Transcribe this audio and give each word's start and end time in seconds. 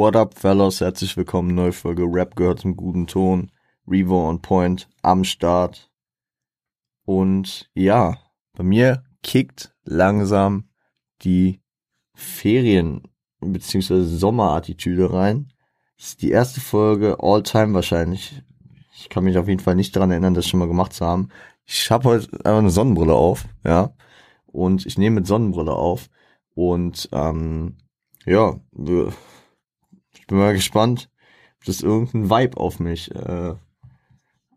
What 0.00 0.16
up, 0.16 0.38
fellas? 0.38 0.80
Herzlich 0.80 1.14
willkommen. 1.18 1.54
Neue 1.54 1.72
Folge 1.72 2.04
Rap 2.04 2.34
gehört 2.34 2.60
zum 2.60 2.74
guten 2.74 3.06
Ton. 3.06 3.52
Revo 3.86 4.30
on 4.30 4.40
Point 4.40 4.88
am 5.02 5.24
Start. 5.24 5.90
Und 7.04 7.68
ja, 7.74 8.16
bei 8.56 8.64
mir 8.64 9.04
kickt 9.22 9.74
langsam 9.84 10.70
die 11.20 11.60
Ferien- 12.14 13.02
bzw. 13.40 14.04
Sommerattitüde 14.04 15.12
rein. 15.12 15.52
Das 15.98 16.06
ist 16.06 16.22
die 16.22 16.30
erste 16.30 16.62
Folge 16.62 17.18
all 17.20 17.42
time 17.42 17.74
wahrscheinlich. 17.74 18.42
Ich 18.96 19.10
kann 19.10 19.24
mich 19.24 19.36
auf 19.36 19.48
jeden 19.48 19.60
Fall 19.60 19.74
nicht 19.74 19.94
daran 19.94 20.12
erinnern, 20.12 20.32
das 20.32 20.48
schon 20.48 20.60
mal 20.60 20.66
gemacht 20.66 20.94
zu 20.94 21.04
haben. 21.04 21.28
Ich 21.66 21.90
habe 21.90 22.08
heute 22.08 22.32
einfach 22.36 22.56
eine 22.56 22.70
Sonnenbrille 22.70 23.12
auf, 23.12 23.44
ja. 23.66 23.92
Und 24.46 24.86
ich 24.86 24.96
nehme 24.96 25.16
mit 25.16 25.26
Sonnenbrille 25.26 25.74
auf. 25.74 26.08
Und 26.54 27.06
ähm, 27.12 27.76
ja, 28.24 28.58
bin 30.30 30.38
mal 30.38 30.54
gespannt, 30.54 31.10
ob 31.58 31.64
das 31.64 31.82
irgendein 31.82 32.30
Vibe 32.30 32.56
auf 32.56 32.78
mich 32.78 33.12
äh, 33.12 33.54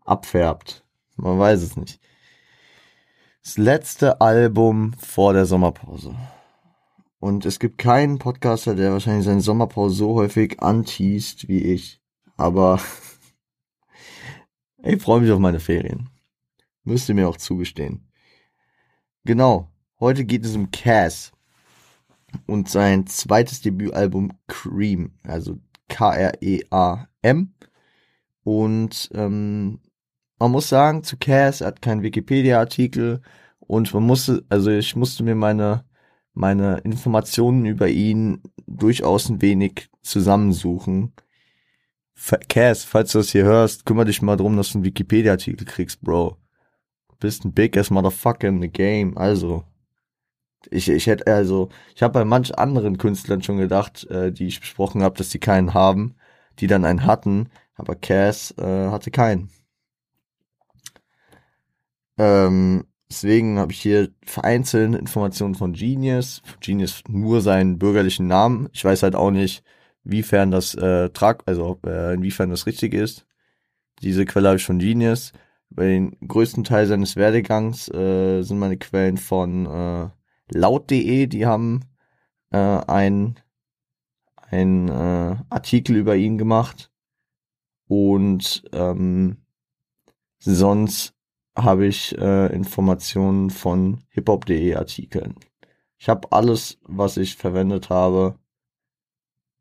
abfärbt. 0.04 0.84
Man 1.16 1.38
weiß 1.38 1.62
es 1.62 1.76
nicht. 1.76 2.00
Das 3.42 3.58
letzte 3.58 4.20
Album 4.20 4.94
vor 4.94 5.32
der 5.32 5.46
Sommerpause. 5.46 6.14
Und 7.18 7.44
es 7.44 7.58
gibt 7.58 7.78
keinen 7.78 8.18
Podcaster, 8.18 8.76
der 8.76 8.92
wahrscheinlich 8.92 9.24
seine 9.24 9.40
Sommerpause 9.40 9.96
so 9.96 10.14
häufig 10.14 10.60
anteast 10.60 11.48
wie 11.48 11.64
ich. 11.64 12.00
Aber 12.36 12.80
ich 14.82 15.02
freue 15.02 15.22
mich 15.22 15.32
auf 15.32 15.40
meine 15.40 15.60
Ferien. 15.60 16.08
Müsste 16.84 17.14
mir 17.14 17.28
auch 17.28 17.36
zugestehen. 17.36 18.08
Genau. 19.24 19.68
Heute 19.98 20.24
geht 20.24 20.44
es 20.44 20.54
um 20.54 20.70
Cass 20.70 21.33
und 22.46 22.68
sein 22.68 23.06
zweites 23.06 23.60
Debütalbum 23.60 24.32
Cream, 24.46 25.12
also 25.22 25.58
K-R-E-A-M. 25.88 27.54
Und 28.42 29.10
ähm, 29.14 29.80
man 30.38 30.50
muss 30.50 30.68
sagen, 30.68 31.02
zu 31.04 31.16
Cass, 31.16 31.60
hat 31.60 31.82
keinen 31.82 32.02
Wikipedia-Artikel 32.02 33.22
und 33.60 33.92
man 33.94 34.02
musste, 34.02 34.44
also 34.48 34.70
ich 34.70 34.94
musste 34.96 35.22
mir 35.22 35.34
meine, 35.34 35.84
meine 36.34 36.78
Informationen 36.78 37.64
über 37.64 37.88
ihn 37.88 38.42
durchaus 38.66 39.28
ein 39.28 39.40
wenig 39.40 39.88
zusammensuchen. 40.02 41.12
Cass, 42.48 42.84
falls 42.84 43.12
du 43.12 43.18
das 43.18 43.30
hier 43.30 43.44
hörst, 43.44 43.86
kümmere 43.86 44.06
dich 44.06 44.22
mal 44.22 44.36
drum, 44.36 44.56
dass 44.56 44.70
du 44.70 44.78
einen 44.78 44.84
Wikipedia-Artikel 44.84 45.64
kriegst, 45.64 46.00
Bro. 46.02 46.36
Du 47.08 47.16
bist 47.18 47.44
ein 47.44 47.52
big 47.52 47.76
ass 47.76 47.90
motherfucker 47.90 48.48
in 48.48 48.60
the 48.60 48.68
game, 48.68 49.16
also. 49.16 49.64
Ich, 50.70 50.88
ich 50.88 51.06
hätte 51.06 51.26
also, 51.26 51.68
ich 51.94 52.02
habe 52.02 52.14
bei 52.14 52.24
manch 52.24 52.56
anderen 52.58 52.98
Künstlern 52.98 53.42
schon 53.42 53.58
gedacht, 53.58 54.04
äh, 54.10 54.32
die 54.32 54.46
ich 54.46 54.60
besprochen 54.60 55.02
habe, 55.02 55.16
dass 55.16 55.28
die 55.28 55.38
keinen 55.38 55.74
haben, 55.74 56.16
die 56.60 56.66
dann 56.66 56.84
einen 56.84 57.06
hatten, 57.06 57.48
aber 57.74 57.94
Cass 57.94 58.54
äh, 58.58 58.90
hatte 58.90 59.10
keinen. 59.10 59.50
Ähm, 62.18 62.84
deswegen 63.10 63.58
habe 63.58 63.72
ich 63.72 63.80
hier 63.80 64.10
vereinzelt 64.24 64.94
Informationen 64.94 65.54
von 65.54 65.72
Genius. 65.72 66.42
Genius 66.60 67.02
nur 67.08 67.40
seinen 67.40 67.78
bürgerlichen 67.78 68.26
Namen. 68.26 68.68
Ich 68.72 68.84
weiß 68.84 69.02
halt 69.02 69.16
auch 69.16 69.30
nicht, 69.30 69.64
wiefern 70.04 70.50
das 70.50 70.74
äh, 70.74 71.10
trag, 71.10 71.42
also 71.46 71.80
äh, 71.86 72.14
inwiefern 72.14 72.50
das 72.50 72.66
richtig 72.66 72.94
ist. 72.94 73.26
Diese 74.02 74.24
Quelle 74.24 74.48
habe 74.48 74.58
ich 74.58 74.64
von 74.64 74.78
Genius. 74.78 75.32
Bei 75.70 75.86
den 75.86 76.16
größten 76.26 76.64
Teil 76.64 76.86
seines 76.86 77.16
Werdegangs 77.16 77.88
äh, 77.88 78.42
sind 78.42 78.58
meine 78.58 78.76
Quellen 78.76 79.16
von 79.16 79.66
äh, 79.66 80.08
laut.de, 80.50 81.26
die 81.26 81.46
haben 81.46 81.84
äh, 82.50 82.58
ein, 82.58 83.40
ein 84.36 84.88
äh, 84.88 85.36
Artikel 85.48 85.96
über 85.96 86.16
ihn 86.16 86.38
gemacht. 86.38 86.90
Und 87.86 88.64
ähm, 88.72 89.44
sonst 90.38 91.14
habe 91.56 91.86
ich 91.86 92.16
äh, 92.18 92.52
Informationen 92.52 93.50
von 93.50 94.04
hiphop.de 94.10 94.74
Artikeln. 94.74 95.36
Ich 95.98 96.08
habe 96.08 96.32
alles, 96.32 96.78
was 96.82 97.16
ich 97.16 97.36
verwendet 97.36 97.90
habe 97.90 98.38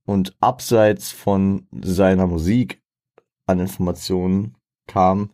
und 0.05 0.35
abseits 0.39 1.11
von 1.11 1.67
seiner 1.71 2.27
Musik 2.27 2.81
an 3.45 3.59
Informationen 3.59 4.57
kam, 4.87 5.31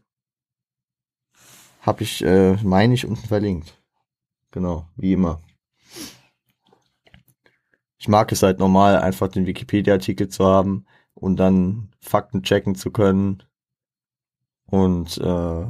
habe 1.82 2.04
ich, 2.04 2.24
äh, 2.24 2.56
meine 2.64 2.94
ich, 2.94 3.06
unten 3.06 3.28
verlinkt. 3.28 3.79
Genau, 4.52 4.88
wie 4.96 5.14
immer. 5.14 5.42
Ich 8.00 8.08
mag 8.08 8.32
es 8.32 8.44
halt 8.44 8.60
normal, 8.60 8.98
einfach 8.98 9.28
den 9.28 9.46
Wikipedia-Artikel 9.46 10.30
zu 10.30 10.46
haben 10.46 10.86
und 11.14 11.36
dann 11.38 11.90
Fakten 12.00 12.44
checken 12.44 12.76
zu 12.76 12.92
können 12.92 13.44
und 14.66 15.18
äh, 15.18 15.66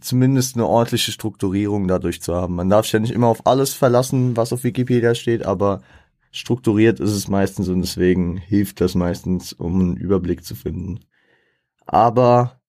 zumindest 0.00 0.56
eine 0.56 0.66
ordentliche 0.66 1.12
Strukturierung 1.12 1.88
dadurch 1.88 2.22
zu 2.22 2.34
haben. 2.34 2.54
Man 2.54 2.70
darf 2.70 2.86
sich 2.86 2.94
ja 2.94 3.00
nicht 3.00 3.12
immer 3.12 3.28
auf 3.28 3.46
alles 3.46 3.74
verlassen, 3.74 4.36
was 4.36 4.52
auf 4.52 4.64
Wikipedia 4.64 5.14
steht, 5.14 5.44
aber 5.44 5.82
strukturiert 6.30 7.00
ist 7.00 7.12
es 7.12 7.28
meistens 7.28 7.68
und 7.68 7.82
deswegen 7.82 8.38
hilft 8.38 8.80
das 8.80 8.94
meistens, 8.94 9.52
um 9.52 9.80
einen 9.80 9.96
Überblick 9.96 10.44
zu 10.44 10.54
finden. 10.54 11.00
Aber 11.86 12.60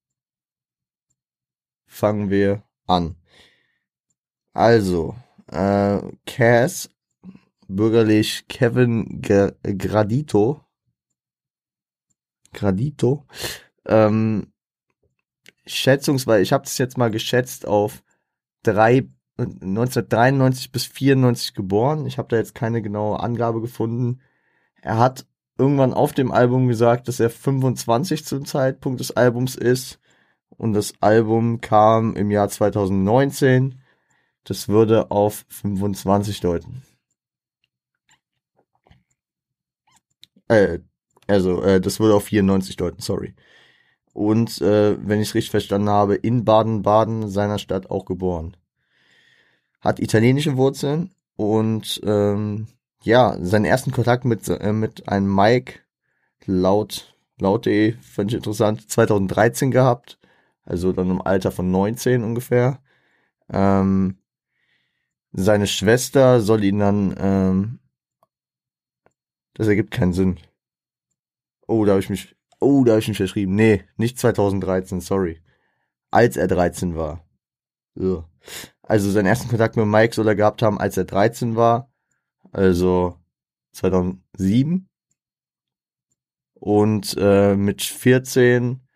fangen 1.88 2.30
wir 2.30 2.64
an. 2.86 3.16
Also, 4.56 5.16
äh, 5.52 6.00
Cass, 6.26 6.90
bürgerlich 7.68 8.48
Kevin 8.48 9.22
G 9.22 9.52
Gradito, 9.64 10.62
Gradito, 12.54 13.26
ähm, 13.86 14.54
schätzungsweise, 15.66 16.42
ich 16.42 16.54
habe 16.54 16.64
das 16.64 16.78
jetzt 16.78 16.98
mal 16.98 17.12
geschätzt 17.12 17.68
auf 17.68 18.02
drei 18.64 19.10
1993 19.38 20.72
bis 20.72 20.86
94 20.86 21.54
geboren. 21.54 22.06
Ich 22.06 22.18
habe 22.18 22.30
da 22.30 22.38
jetzt 22.38 22.56
keine 22.56 22.82
genaue 22.82 23.20
Angabe 23.20 23.60
gefunden. 23.60 24.22
Er 24.82 24.98
hat 24.98 25.26
irgendwann 25.58 25.94
auf 25.94 26.14
dem 26.14 26.32
Album 26.32 26.70
gesagt, 26.70 27.10
dass 27.10 27.20
er 27.20 27.30
25 27.30 28.24
zum 28.24 28.46
Zeitpunkt 28.46 29.02
des 29.02 29.12
Albums 29.12 29.58
ist. 29.58 30.00
Und 30.48 30.72
das 30.72 30.94
Album 31.02 31.60
kam 31.60 32.16
im 32.16 32.32
Jahr 32.32 32.48
2019. 32.48 33.82
Das 34.46 34.70
würde 34.70 35.12
auf 35.12 35.46
25 35.50 36.40
deuten. 36.40 36.84
Äh, 40.48 40.80
also, 41.28 41.62
äh, 41.64 41.82
das 41.82 42.00
würde 42.00 42.16
auf 42.16 42.26
94 42.26 42.76
deuten, 42.76 43.02
sorry. 43.02 43.34
Und, 44.14 44.62
äh, 44.62 44.98
wenn 45.06 45.20
ich 45.20 45.30
es 45.30 45.36
richtig 45.36 45.52
verstanden 45.52 45.90
habe, 45.90 46.16
in 46.16 46.46
Baden-Baden, 46.46 47.28
seiner 47.30 47.60
Stadt, 47.60 47.90
auch 47.90 48.06
geboren. 48.06 48.56
Hat 49.82 50.00
italienische 50.00 50.58
Wurzeln 50.58 51.12
und, 51.36 52.00
ähm, 52.06 52.68
ja, 53.04 53.38
seinen 53.42 53.66
ersten 53.66 53.92
Kontakt 53.92 54.26
mit, 54.26 54.48
äh, 54.48 54.72
mit 54.74 55.10
einem 55.10 55.34
Mike 55.34 55.80
laut, 56.46 57.16
laut.de, 57.40 57.94
fand 58.02 58.32
ich 58.32 58.38
interessant, 58.38 58.90
2013 58.90 59.72
gehabt. 59.72 60.20
Also 60.64 60.94
dann 60.94 61.10
im 61.12 61.22
Alter 61.22 61.52
von 61.52 61.70
19 61.72 62.24
ungefähr. 62.24 62.80
Ähm, 63.52 64.18
seine 65.38 65.68
Schwester 65.68 66.40
soll 66.40 66.64
ihn 66.64 66.80
dann, 66.80 67.16
ähm, 67.18 67.80
das 69.54 69.68
ergibt 69.68 69.92
keinen 69.92 70.14
Sinn. 70.14 70.40
Oh, 71.68 71.84
da 71.86 71.92
habe 71.92 72.00
ich 72.00 72.10
mich, 72.10 72.36
oh, 72.60 72.84
da 72.84 72.94
habe 72.94 73.00
ich 73.00 73.08
mich 73.08 73.18
verschrieben. 73.18 73.56
Nee, 73.56 73.84
nicht 73.98 74.18
2013, 74.18 75.02
sorry. 75.02 75.42
Als 76.10 76.38
er 76.38 76.48
13 76.48 76.96
war. 76.96 77.26
So. 77.96 78.26
Also 78.82 79.10
seinen 79.12 79.26
ersten 79.26 79.50
Kontakt 79.50 79.76
mit 79.76 79.86
Mike 79.86 80.16
soll 80.16 80.28
er 80.28 80.36
gehabt 80.36 80.62
haben, 80.62 80.80
als 80.80 80.96
er 80.96 81.06
13 81.06 81.56
war. 81.56 81.92
Also 82.52 83.20
2007. 83.74 84.88
Und 86.54 87.16
äh, 87.18 87.56
mit 87.56 87.82
14 87.82 88.88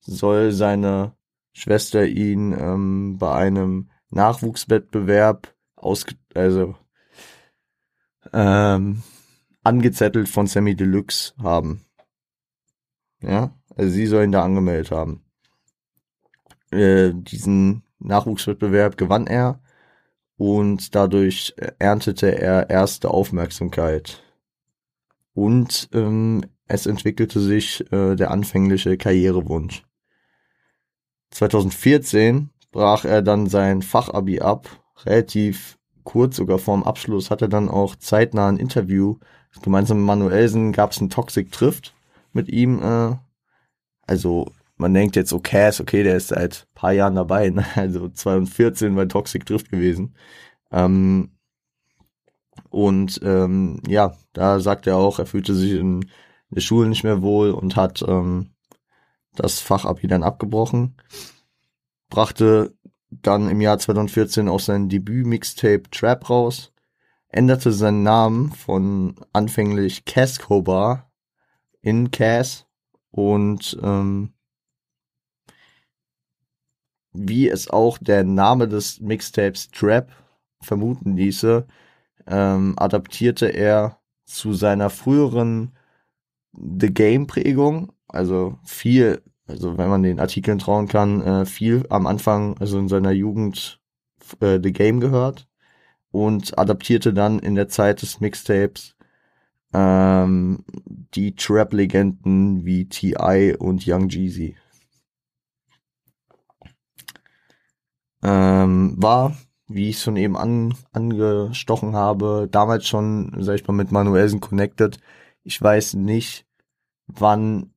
soll 0.00 0.52
seine 0.52 1.16
Schwester 1.52 2.06
ihn 2.06 2.52
ähm, 2.52 3.18
bei 3.18 3.34
einem 3.34 3.90
Nachwuchswettbewerb 4.10 5.54
aus, 5.82 6.06
also 6.34 6.74
ähm, 8.32 9.02
angezettelt 9.62 10.28
von 10.28 10.46
Sammy 10.46 10.74
Deluxe 10.74 11.34
haben. 11.42 11.84
Ja, 13.20 13.54
also 13.76 13.90
sie 13.90 14.06
sollen 14.06 14.32
da 14.32 14.42
angemeldet 14.42 14.90
haben. 14.90 15.24
Äh, 16.70 17.12
diesen 17.14 17.84
Nachwuchswettbewerb 17.98 18.96
gewann 18.96 19.26
er 19.26 19.60
und 20.36 20.94
dadurch 20.94 21.54
erntete 21.78 22.36
er 22.36 22.70
erste 22.70 23.10
Aufmerksamkeit. 23.10 24.22
Und 25.34 25.88
ähm, 25.92 26.44
es 26.66 26.86
entwickelte 26.86 27.40
sich 27.40 27.92
äh, 27.92 28.16
der 28.16 28.30
anfängliche 28.30 28.96
Karrierewunsch. 28.96 29.84
2014 31.30 32.50
brach 32.70 33.04
er 33.04 33.22
dann 33.22 33.46
sein 33.46 33.82
Fachabi 33.82 34.40
ab 34.40 34.81
relativ 35.06 35.78
kurz 36.04 36.36
sogar 36.36 36.58
vorm 36.58 36.82
Abschluss 36.82 37.30
hat 37.30 37.42
er 37.42 37.48
dann 37.48 37.68
auch 37.68 37.96
zeitnah 37.96 38.48
ein 38.48 38.56
Interview 38.56 39.18
gemeinsam 39.60 39.98
mit 39.98 40.06
Manuelsen 40.06 40.72
gab 40.72 40.92
es 40.92 41.00
einen 41.00 41.10
Toxic 41.10 41.52
Trift 41.52 41.94
mit 42.32 42.48
ihm. 42.48 42.80
Äh, 42.82 43.16
also 44.06 44.50
man 44.76 44.94
denkt 44.94 45.16
jetzt, 45.16 45.32
okay, 45.32 45.68
ist 45.68 45.80
okay, 45.80 46.02
der 46.02 46.16
ist 46.16 46.28
seit 46.28 46.66
paar 46.74 46.92
Jahren 46.92 47.16
dabei, 47.16 47.50
ne? 47.50 47.64
also 47.74 48.08
2014 48.08 48.94
bei 48.94 49.04
Toxic 49.06 49.44
Drift 49.44 49.70
gewesen. 49.70 50.16
Ähm, 50.70 51.32
und 52.70 53.20
ähm, 53.22 53.82
ja, 53.86 54.14
da 54.32 54.60
sagt 54.60 54.86
er 54.86 54.96
auch, 54.96 55.18
er 55.18 55.26
fühlte 55.26 55.54
sich 55.54 55.72
in 55.72 56.06
der 56.50 56.60
Schule 56.60 56.88
nicht 56.88 57.04
mehr 57.04 57.22
wohl 57.22 57.50
und 57.50 57.76
hat 57.76 58.02
ähm, 58.06 58.54
das 59.34 59.60
Fachabi 59.60 60.06
dann 60.06 60.22
abgebrochen. 60.22 60.96
Brachte 62.08 62.74
dann 63.20 63.48
im 63.48 63.60
Jahr 63.60 63.78
2014 63.78 64.48
auch 64.48 64.60
sein 64.60 64.88
Debüt-Mixtape 64.88 65.84
Trap 65.90 66.30
raus, 66.30 66.72
änderte 67.28 67.72
seinen 67.72 68.02
Namen 68.02 68.52
von 68.52 69.16
anfänglich 69.32 70.04
Cass 70.04 70.38
Cobar 70.38 71.10
in 71.80 72.10
Cass 72.10 72.66
und 73.10 73.78
ähm, 73.82 74.32
wie 77.12 77.48
es 77.48 77.68
auch 77.68 77.98
der 77.98 78.24
Name 78.24 78.68
des 78.68 79.00
Mixtapes 79.00 79.70
Trap 79.70 80.10
vermuten 80.60 81.16
ließe, 81.16 81.66
ähm, 82.26 82.74
adaptierte 82.78 83.48
er 83.48 83.98
zu 84.24 84.54
seiner 84.54 84.90
früheren 84.90 85.76
The 86.52 86.92
Game 86.92 87.26
Prägung, 87.26 87.92
also 88.08 88.58
viel, 88.64 89.22
also 89.52 89.78
wenn 89.78 89.88
man 89.88 90.02
den 90.02 90.20
Artikeln 90.20 90.58
trauen 90.58 90.88
kann, 90.88 91.22
äh, 91.22 91.46
viel 91.46 91.86
am 91.90 92.06
Anfang, 92.06 92.56
also 92.58 92.78
in 92.78 92.88
seiner 92.88 93.12
Jugend 93.12 93.80
äh, 94.40 94.58
The 94.62 94.72
Game 94.72 95.00
gehört 95.00 95.48
und 96.10 96.58
adaptierte 96.58 97.12
dann 97.14 97.38
in 97.38 97.54
der 97.54 97.68
Zeit 97.68 98.02
des 98.02 98.20
Mixtapes 98.20 98.96
ähm, 99.72 100.64
die 100.86 101.34
Trap-Legenden 101.34 102.64
wie 102.64 102.88
T.I. 102.88 103.56
und 103.58 103.86
Young 103.86 104.08
Jeezy. 104.08 104.56
Ähm, 108.22 108.94
war, 108.98 109.36
wie 109.66 109.90
ich 109.90 110.00
schon 110.00 110.16
eben 110.16 110.36
an, 110.36 110.74
angestochen 110.92 111.94
habe, 111.94 112.48
damals 112.50 112.86
schon, 112.86 113.34
sag 113.38 113.56
ich 113.56 113.66
mal, 113.66 113.74
mit 113.74 113.90
Manuelsen 113.90 114.40
connected. 114.40 114.98
Ich 115.42 115.60
weiß 115.60 115.94
nicht, 115.94 116.46
wann 117.06 117.71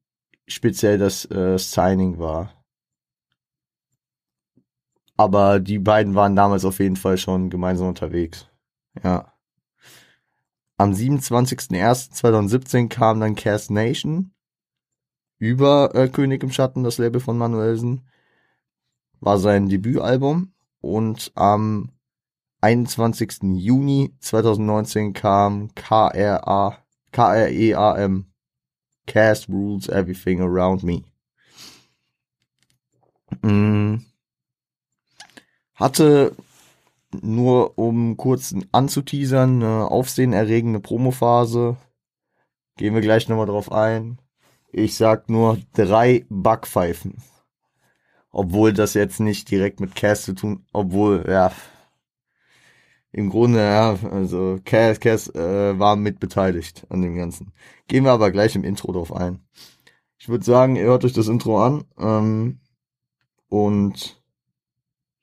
speziell 0.48 0.98
das 0.98 1.30
äh, 1.32 1.58
Signing 1.58 2.20
war. 2.20 2.54
Aber 5.18 5.60
die 5.60 5.80
beiden 5.80 6.16
waren 6.16 6.36
damals 6.36 6.66
auf 6.66 6.80
jeden 6.80 6.98
Fall 6.98 7.18
schon 7.18 7.50
gemeinsam 7.50 7.88
unterwegs. 7.88 8.48
Ja. 9.04 9.34
Am 10.78 10.92
27.01.2017 10.92 12.90
kam 12.90 13.22
dann 13.22 13.36
Cast 13.36 13.72
Nation 13.72 14.34
über 15.38 15.96
äh, 15.96 16.10
König 16.10 16.44
im 16.44 16.52
Schatten, 16.52 16.84
das 16.84 16.98
Label 16.98 17.22
von 17.22 17.38
Manuelsen 17.38 18.06
war 19.20 19.40
sein 19.40 19.68
Debütalbum 19.68 20.54
und 20.82 21.32
am 21.36 21.92
21. 22.62 23.40
Juni 23.56 24.16
2019 24.20 25.14
kam 25.14 25.74
KRA, 25.76 26.78
KREAM, 27.12 28.32
Cast 29.06 29.50
Rules 29.50 29.88
Everything 29.90 30.42
Around 30.42 30.84
Me. 30.84 31.04
Mm. 33.42 34.06
Hatte 35.76 36.36
nur 37.22 37.78
um 37.78 38.18
kurz 38.18 38.56
anzuteasern, 38.72 39.64
eine 39.64 39.92
aufsehenerregende 39.92 40.80
Promophase. 40.80 41.78
Gehen 42.78 42.94
wir 42.94 43.02
gleich 43.02 43.30
nochmal 43.30 43.46
drauf 43.46 43.72
ein. 43.72 44.20
Ich 44.72 44.96
sag 44.96 45.30
nur 45.30 45.58
drei 45.74 46.26
Backpfeifen 46.30 47.22
obwohl 48.36 48.74
das 48.74 48.96
jetzt 48.96 49.22
nicht 49.22 49.50
direkt 49.50 49.80
mit 49.80 49.96
Cass 49.96 50.24
zu 50.24 50.34
tun, 50.34 50.66
obwohl, 50.74 51.24
ja, 51.26 51.54
im 53.16 53.30
Grunde, 53.30 53.60
ja, 53.60 53.98
also 54.12 54.60
Cass, 54.66 55.00
Cass 55.00 55.34
äh, 55.34 55.80
war 55.80 55.96
mit 55.96 56.20
beteiligt 56.20 56.86
an 56.90 57.02
dem 57.02 57.16
Ganzen. 57.16 57.54
Gehen 57.88 58.04
wir 58.04 58.12
aber 58.12 58.30
gleich 58.30 58.58
im 58.58 58.66
Intro 58.66 58.92
drauf 58.92 59.14
ein. 59.14 59.40
Ich 60.18 60.28
würde 60.28 60.44
sagen, 60.44 60.76
ihr 60.76 60.84
hört 60.84 61.06
euch 61.06 61.14
das 61.14 61.30
Intro 61.30 61.64
an 61.64 61.86
ähm, 61.98 62.60
und 63.48 64.22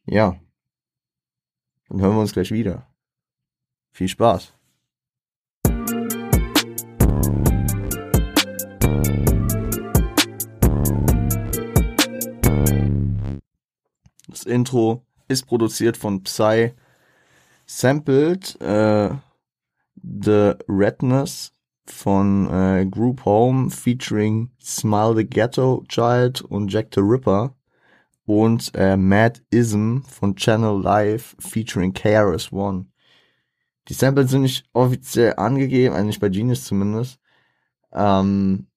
ja, 0.07 0.41
dann 1.91 2.01
hören 2.01 2.15
wir 2.15 2.23
uns 2.23 2.33
gleich 2.33 2.51
wieder. 2.51 2.87
Viel 3.91 4.09
Spaß. 4.09 4.55
Das 14.29 14.45
Intro 14.45 15.05
ist 15.29 15.45
produziert 15.45 15.99
von 15.99 16.23
Psy. 16.23 16.73
Sampled 17.75 18.61
äh, 18.61 19.11
The 20.03 20.55
Redness 20.69 21.53
von 21.87 22.49
äh, 22.51 22.87
Group 22.87 23.25
Home 23.25 23.71
featuring 23.71 24.51
Smile 24.63 25.17
the 25.17 25.25
Ghetto 25.25 25.83
Child 25.89 26.43
und 26.43 26.71
Jack 26.71 26.89
the 26.95 27.01
Ripper 27.01 27.57
und 28.27 28.71
äh, 28.75 28.97
Mad 28.97 29.41
Ism 29.51 30.01
von 30.03 30.37
Channel 30.37 30.83
Live 30.83 31.35
featuring 31.39 31.95
KRS 31.95 32.53
One. 32.53 32.87
Die 33.89 33.95
Samples 33.95 34.31
sind 34.31 34.43
nicht 34.43 34.69
offiziell 34.75 35.35
angegeben, 35.39 35.95
eigentlich 35.95 36.21
bei 36.21 36.29
Genius 36.29 36.65
zumindest. 36.65 37.19
Ähm, 37.93 38.69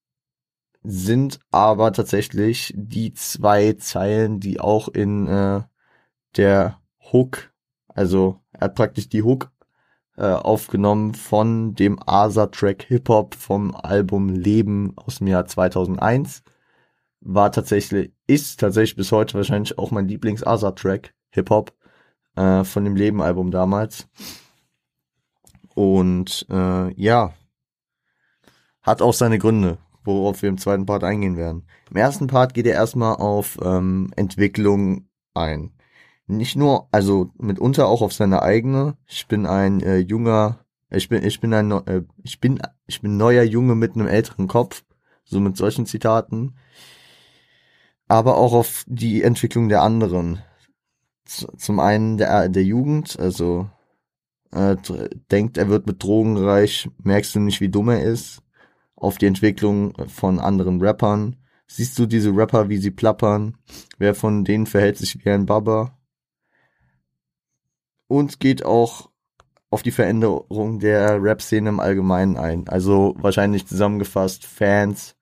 sind 0.83 1.39
aber 1.51 1.91
tatsächlich 1.91 2.73
die 2.77 3.13
zwei 3.13 3.73
Zeilen, 3.73 4.39
die 4.39 4.59
auch 4.59 4.87
in 4.87 5.27
äh, 5.27 5.63
der 6.37 6.81
Hook, 7.11 7.51
also 7.95 8.39
er 8.51 8.65
hat 8.65 8.75
praktisch 8.75 9.09
die 9.09 9.23
Hook 9.23 9.51
äh, 10.17 10.27
aufgenommen 10.27 11.15
von 11.15 11.73
dem 11.73 11.97
Asa-Track 12.05 12.83
Hip 12.83 13.09
Hop 13.09 13.33
vom 13.33 13.73
Album 13.73 14.29
Leben 14.29 14.93
aus 14.95 15.17
dem 15.17 15.27
Jahr 15.27 15.47
2001. 15.47 16.43
War 17.21 17.51
tatsächlich, 17.51 18.13
ist 18.27 18.59
tatsächlich 18.59 18.95
bis 18.95 19.11
heute 19.11 19.33
wahrscheinlich 19.33 19.79
auch 19.79 19.89
mein 19.89 20.07
Lieblings-Asa-Track 20.07 21.15
Hip 21.31 21.49
Hop 21.49 21.73
äh, 22.35 22.63
von 22.63 22.83
dem 22.83 22.95
Leben-Album 22.95 23.49
damals. 23.49 24.07
Und 25.73 26.45
äh, 26.51 26.93
ja, 26.93 27.33
hat 28.83 29.01
auch 29.01 29.13
seine 29.13 29.39
Gründe 29.39 29.79
worauf 30.05 30.41
wir 30.41 30.49
im 30.49 30.57
zweiten 30.57 30.85
Part 30.85 31.03
eingehen 31.03 31.37
werden. 31.37 31.67
Im 31.89 31.97
ersten 31.97 32.27
Part 32.27 32.53
geht 32.53 32.67
er 32.67 32.73
erstmal 32.73 33.15
auf 33.15 33.57
ähm, 33.61 34.11
Entwicklung 34.15 35.09
ein. 35.33 35.73
Nicht 36.27 36.55
nur, 36.55 36.87
also 36.91 37.31
mitunter 37.37 37.87
auch 37.87 38.01
auf 38.01 38.13
seine 38.13 38.41
eigene. 38.41 38.97
Ich 39.07 39.27
bin 39.27 39.45
ein 39.45 39.81
äh, 39.81 39.97
junger, 39.97 40.65
ich 40.89 41.09
bin, 41.09 41.23
ich 41.23 41.39
bin 41.39 41.53
ein, 41.53 41.71
äh, 41.71 42.03
ich 42.23 42.39
bin, 42.39 42.59
ich 42.87 43.01
bin 43.01 43.17
neuer 43.17 43.43
Junge 43.43 43.75
mit 43.75 43.95
einem 43.95 44.07
älteren 44.07 44.47
Kopf, 44.47 44.83
so 45.23 45.39
mit 45.39 45.55
solchen 45.57 45.85
Zitaten. 45.85 46.55
Aber 48.07 48.37
auch 48.37 48.53
auf 48.53 48.83
die 48.87 49.23
Entwicklung 49.23 49.69
der 49.69 49.81
anderen. 49.81 50.39
Z 51.25 51.49
zum 51.59 51.79
einen 51.79 52.17
der, 52.17 52.49
der 52.49 52.63
Jugend, 52.63 53.19
also 53.19 53.69
äh, 54.51 54.77
denkt, 55.31 55.57
er 55.57 55.69
wird 55.69 55.87
mit 55.87 56.01
Drogen 56.01 56.37
reich, 56.37 56.89
merkst 57.03 57.35
du 57.35 57.39
nicht, 57.39 57.61
wie 57.61 57.69
dumm 57.69 57.89
er 57.89 58.03
ist 58.03 58.41
auf 58.95 59.17
die 59.17 59.27
Entwicklung 59.27 59.93
von 60.07 60.39
anderen 60.39 60.81
Rappern. 60.81 61.37
Siehst 61.67 61.97
du 61.99 62.05
diese 62.05 62.35
Rapper, 62.35 62.69
wie 62.69 62.77
sie 62.77 62.91
plappern? 62.91 63.57
Wer 63.97 64.15
von 64.15 64.43
denen 64.43 64.65
verhält 64.65 64.97
sich 64.97 65.23
wie 65.23 65.29
ein 65.29 65.45
Baba? 65.45 65.97
Und 68.07 68.39
geht 68.39 68.63
auch 68.63 69.09
auf 69.69 69.83
die 69.83 69.91
Veränderung 69.91 70.79
der 70.79 71.21
Rap-Szene 71.21 71.69
im 71.69 71.79
Allgemeinen 71.79 72.37
ein. 72.37 72.67
Also 72.69 73.15
wahrscheinlich 73.17 73.67
zusammengefasst 73.67 74.45
Fans 74.45 75.15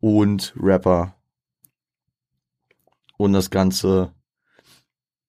und 0.00 0.54
Rapper. 0.60 1.14
Und 3.16 3.32
das 3.32 3.50
ganze, 3.50 4.12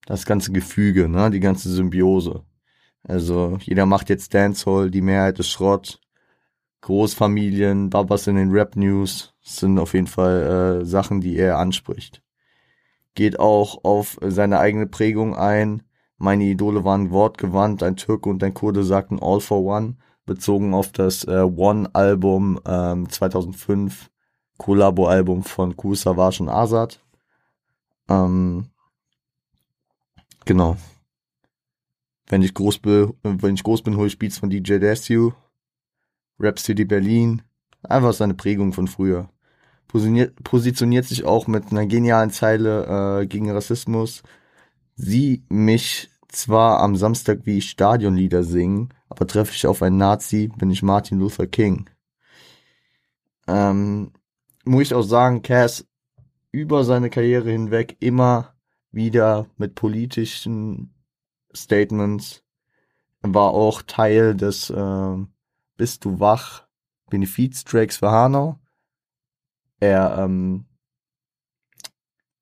das 0.06 0.26
ganze 0.26 0.52
Gefüge, 0.52 1.08
ne, 1.08 1.30
die 1.30 1.40
ganze 1.40 1.70
Symbiose. 1.70 2.44
Also 3.04 3.58
jeder 3.62 3.86
macht 3.86 4.10
jetzt 4.10 4.34
Dancehall, 4.34 4.90
die 4.90 5.00
Mehrheit 5.00 5.38
ist 5.38 5.48
Schrott. 5.48 6.00
Großfamilien, 6.82 7.90
Babas 7.90 8.26
in 8.26 8.36
den 8.36 8.50
Rap-News 8.50 9.34
sind 9.40 9.78
auf 9.78 9.94
jeden 9.94 10.06
Fall 10.06 10.82
äh, 10.82 10.84
Sachen, 10.84 11.20
die 11.20 11.36
er 11.36 11.58
anspricht. 11.58 12.22
Geht 13.14 13.40
auch 13.40 13.82
auf 13.84 14.18
seine 14.20 14.60
eigene 14.60 14.86
Prägung 14.86 15.34
ein. 15.34 15.82
Meine 16.18 16.44
Idole 16.44 16.84
waren 16.84 17.10
wortgewandt, 17.10 17.82
ein 17.82 17.96
Türke 17.96 18.28
und 18.28 18.42
ein 18.42 18.52
Kurde 18.52 18.82
sagten 18.82 19.20
All 19.22 19.40
for 19.40 19.62
One, 19.62 19.96
bezogen 20.26 20.74
auf 20.74 20.90
das 20.92 21.24
äh, 21.24 21.42
One-Album 21.42 22.60
ähm, 22.66 23.08
2005, 23.08 24.10
Kollabo-Album 24.58 25.44
von 25.44 25.76
Kusavage 25.76 26.42
und 26.42 26.48
Azad. 26.48 27.00
Ähm, 28.08 28.66
genau. 30.44 30.76
Wenn 32.26 32.42
ich 32.42 32.52
groß 32.52 32.78
bin, 32.80 33.14
bin, 33.22 33.96
hole 33.96 34.06
ich 34.06 34.18
Beats 34.18 34.38
von 34.38 34.50
DJ 34.50 34.78
Desu 34.78 35.32
Rap 36.40 36.58
City 36.58 36.84
Berlin. 36.84 37.42
Einfach 37.82 38.12
seine 38.12 38.34
Prägung 38.34 38.72
von 38.72 38.88
früher. 38.88 39.28
Positioniert, 39.86 40.42
positioniert 40.44 41.04
sich 41.06 41.24
auch 41.24 41.46
mit 41.46 41.70
einer 41.70 41.86
genialen 41.86 42.30
Zeile 42.30 43.20
äh, 43.22 43.26
gegen 43.26 43.50
Rassismus. 43.50 44.22
Sie 45.00 45.44
mich 45.48 46.10
zwar 46.26 46.80
am 46.80 46.96
Samstag 46.96 47.46
wie 47.46 47.60
Stadionlieder 47.60 48.42
singen, 48.42 48.92
aber 49.08 49.28
treffe 49.28 49.52
ich 49.54 49.64
auf 49.64 49.80
einen 49.80 49.96
Nazi, 49.96 50.48
bin 50.48 50.72
ich 50.72 50.82
Martin 50.82 51.20
Luther 51.20 51.46
King. 51.46 51.88
Ähm, 53.46 54.10
muss 54.64 54.82
ich 54.82 54.94
auch 54.94 55.02
sagen, 55.02 55.42
Cass 55.42 55.86
über 56.50 56.82
seine 56.82 57.10
Karriere 57.10 57.48
hinweg 57.48 57.96
immer 58.00 58.56
wieder 58.90 59.46
mit 59.56 59.76
politischen 59.76 60.92
Statements 61.54 62.42
war 63.22 63.52
auch 63.52 63.82
Teil 63.82 64.34
des 64.34 64.68
äh, 64.68 65.16
Bist 65.76 66.04
du 66.04 66.18
wach 66.18 66.66
Benefiztracks 67.08 67.98
für 67.98 68.10
Hanau. 68.10 68.58
Er, 69.78 70.18
ähm, 70.18 70.66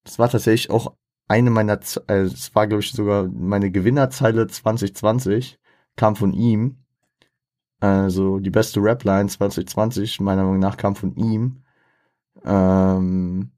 das 0.04 0.18
war 0.18 0.30
tatsächlich 0.30 0.70
auch 0.70 0.96
eine 1.28 1.50
meiner, 1.50 1.80
äh, 2.08 2.14
es 2.22 2.54
war 2.54 2.66
glaube 2.66 2.82
ich 2.82 2.92
sogar 2.92 3.28
meine 3.28 3.70
Gewinnerzeile 3.70 4.46
2020, 4.46 5.58
kam 5.96 6.16
von 6.16 6.32
ihm. 6.32 6.78
Also 7.80 8.38
die 8.38 8.50
beste 8.50 8.80
Rapline 8.82 9.28
2020 9.28 10.20
meiner 10.20 10.44
Meinung 10.44 10.60
nach 10.60 10.76
kam 10.76 10.96
von 10.96 11.14
ihm. 11.16 11.62
Ähm, 12.44 13.52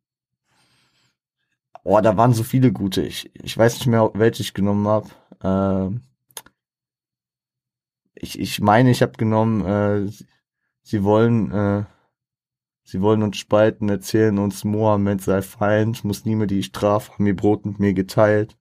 oh, 1.84 2.00
da 2.00 2.16
waren 2.16 2.32
so 2.32 2.44
viele 2.44 2.72
gute. 2.72 3.02
Ich, 3.02 3.30
ich 3.34 3.56
weiß 3.56 3.74
nicht 3.74 3.86
mehr, 3.86 4.10
welche 4.14 4.42
ich 4.42 4.54
genommen 4.54 4.86
habe. 4.88 5.08
Ähm, 5.42 6.02
ich, 8.14 8.38
ich 8.38 8.60
meine, 8.60 8.90
ich 8.90 9.02
habe 9.02 9.12
genommen, 9.12 9.64
äh, 9.64 10.10
sie 10.82 11.04
wollen, 11.04 11.52
äh, 11.52 11.84
sie 12.88 13.02
wollen 13.02 13.22
uns 13.22 13.36
spalten, 13.36 13.90
erzählen 13.90 14.38
uns, 14.38 14.64
Mohammed 14.64 15.20
sei 15.20 15.42
Feind, 15.42 16.04
Muslime, 16.04 16.46
die 16.46 16.62
Strafe 16.62 17.12
haben 17.12 17.26
ihr 17.26 17.36
Brot 17.36 17.66
mit 17.66 17.78
mir 17.78 17.92
geteilt. 17.92 18.56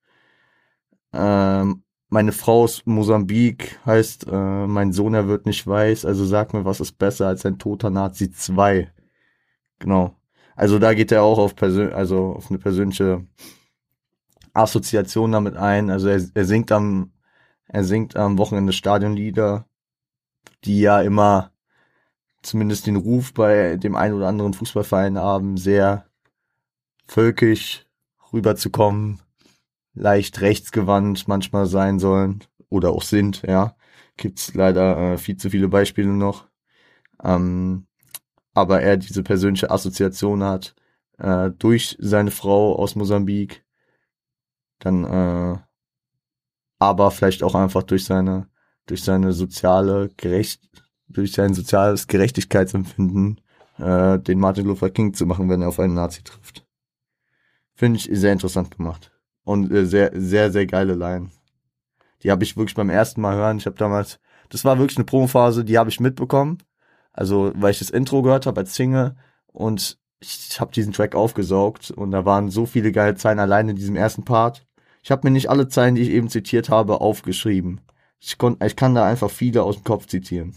Ähm, 1.13 1.83
meine 2.09 2.33
Frau 2.33 2.63
aus 2.63 2.85
Mosambik 2.85 3.79
heißt, 3.85 4.27
äh, 4.27 4.67
mein 4.67 4.91
Sohn, 4.91 5.13
er 5.13 5.27
wird 5.29 5.45
nicht 5.45 5.65
weiß, 5.65 6.05
also 6.05 6.25
sag 6.25 6.53
mir, 6.53 6.65
was 6.65 6.81
ist 6.81 6.97
besser 6.97 7.27
als 7.27 7.45
ein 7.45 7.57
toter 7.57 7.89
Nazi 7.89 8.29
2. 8.29 8.91
Genau. 9.79 10.17
Also 10.57 10.77
da 10.79 10.93
geht 10.93 11.11
er 11.13 11.23
auch 11.23 11.37
auf 11.39 11.55
persön 11.55 11.93
also 11.93 12.33
auf 12.35 12.49
eine 12.49 12.59
persönliche 12.59 13.25
Assoziation 14.53 15.31
damit 15.31 15.55
ein. 15.55 15.89
Also 15.89 16.09
er, 16.09 16.21
er 16.33 16.45
singt 16.45 16.71
am 16.71 17.13
er 17.67 17.83
singt 17.83 18.15
am 18.15 18.37
Wochenende 18.37 18.73
Stadionlieder, 18.73 19.67
die 20.65 20.81
ja 20.81 21.01
immer 21.01 21.51
zumindest 22.41 22.87
den 22.87 22.95
Ruf 22.95 23.33
bei 23.33 23.77
dem 23.77 23.95
einen 23.95 24.15
oder 24.15 24.27
anderen 24.27 24.53
Fußballverein 24.53 25.17
haben, 25.17 25.57
sehr 25.57 26.05
völkisch 27.07 27.85
rüberzukommen, 28.33 29.19
leicht 29.93 30.41
rechtsgewandt 30.41 31.27
manchmal 31.27 31.65
sein 31.65 31.99
sollen 31.99 32.43
oder 32.69 32.91
auch 32.91 33.03
sind, 33.03 33.43
ja. 33.43 33.75
Gibt's 34.17 34.53
leider 34.55 35.13
äh, 35.13 35.17
viel 35.17 35.37
zu 35.37 35.49
viele 35.49 35.67
Beispiele 35.69 36.09
noch. 36.09 36.47
Ähm, 37.23 37.87
aber 38.53 38.81
er 38.81 38.97
diese 38.97 39.23
persönliche 39.23 39.69
Assoziation 39.69 40.43
hat 40.43 40.75
äh, 41.19 41.51
durch 41.51 41.95
seine 41.99 42.31
Frau 42.31 42.75
aus 42.75 42.95
Mosambik, 42.95 43.63
dann 44.79 45.03
äh, 45.03 45.57
aber 46.79 47.11
vielleicht 47.11 47.43
auch 47.43 47.55
einfach 47.55 47.83
durch 47.83 48.05
seine 48.05 48.49
durch 48.87 49.03
seine 49.03 49.33
soziale 49.33 50.09
gerecht 50.17 50.61
durch 51.09 51.31
sein 51.31 51.53
soziales 51.53 52.07
Gerechtigkeitsempfinden 52.07 53.41
äh, 53.77 54.19
den 54.19 54.39
Martin 54.39 54.65
Luther 54.65 54.89
King 54.89 55.13
zu 55.13 55.25
machen, 55.25 55.49
wenn 55.49 55.61
er 55.61 55.69
auf 55.69 55.79
einen 55.79 55.93
Nazi 55.93 56.23
trifft. 56.23 56.65
Finde 57.73 57.97
ich 57.97 58.09
sehr 58.11 58.33
interessant 58.33 58.75
gemacht 58.75 59.11
und 59.43 59.71
äh, 59.71 59.85
sehr 59.85 60.11
sehr 60.13 60.51
sehr 60.51 60.65
geile 60.65 60.95
Line. 60.95 61.29
Die 62.23 62.31
habe 62.31 62.43
ich 62.43 62.57
wirklich 62.57 62.75
beim 62.75 62.89
ersten 62.89 63.21
Mal 63.21 63.35
hören. 63.35 63.57
Ich 63.57 63.65
habe 63.65 63.77
damals, 63.77 64.19
das 64.49 64.65
war 64.65 64.79
wirklich 64.79 64.97
eine 64.97 65.05
Promophase, 65.05 65.63
die 65.63 65.77
habe 65.77 65.89
ich 65.89 65.99
mitbekommen. 65.99 66.57
Also 67.13 67.51
weil 67.55 67.71
ich 67.71 67.79
das 67.79 67.89
Intro 67.89 68.21
gehört 68.21 68.45
habe 68.45 68.61
als 68.61 68.75
Single 68.75 69.15
und 69.47 69.99
ich 70.19 70.59
habe 70.59 70.71
diesen 70.71 70.93
Track 70.93 71.15
aufgesaugt 71.15 71.91
und 71.91 72.11
da 72.11 72.25
waren 72.25 72.49
so 72.49 72.65
viele 72.65 72.91
geile 72.91 73.15
Zeilen 73.15 73.39
allein 73.39 73.69
in 73.69 73.75
diesem 73.75 73.95
ersten 73.95 74.23
Part. 74.23 74.65
Ich 75.03 75.11
habe 75.11 75.27
mir 75.27 75.31
nicht 75.31 75.49
alle 75.49 75.67
Zeilen, 75.67 75.95
die 75.95 76.01
ich 76.01 76.09
eben 76.09 76.29
zitiert 76.29 76.69
habe, 76.69 77.01
aufgeschrieben. 77.01 77.81
Ich, 78.19 78.37
kon, 78.37 78.57
ich 78.63 78.75
kann 78.75 78.95
da 78.95 79.05
einfach 79.05 79.29
viele 79.29 79.63
aus 79.63 79.75
dem 79.75 79.83
Kopf 79.83 80.07
zitieren. 80.07 80.55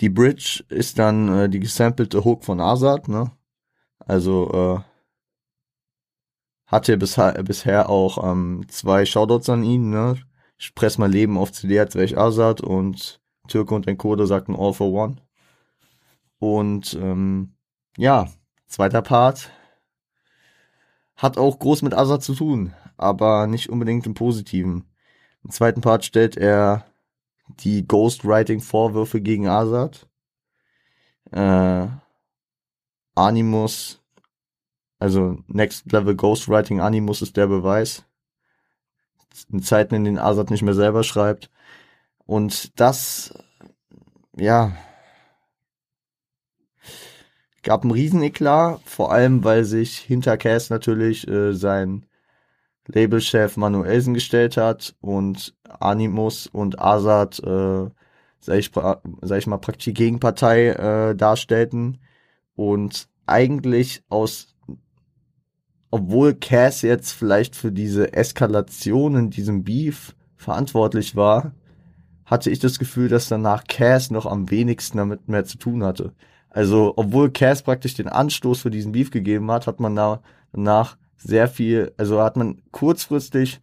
Die 0.00 0.08
Bridge 0.08 0.64
ist 0.68 0.98
dann 0.98 1.28
äh, 1.28 1.48
die 1.48 1.60
gesampelte 1.60 2.24
Hook 2.24 2.44
von 2.44 2.60
Azad, 2.60 3.08
ne? 3.08 3.30
Also 3.98 4.50
äh, 4.52 4.92
hatte 6.66 6.96
bisher, 6.96 7.42
bisher 7.42 7.88
auch 7.90 8.30
ähm, 8.30 8.64
zwei 8.68 9.04
Shoutouts 9.04 9.48
an 9.50 9.62
ihn, 9.62 9.90
ne? 9.90 10.16
Ich 10.58 10.74
press 10.74 10.98
mein 10.98 11.12
Leben 11.12 11.38
auf 11.38 11.52
CD, 11.52 11.78
als 11.78 11.94
wäre 11.94 12.04
ich 12.04 12.18
Azad 12.18 12.60
und 12.60 13.20
Türke 13.48 13.74
und 13.74 13.88
ein 13.88 13.98
Kurde 13.98 14.26
sagten 14.26 14.56
All 14.56 14.72
for 14.72 14.92
One. 14.92 15.16
Und 16.38 16.94
ähm, 16.94 17.54
ja, 17.96 18.28
zweiter 18.66 19.02
Part, 19.02 19.50
hat 21.16 21.38
auch 21.38 21.58
groß 21.58 21.82
mit 21.82 21.94
Azad 21.94 22.22
zu 22.22 22.34
tun, 22.34 22.74
aber 22.96 23.46
nicht 23.46 23.70
unbedingt 23.70 24.06
im 24.06 24.14
Positiven. 24.14 24.88
Im 25.44 25.50
zweiten 25.50 25.80
Part 25.80 26.04
stellt 26.04 26.36
er 26.36 26.84
die 27.60 27.86
Ghostwriting-Vorwürfe 27.86 29.20
gegen 29.20 29.48
Azad. 29.48 30.08
Äh, 31.30 31.86
Animus, 33.14 34.00
also 34.98 35.38
Next 35.46 35.90
Level 35.92 36.14
Ghostwriting 36.16 36.80
Animus 36.80 37.22
ist 37.22 37.36
der 37.36 37.46
Beweis. 37.46 38.04
In 39.50 39.62
Zeiten, 39.62 39.94
in 39.94 40.04
denen 40.04 40.18
Azad 40.18 40.50
nicht 40.50 40.62
mehr 40.62 40.74
selber 40.74 41.04
schreibt. 41.04 41.50
Und 42.26 42.78
das, 42.80 43.34
ja, 44.36 44.72
Gab 47.62 47.82
einen 47.82 47.92
Rieseneklat, 47.92 48.80
vor 48.84 49.12
allem 49.12 49.44
weil 49.44 49.62
sich 49.64 49.98
hinter 49.98 50.36
Cass 50.36 50.68
natürlich 50.68 51.28
äh, 51.28 51.52
sein 51.52 52.06
Labelchef 52.86 53.56
Manuelsen 53.56 54.14
gestellt 54.14 54.56
hat 54.56 54.94
und 55.00 55.54
Animus 55.68 56.46
und 56.46 56.80
Azad, 56.80 57.38
äh, 57.40 57.88
sag, 58.40 58.58
ich, 58.58 58.70
sag 58.72 59.38
ich 59.38 59.46
mal, 59.46 59.58
praktisch 59.58 59.84
die 59.84 59.94
Gegenpartei 59.94 60.68
äh, 60.68 61.14
darstellten. 61.14 61.98
Und 62.54 63.08
eigentlich 63.26 64.02
aus, 64.08 64.54
obwohl 65.90 66.34
Cass 66.34 66.82
jetzt 66.82 67.12
vielleicht 67.12 67.56
für 67.56 67.72
diese 67.72 68.12
Eskalation 68.12 69.16
in 69.16 69.30
diesem 69.30 69.64
Beef 69.64 70.14
verantwortlich 70.36 71.16
war, 71.16 71.52
hatte 72.24 72.50
ich 72.50 72.58
das 72.58 72.78
Gefühl, 72.78 73.08
dass 73.08 73.28
danach 73.28 73.64
Cass 73.64 74.10
noch 74.10 74.26
am 74.26 74.50
wenigsten 74.50 74.98
damit 74.98 75.28
mehr 75.28 75.44
zu 75.44 75.58
tun 75.58 75.84
hatte. 75.84 76.12
Also, 76.50 76.92
obwohl 76.96 77.30
Cass 77.30 77.62
praktisch 77.62 77.94
den 77.94 78.08
Anstoß 78.08 78.60
für 78.60 78.70
diesen 78.70 78.92
Beef 78.92 79.10
gegeben 79.10 79.50
hat, 79.50 79.66
hat 79.66 79.80
man 79.80 79.96
da 79.96 80.22
danach 80.52 80.96
sehr 81.22 81.48
viel, 81.48 81.92
also 81.96 82.20
hat 82.20 82.36
man 82.36 82.62
kurzfristig 82.70 83.60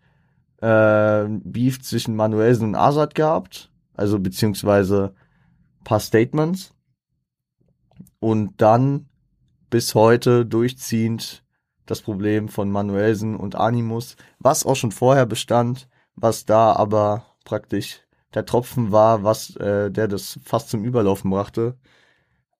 äh, 0.62 1.26
Beef 1.28 1.82
zwischen 1.82 2.16
Manuelsen 2.16 2.70
und 2.70 2.76
Azad 2.76 3.16
gehabt, 3.16 3.72
also 3.94 4.20
beziehungsweise 4.20 5.14
paar 5.84 6.00
Statements 6.00 6.74
und 8.20 8.62
dann 8.62 9.08
bis 9.70 9.96
heute 9.96 10.46
durchziehend 10.46 11.44
das 11.86 12.02
Problem 12.02 12.50
von 12.50 12.70
Manuelsen 12.70 13.36
und 13.36 13.56
Animus, 13.56 14.16
was 14.40 14.66
auch 14.66 14.76
schon 14.76 14.92
vorher 14.92 15.26
bestand, 15.26 15.88
was 16.16 16.46
da 16.46 16.74
aber 16.74 17.26
praktisch 17.46 18.02
der 18.34 18.46
Tropfen 18.46 18.92
war, 18.92 19.24
was 19.24 19.56
äh, 19.56 19.90
der 19.90 20.08
das 20.08 20.40
fast 20.44 20.70
zum 20.70 20.84
Überlaufen 20.84 21.32
brachte. 21.32 21.78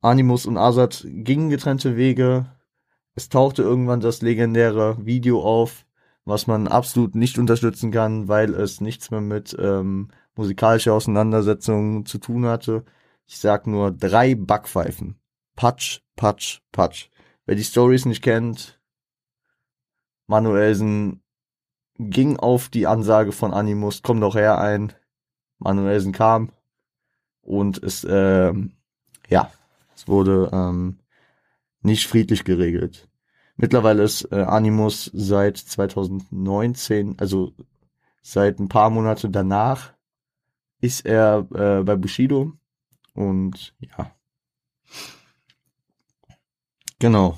Animus 0.02 0.46
und 0.46 0.58
Azad 0.58 1.06
gingen 1.08 1.50
getrennte 1.50 1.96
Wege. 1.96 2.48
Es 3.16 3.30
tauchte 3.30 3.64
irgendwann 3.64 4.00
das 4.00 4.22
legendäre 4.22 5.06
Video 5.06 5.42
auf, 5.42 5.86
was 6.26 6.48
man 6.48 6.68
absolut 6.68 7.16
nicht 7.16 7.38
unterstützen 7.38 7.92
kann, 7.92 8.28
weil 8.28 8.54
es 8.54 8.82
nichts 8.82 9.12
mehr 9.12 9.22
mit 9.22 9.56
ähm, 9.60 10.10
musikalischer 10.36 10.94
Auseinandersetzung 10.94 12.06
zu 12.06 12.18
tun 12.18 12.46
hatte. 12.46 12.86
Ich 13.26 13.40
sag 13.40 13.68
nur 13.68 13.92
drei 13.92 14.36
Backpfeifen. 14.36 15.20
Patsch, 15.56 16.02
Patsch, 16.16 16.62
Patsch. 16.72 17.10
Wer 17.46 17.56
die 17.56 17.64
Stories 17.64 18.06
nicht 18.06 18.22
kennt, 18.22 18.80
Manuelsen 20.28 21.22
ging 21.98 22.38
auf 22.38 22.70
die 22.70 22.88
Ansage 22.88 23.32
von 23.32 23.54
Animus, 23.54 24.02
komm 24.04 24.22
doch 24.22 24.36
her 24.36 24.60
ein. 24.60 24.94
Manuelsen 25.58 26.14
kam 26.14 26.52
und 27.42 27.82
es, 27.84 28.04
äh, 28.04 28.54
ja, 29.28 29.52
es 29.96 30.08
wurde 30.08 30.50
ähm, 30.54 31.00
nicht 31.82 32.08
friedlich 32.08 32.44
geregelt. 32.44 33.10
Mittlerweile 33.56 34.04
ist 34.04 34.32
äh, 34.32 34.42
Animus 34.42 35.12
seit 35.14 35.58
2019, 35.58 37.20
also 37.20 37.54
seit 38.22 38.60
ein 38.60 38.70
paar 38.70 38.90
Monate 38.90 39.30
danach, 39.30 39.94
ist 40.82 41.06
er 41.06 41.48
äh, 41.54 41.84
bei 41.84 41.96
Bushido 41.96 42.54
Und 43.14 43.76
ja. 43.80 44.16
Genau. 47.00 47.38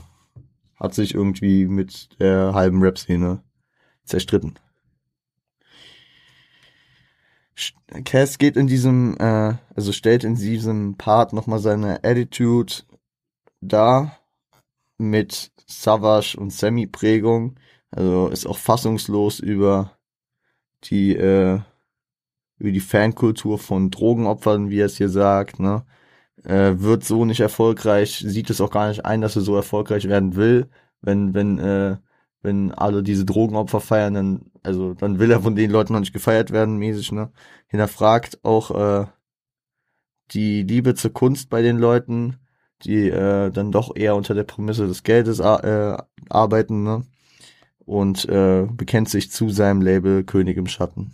Hat 0.76 0.94
sich 0.94 1.14
irgendwie 1.14 1.66
mit 1.66 2.20
der 2.20 2.54
halben 2.54 2.82
Rap-Szene 2.82 3.44
zerstritten. 4.06 4.60
Cass 8.06 8.38
geht 8.38 8.58
in 8.58 8.68
diesem, 8.68 9.18
äh, 9.18 9.56
also 9.76 9.92
stellt 9.92 10.24
in 10.24 10.36
diesem 10.36 10.98
Part 10.98 11.34
nochmal 11.34 11.60
seine 11.60 12.04
Attitude 12.04 12.74
dar 13.60 14.21
mit 15.10 15.52
Savage 15.68 16.38
und 16.38 16.52
Semi-Prägung. 16.52 17.60
Also 17.92 18.30
ist 18.30 18.48
auch 18.48 18.58
fassungslos 18.58 19.40
über 19.40 19.98
die, 20.86 21.16
äh, 21.16 21.60
über 22.58 22.72
die 22.72 22.80
Fankultur 22.80 23.60
von 23.60 23.92
Drogenopfern, 23.92 24.70
wie 24.70 24.80
er 24.80 24.86
es 24.88 24.98
hier 24.98 25.10
sagt, 25.10 25.60
ne? 25.60 25.86
Äh, 26.44 26.80
wird 26.80 27.04
so 27.04 27.26
nicht 27.26 27.40
erfolgreich, 27.40 28.24
sieht 28.26 28.50
es 28.50 28.62
auch 28.62 28.72
gar 28.72 28.88
nicht 28.90 29.06
ein, 29.06 29.22
dass 29.22 29.36
er 29.36 29.44
so 29.44 29.56
erfolgreich 29.56 30.08
werden 30.08 30.36
will, 30.36 30.70
wenn, 31.02 31.34
wenn, 31.36 31.60
äh, 31.60 31.98
wenn 32.42 32.72
alle 32.72 33.04
diese 33.04 33.26
Drogenopfer 33.26 33.80
feiern, 33.80 34.14
dann, 34.16 34.52
also 34.64 34.94
dann 34.96 35.20
will 35.20 35.32
er 35.32 35.42
von 35.42 35.56
den 35.56 35.70
Leuten 35.72 35.94
noch 35.94 36.00
nicht 36.00 36.14
gefeiert 36.14 36.52
werden, 36.52 36.78
mäßig, 36.78 37.12
ne? 37.12 37.32
Hinterfragt 37.68 38.44
auch 38.44 38.72
äh, 38.72 39.08
die 40.32 40.64
Liebe 40.64 40.96
zur 40.96 41.14
Kunst 41.14 41.50
bei 41.50 41.62
den 41.62 41.78
Leuten, 41.78 42.38
die 42.84 43.10
äh, 43.10 43.52
dann 43.52 43.72
doch 43.72 43.96
eher 43.96 44.16
unter 44.16 44.34
der 44.34 44.44
Prämisse 44.44 44.88
des 44.88 45.04
Geldes 45.04 45.40
äh, 45.40 45.98
arbeiten, 46.30 46.84
ne? 46.84 47.06
Und 47.86 48.28
äh, 48.30 48.68
bekennt 48.72 49.10
sich 49.10 49.32
zu 49.32 49.50
seinem 49.50 49.82
Label 49.82 50.24
König 50.24 50.58
im 50.58 50.68
Schatten. 50.68 51.14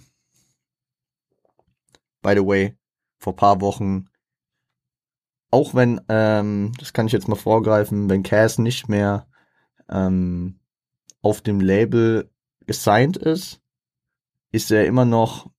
By 2.22 2.34
the 2.36 2.46
way, 2.46 2.78
vor 3.20 3.36
paar 3.36 3.62
Wochen, 3.62 4.10
auch 5.50 5.74
wenn, 5.74 6.02
ähm, 6.10 6.74
das 6.78 6.94
kann 6.94 7.08
ich 7.08 7.14
jetzt 7.14 7.28
mal 7.28 7.36
vorgreifen, 7.36 8.10
wenn 8.10 8.22
Cass 8.22 8.60
nicht 8.60 8.90
mehr 8.90 9.28
ähm, 9.90 10.60
auf 11.22 11.42
dem 11.42 11.62
Label 11.62 12.30
gesigned 12.66 13.18
ist, 13.18 13.62
ist 14.52 14.72
er 14.72 14.86
immer 14.86 15.06
noch, 15.06 15.50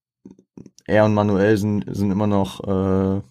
er 0.86 1.04
und 1.04 1.14
Manuel 1.14 1.56
sind, 1.56 1.84
sind 1.88 2.10
immer 2.10 2.26
noch 2.26 2.60
äh, 2.64 3.22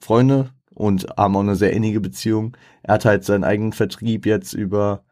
Freunde 0.00 0.52
und 0.74 1.06
haben 1.16 1.36
auch 1.36 1.40
eine 1.40 1.56
sehr 1.56 1.72
innige 1.72 2.00
Beziehung. 2.00 2.56
Er 2.82 2.94
hat 2.94 3.04
halt 3.04 3.24
seinen 3.24 3.44
eigenen 3.44 3.72
Vertrieb 3.72 4.26
jetzt 4.26 4.52
über, 4.52 5.04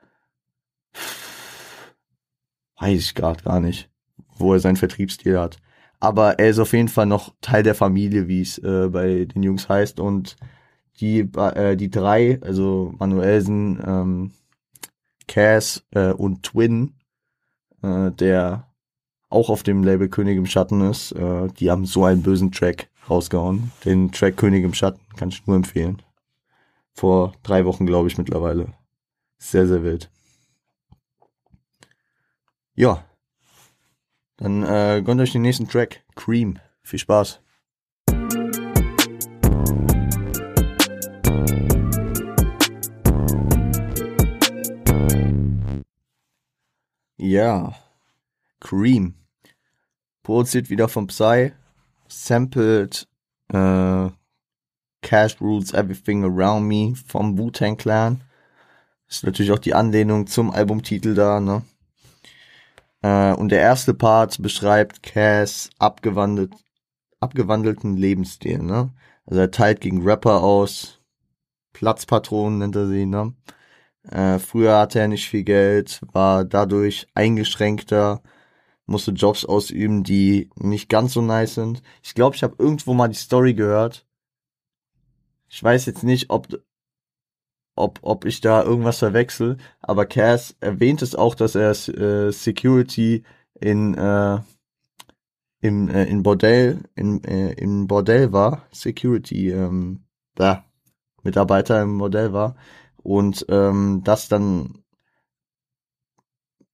weiß 2.78 3.00
ich 3.00 3.14
gerade 3.14 3.42
gar 3.42 3.60
nicht, 3.60 3.90
wo 4.36 4.54
er 4.54 4.60
seinen 4.60 4.76
Vertriebsstil 4.76 5.38
hat. 5.38 5.58
Aber 6.00 6.38
er 6.38 6.48
ist 6.48 6.58
auf 6.58 6.72
jeden 6.72 6.88
Fall 6.88 7.06
noch 7.06 7.34
Teil 7.42 7.62
der 7.62 7.74
Familie, 7.74 8.26
wie 8.26 8.40
es 8.40 8.58
äh, 8.58 8.88
bei 8.88 9.26
den 9.26 9.42
Jungs 9.42 9.68
heißt. 9.68 10.00
Und 10.00 10.36
die, 11.00 11.20
äh, 11.20 11.76
die 11.76 11.90
drei, 11.90 12.40
also 12.42 12.94
Manuelsen, 12.98 13.82
ähm, 13.86 14.32
Cass 15.28 15.84
äh, 15.92 16.12
und 16.12 16.42
Twin, 16.42 16.94
äh, 17.82 18.10
der 18.12 18.66
auch 19.28 19.48
auf 19.48 19.62
dem 19.62 19.84
Label 19.84 20.08
König 20.08 20.36
im 20.36 20.46
Schatten 20.46 20.80
ist, 20.80 21.12
äh, 21.12 21.48
die 21.58 21.70
haben 21.70 21.84
so 21.84 22.04
einen 22.04 22.22
bösen 22.22 22.50
Track 22.50 22.88
rausgehauen. 23.10 23.72
Den 23.84 24.12
Track 24.12 24.36
König 24.36 24.64
im 24.64 24.74
Schatten 24.74 25.00
kann 25.16 25.28
ich 25.30 25.46
nur 25.46 25.56
empfehlen. 25.56 26.02
Vor 26.94 27.32
drei 27.42 27.64
Wochen, 27.64 27.86
glaube 27.86 28.08
ich, 28.08 28.18
mittlerweile. 28.18 28.72
Sehr, 29.38 29.66
sehr 29.66 29.82
wild. 29.82 30.10
Ja. 32.74 33.04
Dann 34.36 34.62
äh, 34.62 35.02
gönnt 35.04 35.20
euch 35.20 35.32
den 35.32 35.42
nächsten 35.42 35.68
Track. 35.68 36.02
Cream. 36.14 36.58
Viel 36.82 36.98
Spaß. 36.98 37.40
Ja. 47.18 47.74
Cream. 48.60 49.14
Produziert 50.22 50.70
wieder 50.70 50.88
von 50.88 51.06
Psy. 51.06 51.52
Sampled 52.08 53.09
äh, 53.52 54.10
Cash 55.02 55.40
Rules 55.40 55.72
Everything 55.72 56.24
Around 56.24 56.66
Me 56.66 56.94
vom 57.06 57.38
Wu-Tang 57.38 57.76
Clan. 57.76 58.22
Ist 59.08 59.24
natürlich 59.24 59.50
auch 59.52 59.58
die 59.58 59.74
Anlehnung 59.74 60.26
zum 60.26 60.50
Albumtitel 60.50 61.14
da, 61.14 61.40
ne? 61.40 61.62
Äh, 63.02 63.32
und 63.34 63.50
der 63.50 63.60
erste 63.60 63.94
Part 63.94 64.40
beschreibt 64.42 65.02
Cass 65.02 65.70
abgewandelt, 65.78 66.54
abgewandelten 67.18 67.96
Lebensstil, 67.96 68.58
ne? 68.58 68.92
Also 69.26 69.40
er 69.40 69.50
teilt 69.50 69.80
gegen 69.80 70.02
Rapper 70.02 70.42
aus, 70.42 71.00
Platzpatronen 71.72 72.58
nennt 72.58 72.76
er 72.76 72.88
sie, 72.88 73.06
ne? 73.06 73.34
Äh, 74.08 74.38
früher 74.38 74.78
hatte 74.78 75.00
er 75.00 75.08
nicht 75.08 75.28
viel 75.28 75.44
Geld, 75.44 76.00
war 76.12 76.44
dadurch 76.44 77.06
eingeschränkter, 77.14 78.22
musste 78.90 79.12
Jobs 79.12 79.44
ausüben, 79.44 80.02
die 80.02 80.50
nicht 80.56 80.88
ganz 80.88 81.12
so 81.14 81.22
nice 81.22 81.54
sind. 81.54 81.82
Ich 82.02 82.14
glaube, 82.14 82.36
ich 82.36 82.42
habe 82.42 82.56
irgendwo 82.58 82.92
mal 82.92 83.08
die 83.08 83.14
Story 83.14 83.54
gehört. 83.54 84.06
Ich 85.48 85.62
weiß 85.62 85.86
jetzt 85.86 86.02
nicht, 86.02 86.30
ob 86.30 86.48
ob 87.76 88.00
ob 88.02 88.24
ich 88.24 88.40
da 88.40 88.62
irgendwas 88.62 88.98
verwechsel, 88.98 89.56
aber 89.80 90.06
Cass 90.06 90.56
erwähnt 90.60 91.02
es 91.02 91.14
auch, 91.14 91.34
dass 91.34 91.54
er 91.54 91.70
äh, 91.70 92.32
Security 92.32 93.24
in 93.60 93.94
äh, 93.94 94.40
im 95.60 95.88
äh, 95.88 96.04
in 96.04 96.22
Bordell 96.22 96.82
in 96.94 97.24
äh, 97.24 97.52
in 97.52 97.86
Bordell 97.86 98.32
war, 98.32 98.66
Security 98.72 99.50
ähm, 99.50 100.04
da 100.34 100.64
Mitarbeiter 101.22 101.82
im 101.82 101.98
Bordell 101.98 102.32
war 102.32 102.56
und 102.96 103.46
ähm, 103.48 104.02
das 104.04 104.28
dann 104.28 104.79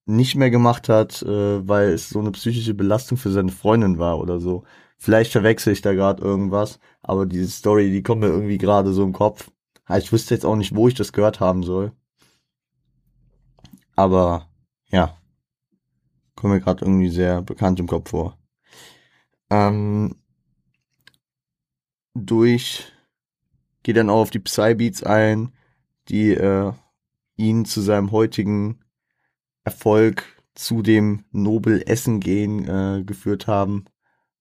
nicht 0.06 0.36
mehr 0.36 0.50
gemacht 0.50 0.88
hat, 0.88 1.22
äh, 1.22 1.68
weil 1.68 1.90
es 1.90 2.08
so 2.08 2.20
eine 2.20 2.30
psychische 2.32 2.74
Belastung 2.74 3.18
für 3.18 3.30
seine 3.30 3.52
Freundin 3.52 3.98
war 3.98 4.18
oder 4.18 4.40
so. 4.40 4.64
Vielleicht 4.98 5.32
verwechsel 5.32 5.72
ich 5.72 5.82
da 5.82 5.92
gerade 5.92 6.22
irgendwas, 6.22 6.78
aber 7.02 7.26
diese 7.26 7.50
Story, 7.50 7.90
die 7.90 8.02
kommt 8.02 8.22
mir 8.22 8.28
irgendwie 8.28 8.58
gerade 8.58 8.92
so 8.92 9.02
im 9.02 9.12
Kopf. 9.12 9.50
Ich 9.96 10.12
wüsste 10.12 10.34
jetzt 10.34 10.46
auch 10.46 10.56
nicht, 10.56 10.74
wo 10.74 10.88
ich 10.88 10.94
das 10.94 11.12
gehört 11.12 11.40
haben 11.40 11.62
soll. 11.62 11.92
Aber 13.94 14.48
ja, 14.90 15.16
kommt 16.34 16.54
mir 16.54 16.60
gerade 16.60 16.84
irgendwie 16.84 17.08
sehr 17.08 17.42
bekannt 17.42 17.80
im 17.80 17.86
Kopf 17.86 18.10
vor. 18.10 18.38
Ähm, 19.50 20.16
durch 22.14 22.92
geht 23.82 23.96
dann 23.96 24.10
auch 24.10 24.22
auf 24.22 24.30
die 24.30 24.40
Psy-Beats 24.40 25.02
ein, 25.02 25.52
die 26.08 26.32
äh, 26.32 26.72
ihn 27.36 27.64
zu 27.64 27.80
seinem 27.80 28.10
heutigen 28.10 28.80
Erfolg, 29.66 30.24
zu 30.54 30.80
dem 30.80 31.24
Nobel 31.32 31.82
Essen 31.86 32.20
gehen 32.20 32.66
äh, 32.68 33.02
geführt 33.04 33.46
haben. 33.46 33.84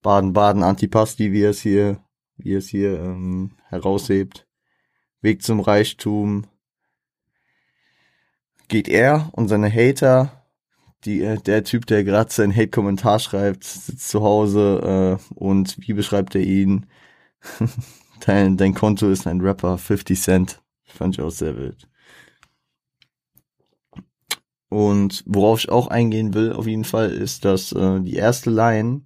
Baden-Baden 0.01 0.63
Antipasti, 0.63 1.31
wie 1.31 1.43
es 1.43 1.59
hier, 1.61 1.99
wie 2.37 2.53
es 2.53 2.67
hier 2.67 2.99
ähm, 2.99 3.57
heraushebt. 3.67 4.47
Weg 5.21 5.41
zum 5.41 5.59
Reichtum. 5.59 6.45
Geht 8.67 8.87
er 8.87 9.29
und 9.33 9.47
seine 9.47 9.69
Hater, 9.69 10.45
die, 11.05 11.21
äh, 11.21 11.37
der 11.37 11.63
Typ, 11.63 11.87
der 11.87 12.03
gerade 12.03 12.31
seinen 12.31 12.55
Hate-Kommentar 12.55 13.19
schreibt, 13.19 13.63
sitzt 13.63 14.07
zu 14.09 14.21
Hause 14.21 15.19
äh, 15.19 15.33
und 15.33 15.75
wie 15.79 15.93
beschreibt 15.93 16.35
er 16.35 16.41
ihn? 16.41 16.85
dein, 18.25 18.57
dein 18.57 18.75
Konto 18.75 19.09
ist 19.09 19.25
ein 19.25 19.41
Rapper, 19.41 19.79
50 19.79 20.21
Cent. 20.21 20.61
Fand 20.83 21.15
ich 21.15 21.21
auch 21.21 21.31
sehr 21.31 21.57
wild. 21.57 21.89
Und 24.69 25.23
worauf 25.27 25.59
ich 25.59 25.69
auch 25.69 25.87
eingehen 25.87 26.33
will, 26.33 26.53
auf 26.53 26.67
jeden 26.67 26.85
Fall, 26.85 27.11
ist, 27.11 27.45
dass 27.45 27.71
äh, 27.71 28.01
die 28.01 28.15
erste 28.15 28.49
Line 28.49 29.01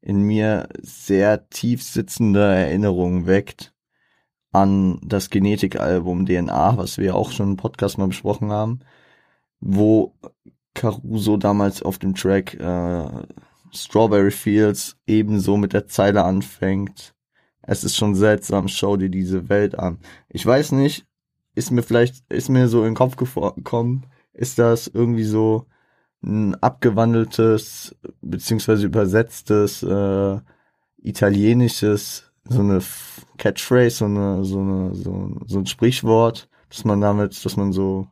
in 0.00 0.22
mir 0.22 0.68
sehr 0.80 1.48
tief 1.48 1.82
sitzende 1.82 2.44
Erinnerungen 2.44 3.26
weckt 3.26 3.74
an 4.52 5.00
das 5.02 5.30
Genetikalbum 5.30 6.24
DNA, 6.24 6.78
was 6.78 6.98
wir 6.98 7.14
auch 7.14 7.32
schon 7.32 7.50
im 7.50 7.56
Podcast 7.56 7.98
mal 7.98 8.08
besprochen 8.08 8.52
haben, 8.52 8.80
wo 9.60 10.14
Caruso 10.74 11.36
damals 11.36 11.82
auf 11.82 11.98
dem 11.98 12.14
Track 12.14 12.54
äh, 12.54 13.08
Strawberry 13.72 14.30
Fields 14.30 14.96
ebenso 15.06 15.56
mit 15.56 15.72
der 15.72 15.88
Zeile 15.88 16.24
anfängt. 16.24 17.14
Es 17.62 17.82
ist 17.82 17.96
schon 17.96 18.14
seltsam, 18.14 18.68
schau 18.68 18.96
dir 18.96 19.10
diese 19.10 19.48
Welt 19.48 19.78
an. 19.78 19.98
Ich 20.28 20.46
weiß 20.46 20.72
nicht, 20.72 21.04
ist 21.54 21.70
mir 21.70 21.82
vielleicht, 21.82 22.24
ist 22.30 22.48
mir 22.48 22.68
so 22.68 22.80
in 22.80 22.90
den 22.90 22.94
Kopf 22.94 23.16
gekommen, 23.16 24.06
ist 24.36 24.58
das 24.58 24.86
irgendwie 24.86 25.24
so 25.24 25.66
ein 26.22 26.54
abgewandeltes, 26.56 27.96
beziehungsweise 28.20 28.86
übersetztes, 28.86 29.82
äh, 29.82 30.40
italienisches, 30.98 32.32
so 32.44 32.60
eine 32.60 32.80
Catchphrase, 33.38 33.96
so 33.96 34.04
eine, 34.06 34.44
so 34.44 34.60
eine, 34.60 34.94
so, 34.94 35.40
so 35.46 35.58
ein 35.58 35.66
Sprichwort, 35.66 36.48
dass 36.68 36.84
man 36.84 37.00
damit, 37.00 37.44
dass 37.44 37.56
man 37.56 37.72
so 37.72 38.08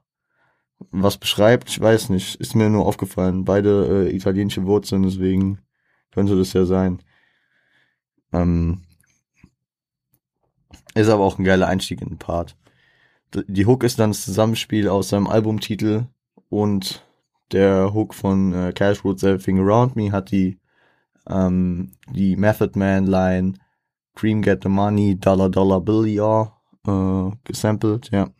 was 0.90 1.18
beschreibt, 1.18 1.68
ich 1.68 1.80
weiß 1.80 2.10
nicht, 2.10 2.36
ist 2.36 2.54
mir 2.54 2.68
nur 2.68 2.86
aufgefallen. 2.86 3.44
Beide 3.44 4.08
äh, 4.08 4.14
italienische 4.14 4.64
Wurzeln, 4.66 5.02
deswegen 5.02 5.60
könnte 6.10 6.36
das 6.36 6.52
ja 6.52 6.64
sein. 6.64 7.02
Ähm, 8.32 8.82
Ist 10.94 11.08
aber 11.08 11.24
auch 11.24 11.38
ein 11.38 11.44
geiler 11.44 11.68
Einstieg 11.68 12.02
in 12.02 12.08
den 12.08 12.18
Part. 12.18 12.56
Die 13.34 13.66
Hook 13.66 13.82
ist 13.82 13.98
dann 13.98 14.10
das 14.10 14.24
Zusammenspiel 14.24 14.88
aus 14.88 15.08
seinem 15.08 15.26
Albumtitel 15.26 16.06
und 16.54 17.04
der 17.50 17.92
Hook 17.92 18.14
von 18.14 18.52
äh, 18.52 18.72
Cash 18.72 19.04
Roots 19.04 19.24
Everything 19.24 19.58
Around 19.58 19.96
Me 19.96 20.12
hat 20.12 20.30
die 20.30 20.60
ähm, 21.28 21.92
die 22.12 22.36
Method 22.36 22.78
Man 22.78 23.06
Line 23.06 23.54
Cream 24.14 24.40
Get 24.40 24.62
the 24.62 24.68
Money 24.68 25.18
Dollar 25.18 25.50
Dollar 25.50 25.80
Bill 25.80 26.04
Y'all 26.04 26.52
äh, 26.86 27.36
gesampelt, 27.42 28.10
ja. 28.12 28.30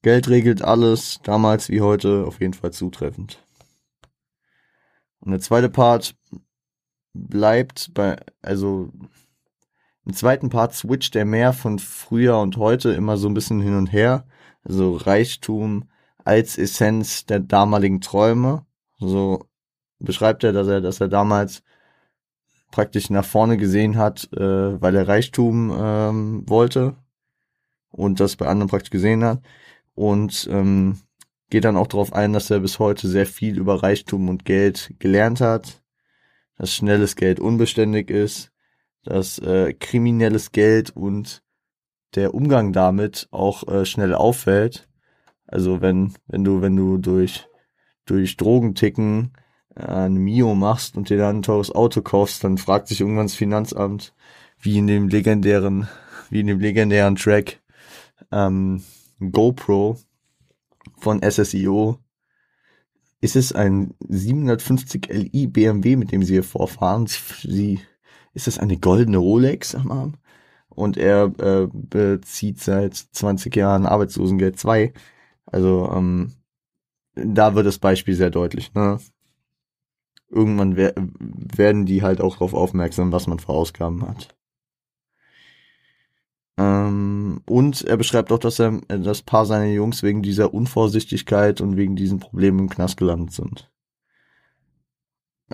Geld 0.00 0.28
regelt 0.28 0.62
alles, 0.62 1.20
damals 1.22 1.68
wie 1.68 1.82
heute 1.82 2.24
auf 2.26 2.40
jeden 2.40 2.54
Fall 2.54 2.72
zutreffend. 2.72 3.44
Und 5.20 5.32
der 5.32 5.40
zweite 5.40 5.68
Part 5.68 6.16
bleibt 7.12 7.92
bei, 7.92 8.16
also 8.40 8.90
im 10.06 10.14
zweiten 10.14 10.48
Part 10.48 10.72
switcht 10.72 11.14
er 11.14 11.26
mehr 11.26 11.52
von 11.52 11.78
früher 11.78 12.38
und 12.38 12.56
heute 12.56 12.92
immer 12.92 13.18
so 13.18 13.28
ein 13.28 13.34
bisschen 13.34 13.60
hin 13.60 13.76
und 13.76 13.92
her. 13.92 14.24
Also 14.62 14.96
Reichtum 14.96 15.84
als 16.28 16.58
Essenz 16.58 17.24
der 17.24 17.40
damaligen 17.40 18.02
Träume. 18.02 18.66
So 18.98 19.46
beschreibt 19.98 20.44
er, 20.44 20.52
dass 20.52 20.68
er, 20.68 20.82
dass 20.82 21.00
er 21.00 21.08
damals 21.08 21.62
praktisch 22.70 23.08
nach 23.08 23.24
vorne 23.24 23.56
gesehen 23.56 23.96
hat, 23.96 24.28
äh, 24.34 24.80
weil 24.80 24.94
er 24.94 25.08
Reichtum 25.08 25.72
ähm, 25.74 26.44
wollte 26.46 26.96
und 27.90 28.20
das 28.20 28.36
bei 28.36 28.46
anderen 28.46 28.68
praktisch 28.68 28.90
gesehen 28.90 29.24
hat. 29.24 29.40
Und 29.94 30.46
ähm, 30.52 30.98
geht 31.48 31.64
dann 31.64 31.78
auch 31.78 31.86
darauf 31.86 32.12
ein, 32.12 32.34
dass 32.34 32.50
er 32.50 32.60
bis 32.60 32.78
heute 32.78 33.08
sehr 33.08 33.26
viel 33.26 33.58
über 33.58 33.82
Reichtum 33.82 34.28
und 34.28 34.44
Geld 34.44 34.94
gelernt 34.98 35.40
hat, 35.40 35.82
dass 36.58 36.74
schnelles 36.74 37.16
Geld 37.16 37.40
unbeständig 37.40 38.10
ist, 38.10 38.52
dass 39.02 39.38
äh, 39.38 39.72
kriminelles 39.72 40.52
Geld 40.52 40.90
und 40.90 41.42
der 42.14 42.34
Umgang 42.34 42.74
damit 42.74 43.28
auch 43.30 43.66
äh, 43.66 43.86
schnell 43.86 44.14
auffällt. 44.14 44.87
Also 45.48 45.80
wenn, 45.80 46.14
wenn 46.26 46.44
du, 46.44 46.60
wenn 46.60 46.76
du 46.76 46.98
durch, 46.98 47.48
durch 48.04 48.36
Drogenticken 48.36 49.32
äh, 49.74 49.82
ein 49.82 50.14
Mio 50.14 50.54
machst 50.54 50.96
und 50.96 51.08
dir 51.08 51.16
dann 51.16 51.38
ein 51.38 51.42
teures 51.42 51.74
Auto 51.74 52.02
kaufst, 52.02 52.44
dann 52.44 52.58
fragt 52.58 52.88
sich 52.88 53.00
irgendwann 53.00 53.26
das 53.26 53.34
Finanzamt, 53.34 54.14
wie 54.60 54.78
in 54.78 54.86
dem 54.86 55.08
legendären, 55.08 55.88
wie 56.30 56.40
in 56.40 56.46
dem 56.46 56.60
legendären 56.60 57.16
Track 57.16 57.60
ähm, 58.30 58.82
GoPro 59.20 59.98
von 60.98 61.22
SSIO. 61.22 61.98
Ist 63.20 63.34
es 63.34 63.52
ein 63.52 63.94
750 64.06 65.08
Li 65.08 65.46
BMW, 65.46 65.96
mit 65.96 66.12
dem 66.12 66.22
sie 66.22 66.34
hier 66.34 66.44
vorfahren? 66.44 67.06
Sie, 67.06 67.80
ist 68.34 68.46
es 68.46 68.58
eine 68.58 68.76
goldene 68.76 69.16
Rolex 69.16 69.74
am 69.74 69.90
Arm? 69.90 70.14
Und 70.68 70.96
er 70.96 71.32
äh, 71.40 71.66
bezieht 71.72 72.60
seit 72.60 72.94
20 72.94 73.56
Jahren 73.56 73.86
Arbeitslosengeld 73.86 74.58
2. 74.58 74.92
Also 75.50 75.90
ähm, 75.92 76.34
da 77.14 77.54
wird 77.54 77.66
das 77.66 77.78
Beispiel 77.78 78.14
sehr 78.14 78.30
deutlich. 78.30 78.72
Ne? 78.74 78.98
Irgendwann 80.30 80.76
wer 80.76 80.94
werden 80.96 81.86
die 81.86 82.02
halt 82.02 82.20
auch 82.20 82.34
darauf 82.34 82.54
aufmerksam, 82.54 83.12
was 83.12 83.26
man 83.26 83.38
für 83.38 83.48
Ausgaben 83.48 84.06
hat. 84.06 84.36
Ähm, 86.58 87.40
und 87.46 87.82
er 87.82 87.96
beschreibt 87.96 88.32
auch, 88.32 88.38
dass 88.38 88.58
er 88.58 88.80
das 88.88 89.22
Paar 89.22 89.46
seiner 89.46 89.72
Jungs 89.72 90.02
wegen 90.02 90.22
dieser 90.22 90.52
Unvorsichtigkeit 90.52 91.60
und 91.60 91.76
wegen 91.76 91.96
diesen 91.96 92.18
Problemen 92.18 92.58
im 92.58 92.68
Knast 92.68 92.96
gelandet 92.96 93.32
sind. 93.32 93.70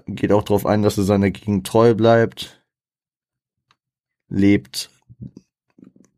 Geht 0.06 0.32
auch 0.32 0.42
darauf 0.42 0.66
ein, 0.66 0.82
dass 0.82 0.98
er 0.98 1.04
seiner 1.04 1.30
Gegend 1.30 1.66
treu 1.66 1.94
bleibt, 1.94 2.64
lebt 4.28 4.90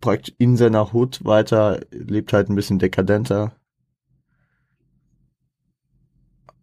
praktisch 0.01 0.35
in 0.39 0.57
seiner 0.57 0.93
Hut 0.93 1.25
weiter, 1.25 1.81
lebt 1.91 2.33
halt 2.33 2.49
ein 2.49 2.55
bisschen 2.55 2.79
dekadenter. 2.79 3.57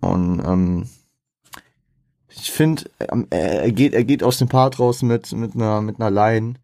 Und 0.03 0.43
ähm, 0.45 0.89
ich 2.29 2.51
finde, 2.51 2.83
ähm, 2.99 3.27
er 3.29 3.71
geht, 3.71 3.93
er 3.93 4.03
geht 4.03 4.23
aus 4.23 4.37
dem 4.37 4.49
Part 4.49 4.79
raus 4.79 5.01
mit, 5.01 5.31
mit 5.31 5.55
einer, 5.55 5.81
mit 5.81 5.99
einer 5.99 6.11
Line, 6.11 6.55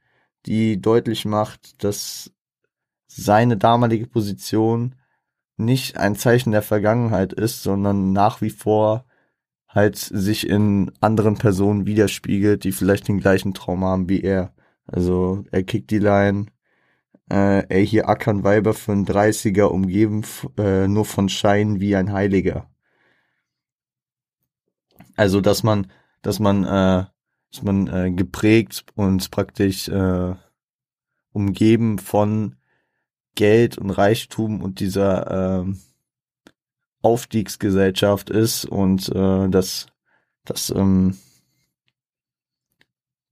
die 0.45 0.82
deutlich 0.82 1.25
macht, 1.25 1.84
dass 1.84 2.32
seine 3.08 3.58
damalige 3.58 4.08
Position 4.08 4.95
nicht 5.58 5.97
ein 5.97 6.15
Zeichen 6.15 6.52
der 6.52 6.62
Vergangenheit 6.62 7.34
ist, 7.34 7.63
sondern 7.63 8.13
nach 8.13 8.41
wie 8.41 8.49
vor 8.49 9.06
halt 9.67 9.97
sich 9.97 10.47
in 10.49 10.91
anderen 10.99 11.38
Personen 11.38 11.86
widerspiegelt, 11.86 12.63
die 12.63 12.71
vielleicht 12.71 13.08
den 13.08 13.19
gleichen 13.19 13.54
Traum 13.54 13.84
haben 13.84 14.10
wie 14.10 14.21
er. 14.21 14.54
Also 14.88 15.43
er 15.52 15.63
kickt 15.63 15.91
die 15.91 15.99
Line, 15.99 16.47
äh, 17.32 17.65
ey, 17.67 17.86
hier 17.86 18.10
ackern 18.10 18.43
Weiber 18.43 18.73
für 18.73 18.93
einen 18.93 19.06
30er 19.06 19.65
umgeben 19.65 20.23
äh, 20.58 20.88
nur 20.88 21.06
von 21.06 21.30
Schein 21.30 21.80
wie 21.80 21.95
ein 21.95 22.12
Heiliger. 22.12 22.69
Also, 25.15 25.41
dass 25.41 25.63
man, 25.63 25.91
dass 26.22 26.39
man, 26.39 26.63
äh, 26.63 27.06
dass 27.52 27.63
man 27.63 27.88
äh, 27.88 28.12
geprägt 28.12 28.86
und 28.95 29.32
praktisch 29.32 29.88
äh, 29.88 30.36
umgeben 31.32 32.00
von 32.00 32.56
Geld 33.36 33.78
und 33.78 33.89
Reichtum 33.91 34.62
und 34.62 34.80
dieser 34.80 35.62
äh, 35.62 35.74
Aufstiegsgesellschaft 37.02 38.30
ist 38.30 38.65
und 38.65 39.10
äh, 39.10 39.50
dass 39.50 39.88
dass 40.43 40.69
ähm, 40.72 41.17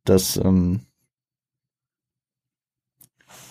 dass 0.05 0.37
ähm, 0.37 0.81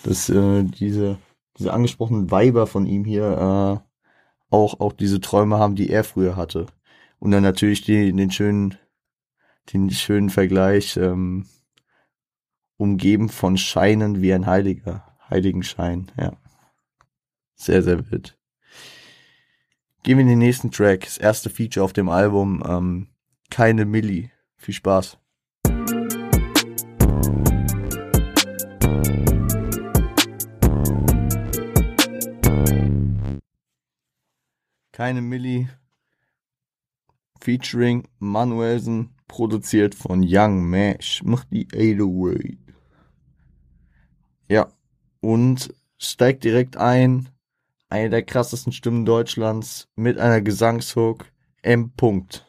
dass 0.03 0.29
äh, 0.29 0.63
diese 0.63 1.19
diese 1.59 1.73
angesprochenen 1.73 2.31
Weiber 2.31 2.65
von 2.65 2.87
ihm 2.87 3.05
hier 3.05 3.81
äh, 3.81 4.55
auch 4.55 4.79
auch 4.79 4.93
diese 4.93 5.21
Träume 5.21 5.59
haben, 5.59 5.75
die 5.75 5.89
er 5.89 6.03
früher 6.03 6.35
hatte. 6.35 6.65
Und 7.19 7.31
dann 7.31 7.43
natürlich 7.43 7.81
die, 7.81 8.11
den 8.11 8.31
schönen, 8.31 8.77
den 9.73 9.89
schönen 9.89 10.29
Vergleich, 10.29 10.97
ähm, 10.97 11.47
umgeben 12.77 13.29
von 13.29 13.57
Scheinen 13.57 14.21
wie 14.21 14.33
ein 14.33 14.45
Heiliger, 14.45 15.17
Heiligenschein, 15.29 16.11
ja. 16.17 16.37
Sehr, 17.55 17.81
sehr 17.81 18.11
wild. 18.11 18.37
Gehen 20.03 20.17
wir 20.17 20.21
in 20.21 20.29
den 20.29 20.39
nächsten 20.39 20.69
Track, 20.71 21.01
das 21.01 21.17
erste 21.17 21.49
Feature 21.49 21.83
auf 21.83 21.91
dem 21.91 22.07
Album, 22.07 22.63
ähm, 22.67 23.07
Keine 23.49 23.85
Milli. 23.85 24.31
Viel 24.57 24.73
Spaß. 24.75 25.17
Keine 34.91 35.21
Milli 35.21 35.67
featuring 37.47 38.05
Manuelsen, 38.19 39.15
produziert 39.29 39.95
von 39.95 40.21
Young 40.21 40.69
Mash. 40.69 41.23
Macht 41.23 41.47
die 41.49 41.65
808. 41.73 42.57
Ja, 44.49 44.67
und 45.21 45.73
steigt 45.97 46.43
direkt 46.43 46.75
ein. 46.75 47.29
Eine 47.87 48.09
der 48.09 48.23
krassesten 48.23 48.73
Stimmen 48.73 49.05
Deutschlands 49.05 49.87
mit 49.95 50.17
einer 50.17 50.41
Gesangshook. 50.41 51.31
M. 51.61 51.91
Punkt. 51.91 52.45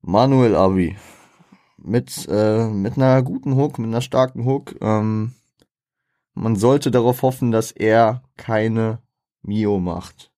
Manuel 0.00 0.54
Abi. 0.54 0.96
Mit, 1.76 2.28
äh, 2.30 2.68
mit 2.68 2.96
einer 2.96 3.24
guten 3.24 3.56
Hook, 3.56 3.80
mit 3.80 3.88
einer 3.88 4.02
starken 4.02 4.44
Hook. 4.44 4.76
Ähm, 4.80 5.34
man 6.34 6.54
sollte 6.54 6.92
darauf 6.92 7.22
hoffen, 7.22 7.50
dass 7.50 7.72
er 7.72 8.22
keine 8.36 9.02
Mio 9.42 9.80
macht 9.80 10.30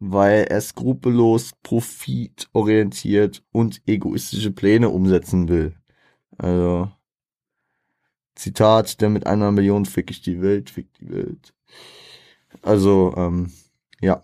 weil 0.00 0.44
er 0.44 0.60
skrupellos, 0.60 1.52
profitorientiert 1.62 3.42
und 3.52 3.82
egoistische 3.86 4.52
Pläne 4.52 4.90
umsetzen 4.90 5.48
will. 5.48 5.74
Also, 6.36 6.90
Zitat, 8.36 9.00
der 9.00 9.08
mit 9.08 9.26
einer 9.26 9.50
Million 9.50 9.84
fick 9.84 10.10
ich 10.10 10.22
die 10.22 10.40
Welt, 10.40 10.70
fick 10.70 10.92
die 10.94 11.10
Welt. 11.10 11.54
Also, 12.62 13.12
ähm, 13.16 13.52
ja. 14.00 14.22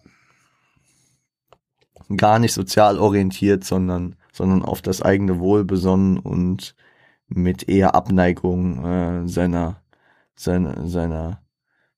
Gar 2.16 2.38
nicht 2.38 2.52
sozial 2.52 2.98
orientiert, 2.98 3.64
sondern, 3.64 4.16
sondern 4.32 4.62
auf 4.62 4.82
das 4.82 5.02
eigene 5.02 5.40
Wohl 5.40 5.64
besonnen 5.64 6.18
und 6.18 6.76
mit 7.26 7.68
eher 7.68 7.94
Abneigung 7.94 8.84
äh, 8.84 9.28
seiner, 9.28 9.82
seiner, 10.36 10.86
seiner, 10.86 11.42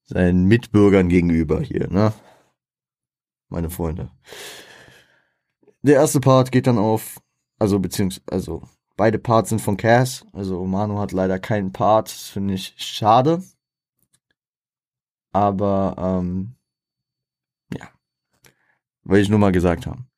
seinen 0.05 0.45
Mitbürgern 0.45 1.09
gegenüber 1.09 1.61
hier, 1.61 1.89
ne? 1.91 2.13
Meine 3.49 3.71
Freunde. 3.71 4.11
Der 5.83 5.97
erste 5.97 6.21
Part 6.21 6.51
geht 6.53 6.67
dann 6.67 6.79
auf, 6.79 7.21
also 7.59 7.79
beziehungsweise, 7.79 8.27
also 8.31 8.63
beide 8.97 9.19
Parts 9.19 9.51
sind 9.51 9.61
von 9.61 9.77
Cass, 9.77 10.27
also 10.33 10.65
Manu 10.65 10.99
hat 10.99 11.13
leider 11.13 11.39
keinen 11.39 11.73
Part, 11.73 12.11
das 12.11 12.29
finde 12.29 12.55
ich 12.55 12.75
schade. 12.79 13.43
Aber, 15.33 15.95
ähm, 15.99 16.57
ja, 17.73 17.89
will 19.05 19.21
ich 19.21 19.29
nur 19.29 19.39
mal 19.39 19.53
gesagt 19.53 19.87
haben. 19.87 20.09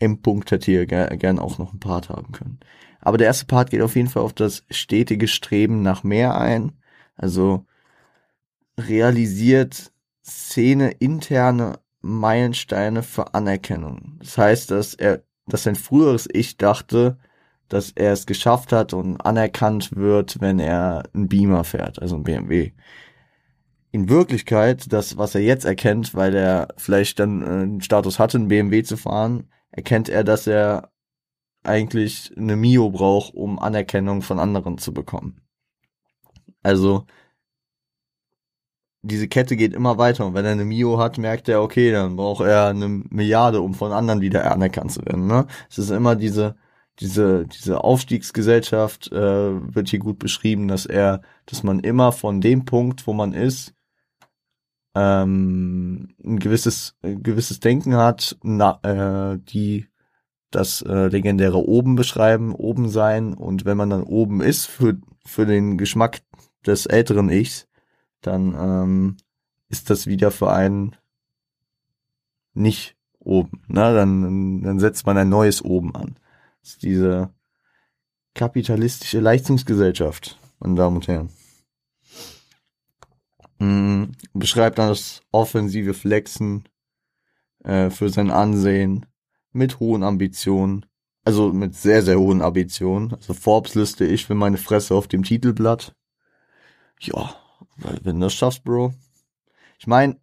M. 0.00 0.20
-Punkt 0.22 0.50
hätte 0.50 0.66
hier 0.66 0.86
ger 0.86 1.08
gern 1.16 1.38
auch 1.38 1.58
noch 1.58 1.70
einen 1.70 1.80
Part 1.80 2.08
haben 2.08 2.32
können. 2.32 2.60
Aber 3.00 3.18
der 3.18 3.28
erste 3.28 3.46
Part 3.46 3.70
geht 3.70 3.82
auf 3.82 3.96
jeden 3.96 4.08
Fall 4.08 4.22
auf 4.22 4.32
das 4.32 4.64
stetige 4.70 5.28
Streben 5.28 5.82
nach 5.82 6.04
mehr 6.04 6.38
ein. 6.38 6.80
Also 7.16 7.66
realisiert 8.78 9.92
Szene 10.24 10.90
interne 10.90 11.80
Meilensteine 12.08 13.02
für 13.02 13.34
Anerkennung. 13.34 14.16
Das 14.20 14.38
heißt, 14.38 14.70
dass 14.70 14.94
er, 14.94 15.22
dass 15.46 15.64
sein 15.64 15.76
früheres 15.76 16.28
Ich 16.32 16.56
dachte, 16.56 17.18
dass 17.68 17.92
er 17.92 18.12
es 18.12 18.26
geschafft 18.26 18.72
hat 18.72 18.94
und 18.94 19.20
anerkannt 19.20 19.94
wird, 19.94 20.40
wenn 20.40 20.58
er 20.58 21.04
einen 21.12 21.28
Beamer 21.28 21.64
fährt, 21.64 22.00
also 22.00 22.16
ein 22.16 22.24
BMW. 22.24 22.72
In 23.90 24.08
Wirklichkeit, 24.08 24.92
das, 24.92 25.16
was 25.16 25.34
er 25.34 25.42
jetzt 25.42 25.64
erkennt, 25.64 26.14
weil 26.14 26.34
er 26.34 26.68
vielleicht 26.76 27.18
dann 27.20 27.42
äh, 27.42 27.46
einen 27.46 27.80
Status 27.80 28.18
hatte, 28.18 28.38
einen 28.38 28.48
BMW 28.48 28.82
zu 28.82 28.96
fahren, 28.96 29.48
erkennt 29.70 30.08
er, 30.08 30.24
dass 30.24 30.46
er 30.46 30.90
eigentlich 31.62 32.32
eine 32.36 32.56
Mio 32.56 32.90
braucht, 32.90 33.34
um 33.34 33.58
Anerkennung 33.58 34.22
von 34.22 34.38
anderen 34.38 34.78
zu 34.78 34.92
bekommen. 34.92 35.40
Also 36.62 37.06
diese 39.02 39.28
Kette 39.28 39.56
geht 39.56 39.74
immer 39.74 39.98
weiter 39.98 40.26
und 40.26 40.34
wenn 40.34 40.44
er 40.44 40.52
eine 40.52 40.64
Mio 40.64 40.98
hat, 40.98 41.18
merkt 41.18 41.48
er, 41.48 41.62
okay, 41.62 41.92
dann 41.92 42.16
braucht 42.16 42.44
er 42.44 42.68
eine 42.68 42.88
Milliarde, 42.88 43.60
um 43.60 43.74
von 43.74 43.92
anderen 43.92 44.20
wieder 44.20 44.50
anerkannt 44.50 44.92
zu 44.92 45.04
werden. 45.04 45.26
Ne? 45.26 45.46
Es 45.70 45.78
ist 45.78 45.90
immer 45.90 46.16
diese 46.16 46.56
diese 47.00 47.46
diese 47.46 47.84
Aufstiegsgesellschaft 47.84 49.12
äh, 49.12 49.74
wird 49.74 49.88
hier 49.88 50.00
gut 50.00 50.18
beschrieben, 50.18 50.68
dass 50.68 50.86
er, 50.86 51.22
dass 51.46 51.62
man 51.62 51.80
immer 51.80 52.12
von 52.12 52.40
dem 52.40 52.64
Punkt, 52.64 53.06
wo 53.06 53.12
man 53.12 53.32
ist, 53.34 53.74
ähm, 54.94 56.14
ein 56.24 56.38
gewisses 56.40 56.96
ein 57.02 57.22
gewisses 57.22 57.60
Denken 57.60 57.96
hat, 57.96 58.36
na, 58.42 58.80
äh, 58.82 59.38
die 59.38 59.86
das 60.50 60.82
äh, 60.82 61.08
legendäre 61.08 61.58
oben 61.58 61.94
beschreiben, 61.94 62.54
oben 62.54 62.88
sein 62.88 63.34
und 63.34 63.64
wenn 63.64 63.76
man 63.76 63.90
dann 63.90 64.02
oben 64.02 64.40
ist 64.40 64.66
für 64.66 64.98
für 65.24 65.46
den 65.46 65.78
Geschmack 65.78 66.20
des 66.66 66.86
älteren 66.86 67.30
Ichs, 67.30 67.67
dann 68.20 68.54
ähm, 68.58 69.16
ist 69.68 69.90
das 69.90 70.06
wieder 70.06 70.30
für 70.30 70.50
einen 70.52 70.96
nicht 72.54 72.96
oben. 73.18 73.62
Ne? 73.68 73.94
Dann, 73.94 74.62
dann 74.62 74.80
setzt 74.80 75.06
man 75.06 75.16
ein 75.18 75.28
neues 75.28 75.62
oben 75.62 75.94
an. 75.94 76.18
Das 76.60 76.70
ist 76.70 76.82
diese 76.82 77.30
kapitalistische 78.34 79.20
Leistungsgesellschaft, 79.20 80.38
meine 80.60 80.74
Damen 80.74 80.96
und 80.96 81.08
Herren. 81.08 81.30
Mhm. 83.58 84.12
Beschreibt 84.32 84.78
dann 84.78 84.88
das 84.88 85.22
offensive 85.32 85.94
Flexen 85.94 86.68
äh, 87.64 87.90
für 87.90 88.08
sein 88.10 88.30
Ansehen 88.30 89.06
mit 89.52 89.80
hohen 89.80 90.02
Ambitionen. 90.02 90.86
Also 91.24 91.52
mit 91.52 91.74
sehr, 91.74 92.02
sehr 92.02 92.18
hohen 92.18 92.40
Ambitionen. 92.40 93.12
Also 93.12 93.34
Forbes 93.34 93.74
liste 93.74 94.06
ich 94.06 94.26
für 94.26 94.34
meine 94.34 94.56
Fresse 94.56 94.94
auf 94.94 95.08
dem 95.08 95.24
Titelblatt. 95.24 95.94
Ja, 97.00 97.36
wenn 97.78 98.20
du 98.20 98.26
das 98.26 98.34
schaffst, 98.34 98.64
Bro. 98.64 98.94
Ich 99.78 99.86
meine, 99.86 100.16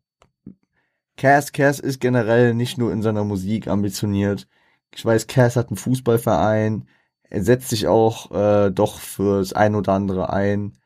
Cass, 1.17 1.53
Cass 1.53 1.79
ist 1.79 1.99
generell 2.01 2.53
nicht 2.53 2.77
nur 2.77 2.91
in 2.91 3.01
seiner 3.01 3.23
Musik 3.23 3.67
ambitioniert. 3.67 4.47
Ich 4.93 5.03
weiß, 5.03 5.27
Cass 5.27 5.55
hat 5.55 5.69
einen 5.69 5.77
Fußballverein. 5.77 6.87
Er 7.29 7.43
setzt 7.43 7.69
sich 7.69 7.87
auch 7.87 8.31
äh, 8.31 8.71
doch 8.71 8.99
fürs 8.99 9.53
ein 9.53 9.75
oder 9.75 9.93
andere 9.93 10.31
ein. 10.31 10.77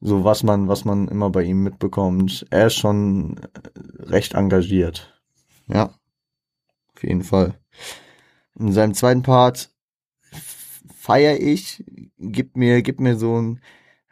So 0.00 0.24
was 0.24 0.42
man, 0.42 0.68
was 0.68 0.84
man 0.84 1.08
immer 1.08 1.30
bei 1.30 1.42
ihm 1.42 1.62
mitbekommt. 1.62 2.46
Er 2.50 2.68
ist 2.68 2.76
schon 2.76 3.36
äh, 3.38 4.02
recht 4.02 4.34
engagiert. 4.34 5.20
Ja. 5.68 5.94
Auf 6.94 7.02
jeden 7.02 7.22
Fall. 7.22 7.58
In 8.58 8.72
seinem 8.72 8.94
zweiten 8.94 9.22
Part 9.22 9.70
feier 10.94 11.38
ich, 11.38 11.84
gibt 12.18 12.56
mir, 12.56 12.82
gibt 12.82 13.00
mir 13.00 13.16
so 13.16 13.40
ein, 13.40 13.60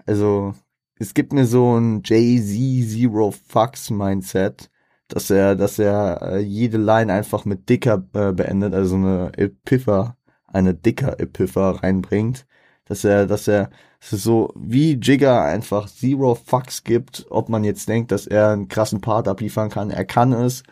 also 0.06 0.54
es 0.98 1.14
gibt 1.14 1.32
mir 1.32 1.46
so 1.46 1.78
ein 1.78 2.02
Jay-Z 2.04 2.90
Zero 2.90 3.32
Fucks 3.48 3.90
Mindset, 3.90 4.70
dass 5.08 5.30
er, 5.30 5.56
dass 5.56 5.78
er 5.78 6.20
äh, 6.22 6.38
jede 6.40 6.78
Line 6.78 7.12
einfach 7.12 7.44
mit 7.44 7.68
dicker 7.68 8.02
äh, 8.14 8.32
beendet, 8.32 8.74
also 8.74 8.96
eine 8.96 9.32
Epipher, 9.36 10.16
eine 10.46 10.74
dicker 10.74 11.18
Epipher 11.20 11.82
reinbringt, 11.82 12.46
dass 12.86 13.04
er, 13.04 13.26
dass 13.26 13.48
er, 13.48 13.70
es 14.00 14.12
ist 14.12 14.24
so 14.24 14.52
wie 14.56 14.94
Jigger 14.94 15.42
einfach 15.42 15.88
Zero 15.88 16.34
Fucks 16.34 16.84
gibt, 16.84 17.26
ob 17.30 17.48
man 17.48 17.64
jetzt 17.64 17.88
denkt, 17.88 18.12
dass 18.12 18.26
er 18.26 18.50
einen 18.50 18.68
krassen 18.68 19.00
Part 19.00 19.28
abliefern 19.28 19.70
kann, 19.70 19.90
er 19.90 20.04
kann 20.04 20.32
es 20.32 20.62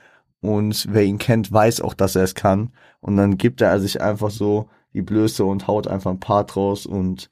und 0.41 0.87
wer 0.91 1.05
ihn 1.05 1.19
kennt, 1.19 1.51
weiß 1.53 1.81
auch, 1.81 1.95
dass 1.95 2.17
er 2.17 2.23
es 2.25 2.35
kann. 2.35 2.73
Und 3.01 3.17
dann 3.17 3.39
gibt 3.39 3.61
er 3.61 3.81
sich 3.81 4.01
einfach 4.01 4.31
so 4.31 4.69
die 4.93 5.03
Blöße 5.03 5.45
und 5.45 5.67
haut 5.67 5.89
einfach 5.89 6.11
ein 6.11 6.21
Part 6.21 6.57
raus 6.57 6.87
und 6.87 7.31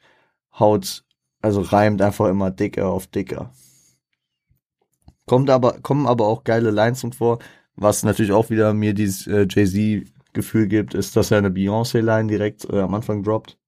haut 0.58 1.04
also 1.44 1.60
reimt 1.60 2.00
einfach 2.00 2.28
immer 2.28 2.50
dicker 2.50 2.88
auf 2.88 3.06
dicker. 3.06 3.52
Kommt 5.26 5.50
aber, 5.50 5.80
kommen 5.80 6.06
aber 6.06 6.26
auch 6.26 6.42
geile 6.44 6.70
Lines 6.70 7.00
zum 7.00 7.12
vor. 7.12 7.38
Was 7.76 8.02
natürlich 8.02 8.32
auch 8.32 8.50
wieder 8.50 8.72
mir 8.72 8.94
dieses 8.94 9.26
äh, 9.26 9.46
Jay-Z-Gefühl 9.48 10.68
gibt, 10.68 10.94
ist, 10.94 11.16
dass 11.16 11.30
er 11.30 11.38
eine 11.38 11.50
Beyoncé-Line 11.50 12.28
direkt 12.28 12.64
äh, 12.70 12.80
am 12.80 12.94
Anfang 12.94 13.22
droppt. 13.22 13.58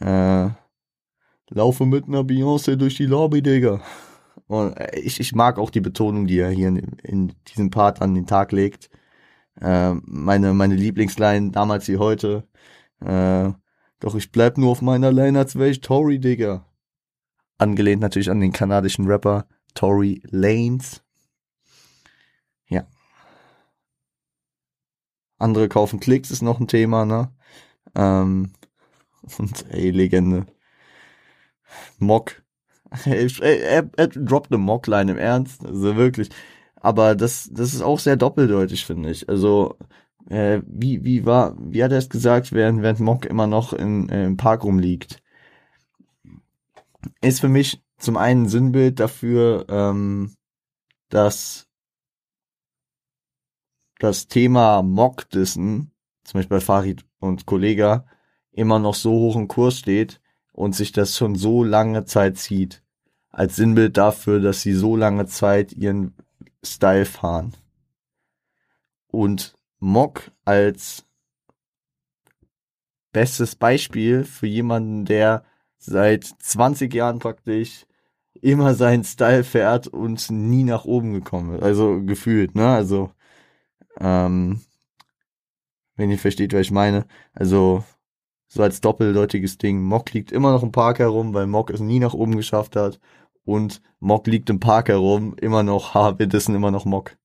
Äh, 0.00 0.48
Laufe 1.50 1.84
mit 1.84 2.06
einer 2.06 2.22
Beyoncé 2.22 2.76
durch 2.76 2.96
die 2.96 3.06
Lobby, 3.06 3.42
Digga. 3.42 3.82
Und 4.46 4.74
äh, 4.78 4.98
ich, 5.00 5.20
ich 5.20 5.34
mag 5.34 5.58
auch 5.58 5.70
die 5.70 5.80
Betonung, 5.80 6.26
die 6.26 6.38
er 6.38 6.50
hier 6.50 6.68
in, 6.68 6.78
in 7.02 7.32
diesem 7.48 7.70
Part 7.70 8.00
an 8.00 8.14
den 8.14 8.26
Tag 8.26 8.52
legt. 8.52 8.88
Äh, 9.60 9.94
meine, 10.04 10.54
meine 10.54 10.76
Lieblingsline 10.76 11.50
damals 11.50 11.88
wie 11.88 11.98
heute. 11.98 12.44
Äh, 13.00 13.50
doch 14.00 14.14
ich 14.14 14.32
bleib 14.32 14.58
nur 14.58 14.70
auf 14.70 14.82
meiner 14.82 15.12
Lane, 15.12 15.38
als 15.38 15.56
wäre 15.56 15.70
ich 15.70 15.80
Tory, 15.80 16.18
Digga 16.18 16.66
angelehnt 17.58 18.02
natürlich 18.02 18.30
an 18.30 18.40
den 18.40 18.52
kanadischen 18.52 19.06
Rapper 19.06 19.46
Tory 19.74 20.22
Lanez. 20.30 21.02
Ja. 22.68 22.86
Andere 25.38 25.68
kaufen 25.68 26.00
Klicks 26.00 26.30
ist 26.30 26.42
noch 26.42 26.60
ein 26.60 26.68
Thema, 26.68 27.04
ne? 27.04 27.32
Ähm, 27.94 28.52
und 29.38 29.64
ey, 29.70 29.90
Legende. 29.90 30.46
Mock. 31.98 32.42
er, 33.04 33.40
er, 33.40 33.90
er 33.96 34.08
droppt 34.08 34.52
eine 34.52 34.58
Mockline 34.58 35.12
im 35.12 35.18
Ernst, 35.18 35.64
also 35.64 35.96
wirklich. 35.96 36.30
Aber 36.76 37.14
das, 37.14 37.50
das 37.52 37.74
ist 37.74 37.82
auch 37.82 37.98
sehr 37.98 38.16
doppeldeutig, 38.16 38.84
finde 38.84 39.10
ich. 39.10 39.28
Also, 39.28 39.76
äh, 40.28 40.60
wie, 40.66 41.04
wie 41.04 41.24
war, 41.26 41.56
wie 41.58 41.82
hat 41.82 41.92
er 41.92 41.98
es 41.98 42.10
gesagt, 42.10 42.52
während, 42.52 42.82
während 42.82 43.00
Mock 43.00 43.26
immer 43.26 43.46
noch 43.46 43.72
in, 43.72 44.08
äh, 44.10 44.26
im 44.26 44.36
Park 44.36 44.64
rumliegt? 44.64 45.22
Ist 47.20 47.40
für 47.40 47.48
mich 47.48 47.82
zum 47.98 48.16
einen 48.16 48.48
Sinnbild 48.48 49.00
dafür, 49.00 49.66
ähm, 49.68 50.34
dass 51.08 51.68
das 53.98 54.26
Thema 54.26 54.82
Mockdissen, 54.82 55.92
zum 56.24 56.38
Beispiel 56.38 56.58
bei 56.58 56.60
Farid 56.60 57.04
und 57.20 57.46
Kollega, 57.46 58.06
immer 58.52 58.78
noch 58.78 58.94
so 58.94 59.12
hoch 59.12 59.36
im 59.36 59.48
Kurs 59.48 59.78
steht 59.78 60.20
und 60.52 60.74
sich 60.74 60.92
das 60.92 61.16
schon 61.16 61.36
so 61.36 61.64
lange 61.64 62.04
Zeit 62.04 62.38
zieht. 62.38 62.82
Als 63.30 63.56
Sinnbild 63.56 63.96
dafür, 63.96 64.40
dass 64.40 64.62
sie 64.62 64.74
so 64.74 64.96
lange 64.96 65.26
Zeit 65.26 65.72
ihren 65.72 66.14
Style 66.64 67.04
fahren. 67.04 67.54
Und 69.08 69.54
Mock 69.78 70.30
als 70.44 71.04
bestes 73.12 73.56
Beispiel 73.56 74.24
für 74.24 74.46
jemanden, 74.46 75.04
der 75.04 75.44
seit 75.86 76.24
20 76.24 76.92
Jahren 76.94 77.18
praktisch 77.18 77.86
immer 78.40 78.74
seinen 78.74 79.04
Style 79.04 79.44
fährt 79.44 79.86
und 79.86 80.30
nie 80.30 80.64
nach 80.64 80.84
oben 80.84 81.12
gekommen 81.12 81.56
ist. 81.56 81.62
Also 81.62 82.02
gefühlt, 82.02 82.54
ne? 82.54 82.68
Also, 82.68 83.10
ähm, 84.00 84.60
wenn 85.96 86.10
ihr 86.10 86.18
versteht, 86.18 86.52
was 86.52 86.62
ich 86.62 86.70
meine. 86.70 87.06
Also, 87.32 87.84
so 88.48 88.62
als 88.62 88.80
doppeldeutiges 88.80 89.58
Ding. 89.58 89.82
Mock 89.82 90.12
liegt 90.12 90.32
immer 90.32 90.52
noch 90.52 90.62
im 90.62 90.72
Park 90.72 90.98
herum, 90.98 91.34
weil 91.34 91.46
Mock 91.46 91.70
es 91.70 91.80
nie 91.80 91.98
nach 92.00 92.14
oben 92.14 92.36
geschafft 92.36 92.76
hat. 92.76 93.00
Und 93.44 93.82
Mock 94.00 94.26
liegt 94.26 94.50
im 94.50 94.60
Park 94.60 94.88
herum, 94.88 95.34
immer 95.40 95.62
noch, 95.62 95.94
ha, 95.94 96.18
wir 96.18 96.26
dissen 96.26 96.54
immer 96.54 96.70
noch 96.70 96.84
Mock. 96.84 97.16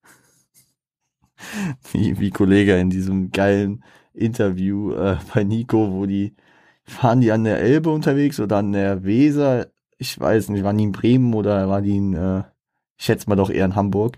wie, 1.91 2.19
wie 2.19 2.32
Kollege 2.32 2.78
in 2.78 2.89
diesem 2.89 3.32
geilen 3.32 3.84
Interview 4.13 4.93
äh, 4.93 5.17
bei 5.34 5.43
Nico, 5.43 5.91
wo 5.91 6.06
die 6.06 6.36
waren 7.02 7.21
die 7.21 7.32
an 7.32 7.43
der 7.43 7.60
Elbe 7.60 7.89
unterwegs 7.89 8.39
oder 8.39 8.58
an 8.58 8.71
der 8.71 9.04
Weser? 9.04 9.67
Ich 9.97 10.19
weiß 10.19 10.49
nicht, 10.49 10.63
waren 10.63 10.78
die 10.78 10.86
in 10.86 10.91
Bremen 10.91 11.34
oder 11.34 11.67
waren 11.69 11.84
die 11.84 11.97
in, 11.97 12.13
äh, 12.13 12.43
ich 12.97 13.06
schätze 13.06 13.30
mal 13.30 13.36
doch 13.36 13.49
eher 13.49 13.65
in 13.65 13.75
Hamburg. 13.75 14.17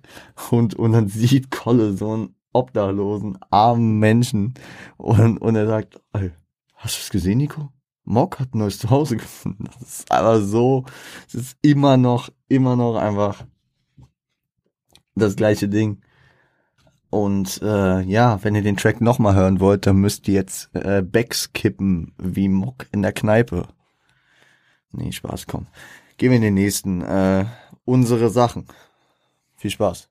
Und, 0.51 0.75
und 0.75 0.93
dann 0.93 1.07
sieht 1.07 1.51
Kolle 1.51 1.93
so 1.93 2.11
einen 2.11 2.35
obdachlosen, 2.53 3.37
armen 3.49 3.99
Menschen 3.99 4.53
und, 4.97 5.37
und 5.37 5.55
er 5.55 5.67
sagt, 5.67 6.01
ey, 6.13 6.31
hast 6.75 6.97
du 6.97 7.01
es 7.01 7.09
gesehen, 7.09 7.37
Nico? 7.37 7.69
Mock 8.03 8.39
hat 8.39 8.53
ein 8.53 8.59
neues 8.59 8.79
Zuhause 8.79 9.17
gefunden. 9.17 9.65
Das 9.79 9.99
ist 9.99 10.11
aber 10.11 10.41
so, 10.41 10.85
es 11.27 11.35
ist 11.35 11.57
immer 11.61 11.97
noch, 11.97 12.29
immer 12.49 12.75
noch 12.75 12.95
einfach 12.95 13.45
das 15.15 15.35
gleiche 15.35 15.69
Ding. 15.69 16.01
Und 17.11 17.61
äh, 17.61 18.01
ja, 18.03 18.41
wenn 18.41 18.55
ihr 18.55 18.61
den 18.61 18.77
Track 18.77 19.01
nochmal 19.01 19.35
hören 19.35 19.59
wollt, 19.59 19.85
dann 19.85 19.97
müsst 19.97 20.29
ihr 20.29 20.33
jetzt 20.33 20.73
äh, 20.73 21.01
Becks 21.01 21.51
kippen 21.51 22.13
wie 22.17 22.47
Mock 22.47 22.87
in 22.93 23.01
der 23.01 23.11
Kneipe. 23.11 23.67
Nee, 24.93 25.11
Spaß, 25.11 25.45
komm. 25.45 25.67
Gehen 26.15 26.29
wir 26.29 26.37
in 26.37 26.41
den 26.41 26.53
nächsten. 26.53 27.01
Äh, 27.01 27.45
unsere 27.83 28.29
Sachen. 28.29 28.65
Viel 29.57 29.71
Spaß. 29.71 30.07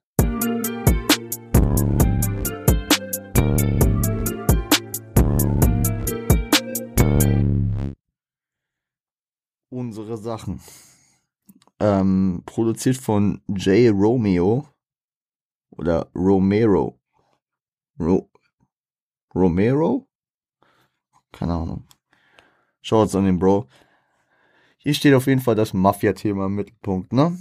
Unsere 9.69 10.17
Sachen. 10.17 10.61
Ähm, 11.79 12.43
produziert 12.45 12.97
von 12.97 13.41
J. 13.47 13.91
Romeo 13.91 14.67
oder 15.71 16.09
Romero. 16.15 16.99
Ro 17.99 18.29
Romero? 19.33 20.07
Keine 21.31 21.53
Ahnung. 21.53 21.87
Schaut's 22.81 23.15
an 23.15 23.25
den 23.25 23.39
Bro. 23.39 23.67
Hier 24.77 24.93
steht 24.93 25.13
auf 25.13 25.27
jeden 25.27 25.41
Fall 25.41 25.55
das 25.55 25.73
Mafia-Thema 25.73 26.47
im 26.47 26.55
Mittelpunkt, 26.55 27.13
ne? 27.13 27.37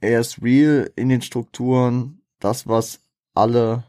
Er 0.00 0.20
ist 0.20 0.42
real 0.42 0.90
in 0.96 1.08
den 1.08 1.22
Strukturen, 1.22 2.22
das, 2.38 2.66
was 2.66 3.04
alle, 3.34 3.84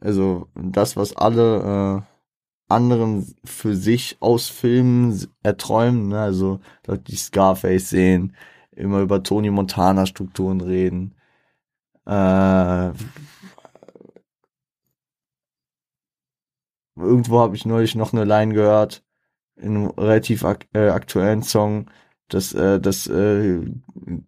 also 0.00 0.48
das, 0.54 0.96
was 0.96 1.16
alle 1.16 2.04
äh, 2.06 2.72
anderen 2.72 3.34
für 3.44 3.74
sich 3.74 4.16
aus 4.20 4.48
Filmen 4.48 5.26
erträumen, 5.42 6.08
ne? 6.08 6.20
also 6.20 6.60
die 7.06 7.16
Scarface 7.16 7.90
sehen, 7.90 8.36
immer 8.72 9.00
über 9.00 9.22
Tony 9.22 9.50
Montana 9.50 10.06
Strukturen 10.06 10.60
reden, 10.60 11.14
äh, 12.06 12.92
irgendwo 16.96 17.40
habe 17.40 17.56
ich 17.56 17.66
neulich 17.66 17.94
noch 17.94 18.12
eine 18.12 18.24
Line 18.24 18.54
gehört, 18.54 19.04
in 19.56 19.76
einem 19.76 19.86
relativ 19.90 20.44
ak 20.44 20.66
äh, 20.74 20.88
aktuellen 20.88 21.42
Song, 21.42 21.90
dass, 22.28 22.54
äh, 22.54 22.80
dass 22.80 23.06
äh, 23.06 23.60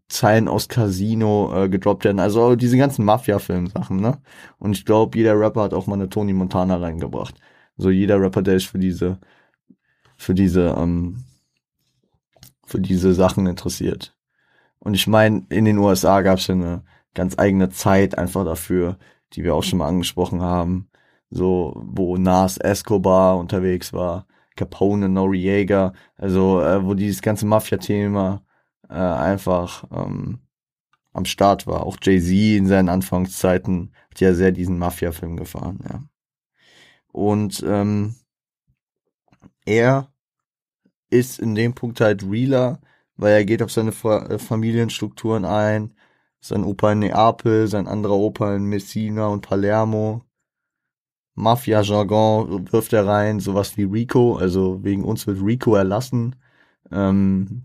Zeilen 0.09 0.49
aus 0.49 0.69
Casino 0.69 1.65
äh, 1.65 1.69
gedroppt 1.69 2.05
werden. 2.05 2.21
Also 2.21 2.57
diese 2.57 2.77
ganzen 2.77 3.05
Mafia-Film-Sachen, 3.05 4.01
ne? 4.01 4.21
Und 4.59 4.73
ich 4.73 4.85
glaube, 4.85 5.17
jeder 5.17 5.39
Rapper 5.39 5.63
hat 5.63 5.75
auch 5.75 5.87
mal 5.87 5.95
eine 5.95 6.09
Tony 6.09 6.33
Montana 6.33 6.77
reingebracht. 6.77 7.35
So 7.77 7.91
jeder 7.91 8.21
Rapper, 8.21 8.43
der 8.43 8.59
sich 8.59 8.69
für 8.69 8.79
diese, 8.79 9.19
für 10.17 10.35
diese, 10.35 10.75
ähm, 10.79 11.25
für 12.67 12.81
diese 12.81 13.15
Sachen 13.15 13.47
interessiert. 13.47 14.17
Und 14.79 14.95
ich 14.95 15.07
meine, 15.07 15.47
in 15.49 15.65
den 15.65 15.79
USA 15.79 16.21
gab 16.23 16.39
es 16.39 16.47
ja 16.47 16.55
eine 16.55 16.85
ganz 17.15 17.39
eigene 17.39 17.71
Zeit 17.71 18.19
einfach 18.19 18.45
dafür, 18.45 18.99
die 19.33 19.45
wir 19.45 19.55
auch 19.55 19.63
schon 19.63 19.79
mal 19.79 19.89
angesprochen 19.89 20.43
haben. 20.43 20.89
So, 21.31 21.75
wo 21.77 22.17
Nas 22.17 22.59
Escobar 22.59 23.39
unterwegs 23.39 23.93
war, 23.93 24.27
Capone, 24.57 25.09
Noriega, 25.09 25.93
also 26.17 26.61
äh, 26.61 26.85
wo 26.85 26.95
dieses 26.95 27.23
ganze 27.23 27.47
Mafia-Thema 27.47 28.45
äh, 28.89 28.95
einfach 28.95 29.85
ähm, 29.91 30.41
am 31.13 31.25
Start 31.25 31.67
war. 31.67 31.87
Auch 31.87 31.97
Jay-Z 32.01 32.31
in 32.31 32.67
seinen 32.67 32.89
Anfangszeiten 32.89 33.93
hat 34.11 34.21
ja 34.21 34.35
sehr 34.35 34.53
diesen 34.53 34.79
Mafia-Film 34.79 35.37
gefahren, 35.37 35.81
ja. 35.89 36.03
Und 37.13 37.65
ähm, 37.67 38.17
er 39.65 40.09
ist 41.11 41.39
in 41.39 41.55
dem 41.55 41.75
Punkt 41.75 42.01
halt 42.01 42.25
realer, 42.25 42.81
weil 43.17 43.35
er 43.35 43.45
geht 43.45 43.63
auf 43.63 43.71
seine 43.71 43.93
Fa 43.93 44.27
äh, 44.27 44.39
Familienstrukturen 44.39 45.45
ein, 45.45 45.95
sein 46.45 46.65
Opa 46.65 46.93
in 46.93 46.99
Neapel, 46.99 47.69
sein 47.69 47.89
anderer 47.89 48.17
Opa 48.17 48.55
in 48.55 48.65
Messina 48.65 49.29
und 49.29 49.41
Palermo. 49.41 50.23
Mafia-Jargon 51.37 52.71
wirft 52.71 52.93
er 52.93 53.07
rein, 53.07 53.41
sowas 53.41 53.77
wie 53.77 53.85
Rico, 53.85 54.37
also 54.37 54.85
wegen 54.85 55.05
uns 55.05 55.27
wird 55.27 55.41
Rico 55.43 55.75
erlassen. 55.75 56.37
Ähm, 56.93 57.65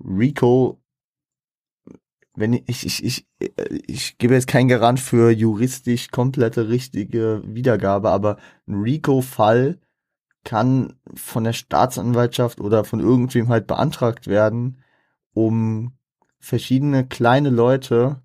Rico, 0.00 0.80
wenn 2.34 2.54
ich, 2.54 2.86
ich, 2.86 3.04
ich, 3.04 3.26
ich, 3.38 3.54
ich 3.86 4.18
gebe 4.18 4.34
jetzt 4.34 4.48
keinen 4.48 4.68
Garant 4.68 4.98
für 4.98 5.30
juristisch 5.30 6.10
komplette 6.10 6.68
richtige 6.70 7.42
Wiedergabe, 7.44 8.10
aber 8.10 8.38
ein 8.66 8.76
Rico-Fall 8.76 9.78
kann 10.44 10.94
von 11.14 11.44
der 11.44 11.52
Staatsanwaltschaft 11.52 12.60
oder 12.60 12.84
von 12.84 13.00
irgendwem 13.00 13.48
halt 13.48 13.66
beantragt 13.66 14.26
werden, 14.26 14.78
um 15.34 15.95
verschiedene 16.46 17.04
kleine 17.04 17.50
Leute 17.50 18.22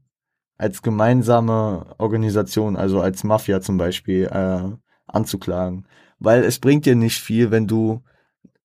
als 0.56 0.84
gemeinsame 0.84 1.96
Organisation, 1.98 2.76
also 2.76 3.02
als 3.02 3.24
Mafia 3.24 3.62
zum 3.62 3.78
Beispiel, 3.78 4.26
äh, 4.26 4.70
anzuklagen. 5.08 5.88
Weil 6.20 6.44
es 6.44 6.60
bringt 6.60 6.86
dir 6.86 6.96
nicht 6.96 7.20
viel, 7.20 7.50
wenn 7.50 7.66
du 7.66 8.04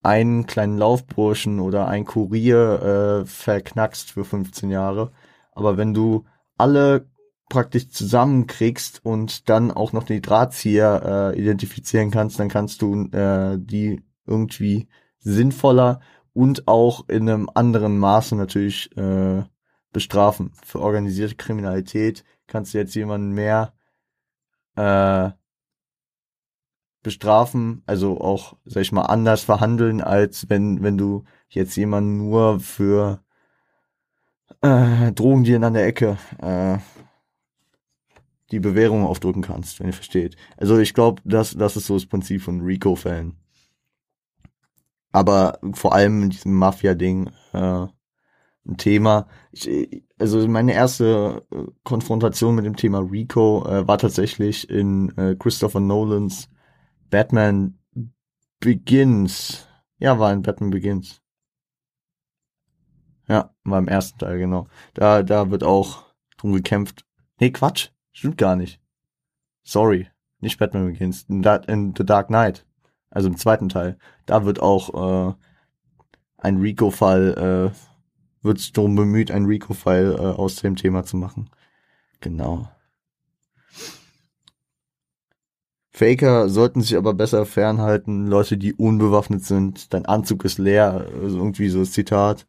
einen 0.03 0.47
kleinen 0.47 0.77
Laufburschen 0.77 1.59
oder 1.59 1.89
einen 1.89 2.05
Kurier 2.05 3.23
äh, 3.23 3.27
verknackst 3.27 4.11
für 4.11 4.27
15 4.27 4.71
Jahre. 4.71 5.11
Aber 5.53 5.79
wenn 5.79 5.95
du 5.95 6.27
alle 6.59 7.07
praktisch 7.49 7.89
zusammenkriegst 7.89 9.05
und 9.05 9.49
dann 9.49 9.71
auch 9.71 9.95
noch 9.95 10.05
die 10.05 10.21
Drahtzieher 10.21 11.33
äh, 11.35 11.41
identifizieren 11.41 12.11
kannst, 12.11 12.39
dann 12.39 12.51
kannst 12.51 12.83
du 12.83 13.09
äh, 13.11 13.57
die 13.59 14.03
irgendwie 14.27 14.87
sinnvoller 15.19 16.01
und 16.37 16.69
auch 16.69 17.09
in 17.09 17.29
einem 17.29 17.51
anderen 17.55 17.99
Maße 17.99 18.37
natürlich 18.37 18.95
äh, 18.99 19.43
bestrafen. 19.91 20.53
Für 20.63 20.81
organisierte 20.81 21.37
Kriminalität 21.37 22.25
kannst 22.47 22.75
du 22.75 22.79
jetzt 22.79 22.95
jemanden 22.95 23.31
mehr 23.31 23.73
äh, 24.77 25.31
bestrafen, 27.03 27.83
also 27.87 28.21
auch, 28.21 28.59
sag 28.67 28.83
ich 28.83 28.93
mal, 28.93 29.07
anders 29.07 29.45
verhandeln, 29.45 30.03
als 30.03 30.51
wenn, 30.51 30.83
wenn 30.83 30.99
du 30.99 31.25
jetzt 31.49 31.75
jemanden 31.75 32.19
nur 32.19 32.61
für 32.61 33.25
äh, 34.61 35.13
Drogendealen 35.13 35.65
an 35.65 35.73
der 35.75 35.87
Ecke 35.87 36.19
äh, 36.39 36.77
die 38.51 38.61
Bewährung 38.61 39.07
aufdrücken 39.07 39.41
kannst, 39.41 39.81
wenn 39.81 39.87
ihr 39.87 39.95
versteht. 39.95 40.37
Also 40.59 40.79
ich 40.79 40.93
glaube, 40.93 41.23
das, 41.25 41.57
das 41.57 41.77
ist 41.77 41.87
so 41.87 41.95
das 41.95 42.05
Prinzip 42.05 42.43
von 42.43 42.61
Rico-Fällen. 42.61 43.39
Aber 45.17 45.59
vor 45.73 45.95
allem 45.95 46.25
in 46.25 46.29
diesem 46.29 46.53
Mafia-Ding 46.53 47.31
äh, 47.55 47.87
ein 48.67 48.77
Thema. 48.77 49.27
Ich, 49.51 50.05
also 50.19 50.47
meine 50.47 50.75
erste 50.75 51.43
äh, 51.51 51.65
Konfrontation 51.85 52.55
mit 52.55 52.67
dem 52.67 52.77
Thema 52.77 52.99
Rico 52.99 53.67
äh, 53.67 53.89
war 53.89 53.97
tatsächlich 53.97 54.69
in 54.69 55.17
äh, 55.17 55.35
Christopher 55.35 55.81
Nolans 55.81 56.51
Batman 57.09 57.79
Begins. 58.61 59.67
Ja, 59.97 60.19
war 60.19 60.35
in 60.35 60.43
Batman 60.43 60.69
Begins. 60.69 61.23
Ja, 63.27 63.55
war 63.65 63.79
im 63.79 63.89
ersten 63.89 64.19
Teil, 64.19 64.37
genau. 64.39 64.67
Da, 64.93 65.23
da 65.23 65.51
wird 65.51 65.65
auch 65.65 66.05
drum 66.37 66.53
gekämpft. 66.53 67.07
Nee, 67.41 67.53
Quatsch. 67.53 67.89
Stimmt 68.13 68.37
gar 68.37 68.55
nicht. 68.55 68.83
Sorry. 69.63 70.11
Nicht 70.41 70.59
Batman 70.59 70.89
Begins. 70.93 71.23
In, 71.23 71.43
in 71.43 71.95
The 71.97 72.05
Dark 72.05 72.27
Knight 72.27 72.67
also 73.11 73.29
im 73.29 73.37
zweiten 73.37 73.69
Teil, 73.69 73.99
da 74.27 74.45
wird 74.45 74.61
auch 74.61 75.31
äh, 75.31 75.35
ein 76.39 76.59
Rico-Fall, 76.59 77.73
äh, 77.73 78.45
wird 78.45 78.59
sich 78.59 78.73
darum 78.73 78.95
bemüht, 78.95 79.31
ein 79.31 79.47
Rico-Fall 79.47 80.17
äh, 80.19 80.19
aus 80.19 80.57
dem 80.57 80.77
Thema 80.77 81.05
zu 81.05 81.17
machen. 81.17 81.51
Genau. 82.21 82.69
Faker 85.97 86.51
sollten 86.51 86.83
sich 86.83 86.95
aber 86.95 87.15
besser 87.15 87.47
fernhalten, 87.47 88.27
Leute, 88.27 88.59
die 88.59 88.75
unbewaffnet 88.75 89.43
sind, 89.45 89.95
dein 89.95 90.05
Anzug 90.05 90.45
ist 90.45 90.59
leer, 90.59 91.07
also 91.23 91.39
irgendwie 91.39 91.71
so 91.71 91.79
das 91.81 91.93
Zitat. 91.93 92.47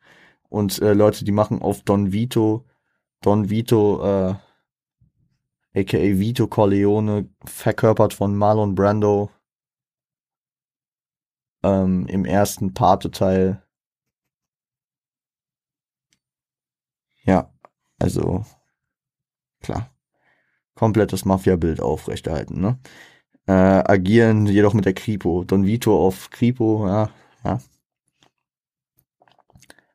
Und 0.50 0.82
äh, 0.82 0.94
Leute, 0.94 1.24
die 1.24 1.32
machen 1.32 1.62
auf 1.62 1.82
Don 1.84 2.12
Vito, 2.12 2.66
Don 3.22 3.50
Vito, 3.50 4.04
äh, 4.04 4.36
aka 5.80 5.98
Vito 5.98 6.48
Corleone, 6.48 7.30
verkörpert 7.46 8.14
von 8.14 8.36
Marlon 8.36 8.76
Brando, 8.76 9.30
ähm, 11.68 12.08
im 12.08 12.26
ersten 12.26 12.74
Pate-Teil. 12.74 13.62
Ja, 17.24 17.52
also 18.00 18.46
klar. 19.62 19.90
Komplettes 20.76 21.26
Mafia-Bild 21.26 21.82
aufrechterhalten, 21.82 22.62
ne? 22.62 22.80
Äh, 23.48 23.52
agieren 23.54 24.46
jedoch 24.46 24.74
mit 24.74 24.86
der 24.86 24.94
Kripo. 24.94 25.44
Don 25.44 25.66
Vito 25.66 25.98
auf 26.06 26.30
Kripo, 26.30 26.88
ja, 26.88 27.10
ja. 27.44 27.60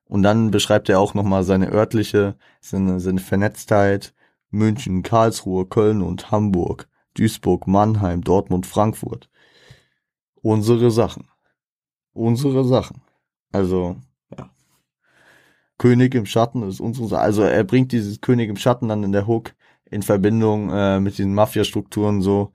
Und 0.07 0.23
dann 0.23 0.51
beschreibt 0.51 0.89
er 0.89 1.01
auch 1.01 1.15
nochmal 1.15 1.45
seine 1.45 1.71
örtliche, 1.71 2.37
seine, 2.61 3.01
seine 3.01 3.21
Vernetztheit. 3.21 4.15
München, 4.51 5.03
Karlsruhe, 5.03 5.65
Köln 5.65 6.03
und 6.03 6.31
Hamburg, 6.31 6.89
Duisburg, 7.15 7.67
Mannheim, 7.67 8.23
Dortmund, 8.23 8.67
Frankfurt. 8.67 9.31
Unsere 10.43 10.91
Sachen 10.91 11.32
unsere 12.13 12.65
Sachen. 12.65 13.03
Also, 13.53 13.97
ja. 14.37 14.51
König 15.79 16.15
im 16.15 16.27
Schatten 16.27 16.63
ist 16.69 16.81
unsere 16.81 17.09
Sache. 17.09 17.23
Also 17.23 17.43
er 17.43 17.65
bringt 17.65 17.93
dieses 17.93 18.21
König 18.21 18.49
im 18.49 18.57
Schatten 18.57 18.89
dann 18.89 19.03
in 19.05 19.13
der 19.13 19.27
Hook 19.27 19.55
in 19.91 20.03
Verbindung 20.03 20.71
äh, 20.71 21.01
mit 21.01 21.19
diesen 21.19 21.35
Mafia-Strukturen 21.35 22.23
so 22.23 22.53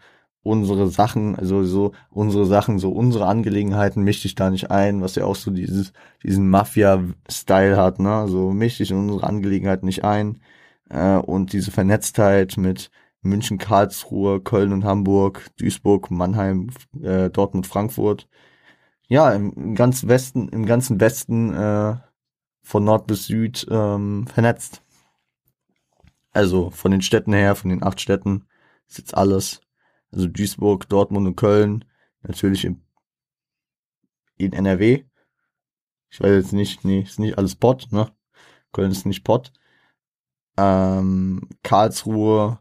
unsere 0.47 0.89
Sachen, 0.89 1.35
also 1.35 1.63
so 1.63 1.91
unsere 2.09 2.45
Sachen, 2.45 2.79
so 2.79 2.91
unsere 2.91 3.27
Angelegenheiten 3.27 4.03
misch 4.03 4.21
dich 4.21 4.33
da 4.33 4.49
nicht 4.49 4.71
ein, 4.71 5.01
was 5.01 5.15
ja 5.15 5.25
auch 5.25 5.35
so 5.35 5.51
dieses, 5.51 5.93
diesen 6.23 6.49
Mafia-Style 6.49 7.77
hat, 7.77 7.99
ne? 7.99 8.27
So 8.27 8.51
misch 8.51 8.77
dich 8.77 8.91
in 8.91 8.97
unsere 8.97 9.27
Angelegenheiten 9.27 9.85
nicht 9.85 10.03
ein. 10.05 10.39
Äh, 10.89 11.17
und 11.17 11.53
diese 11.53 11.71
Vernetztheit 11.71 12.57
mit 12.57 12.89
München, 13.21 13.57
Karlsruhe, 13.57 14.41
Köln 14.41 14.73
und 14.73 14.85
Hamburg, 14.85 15.47
Duisburg, 15.59 16.11
Mannheim, 16.11 16.69
äh, 17.01 17.29
Dortmund, 17.29 17.67
Frankfurt. 17.67 18.27
Ja, 19.09 19.31
im 19.31 19.75
ganzen 19.75 20.09
Westen, 20.09 20.49
im 20.49 20.65
ganzen 20.65 20.99
Westen 20.99 21.53
äh, 21.53 21.95
von 22.61 22.83
Nord 22.83 23.07
bis 23.07 23.27
Süd 23.27 23.65
ähm, 23.71 24.27
vernetzt. 24.27 24.81
Also 26.31 26.69
von 26.71 26.91
den 26.91 27.01
Städten 27.01 27.33
her, 27.33 27.55
von 27.55 27.69
den 27.69 27.83
acht 27.83 28.01
Städten 28.01 28.45
ist 28.87 28.97
jetzt 28.97 29.15
alles. 29.15 29.61
Also 30.11 30.27
Duisburg, 30.27 30.87
Dortmund 30.89 31.25
und 31.27 31.35
Köln, 31.35 31.85
natürlich 32.21 32.65
in, 32.65 32.81
in 34.37 34.53
NRW. 34.53 35.05
Ich 36.09 36.21
weiß 36.21 36.31
jetzt 36.31 36.53
nicht, 36.53 36.85
nee, 36.85 37.01
ist 37.01 37.19
nicht 37.19 37.37
alles 37.37 37.55
Pott, 37.55 37.87
ne? 37.91 38.11
Köln 38.73 38.91
ist 38.91 39.05
nicht 39.05 39.23
Pott. 39.23 39.51
Ähm, 40.57 41.47
Karlsruhe 41.63 42.59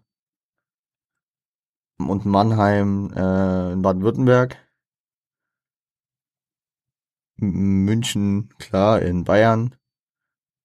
und 1.98 2.24
Mannheim 2.24 3.12
äh, 3.14 3.72
in 3.72 3.82
Baden-Württemberg. 3.82 4.65
München, 7.36 8.48
klar, 8.58 9.02
in 9.02 9.24
Bayern. 9.24 9.74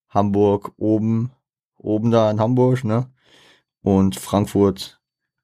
Hamburg 0.10 0.74
oben, 0.78 1.32
oben 1.78 2.12
da 2.12 2.30
in 2.32 2.40
Hamburg, 2.40 2.84
ne? 2.84 3.12
Und 3.82 4.16
Frankfurt, 4.16 5.02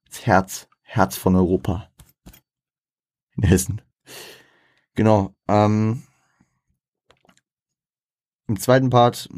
das 0.10 0.26
Herz, 0.26 0.68
Herz 0.82 1.18
von 1.18 1.36
Europa. 1.36 1.90
In 3.38 3.44
Hessen. 3.44 3.82
Genau. 4.96 5.34
Ähm, 5.48 6.04
Im 8.48 8.60
zweiten 8.60 8.90
Part 8.90 9.30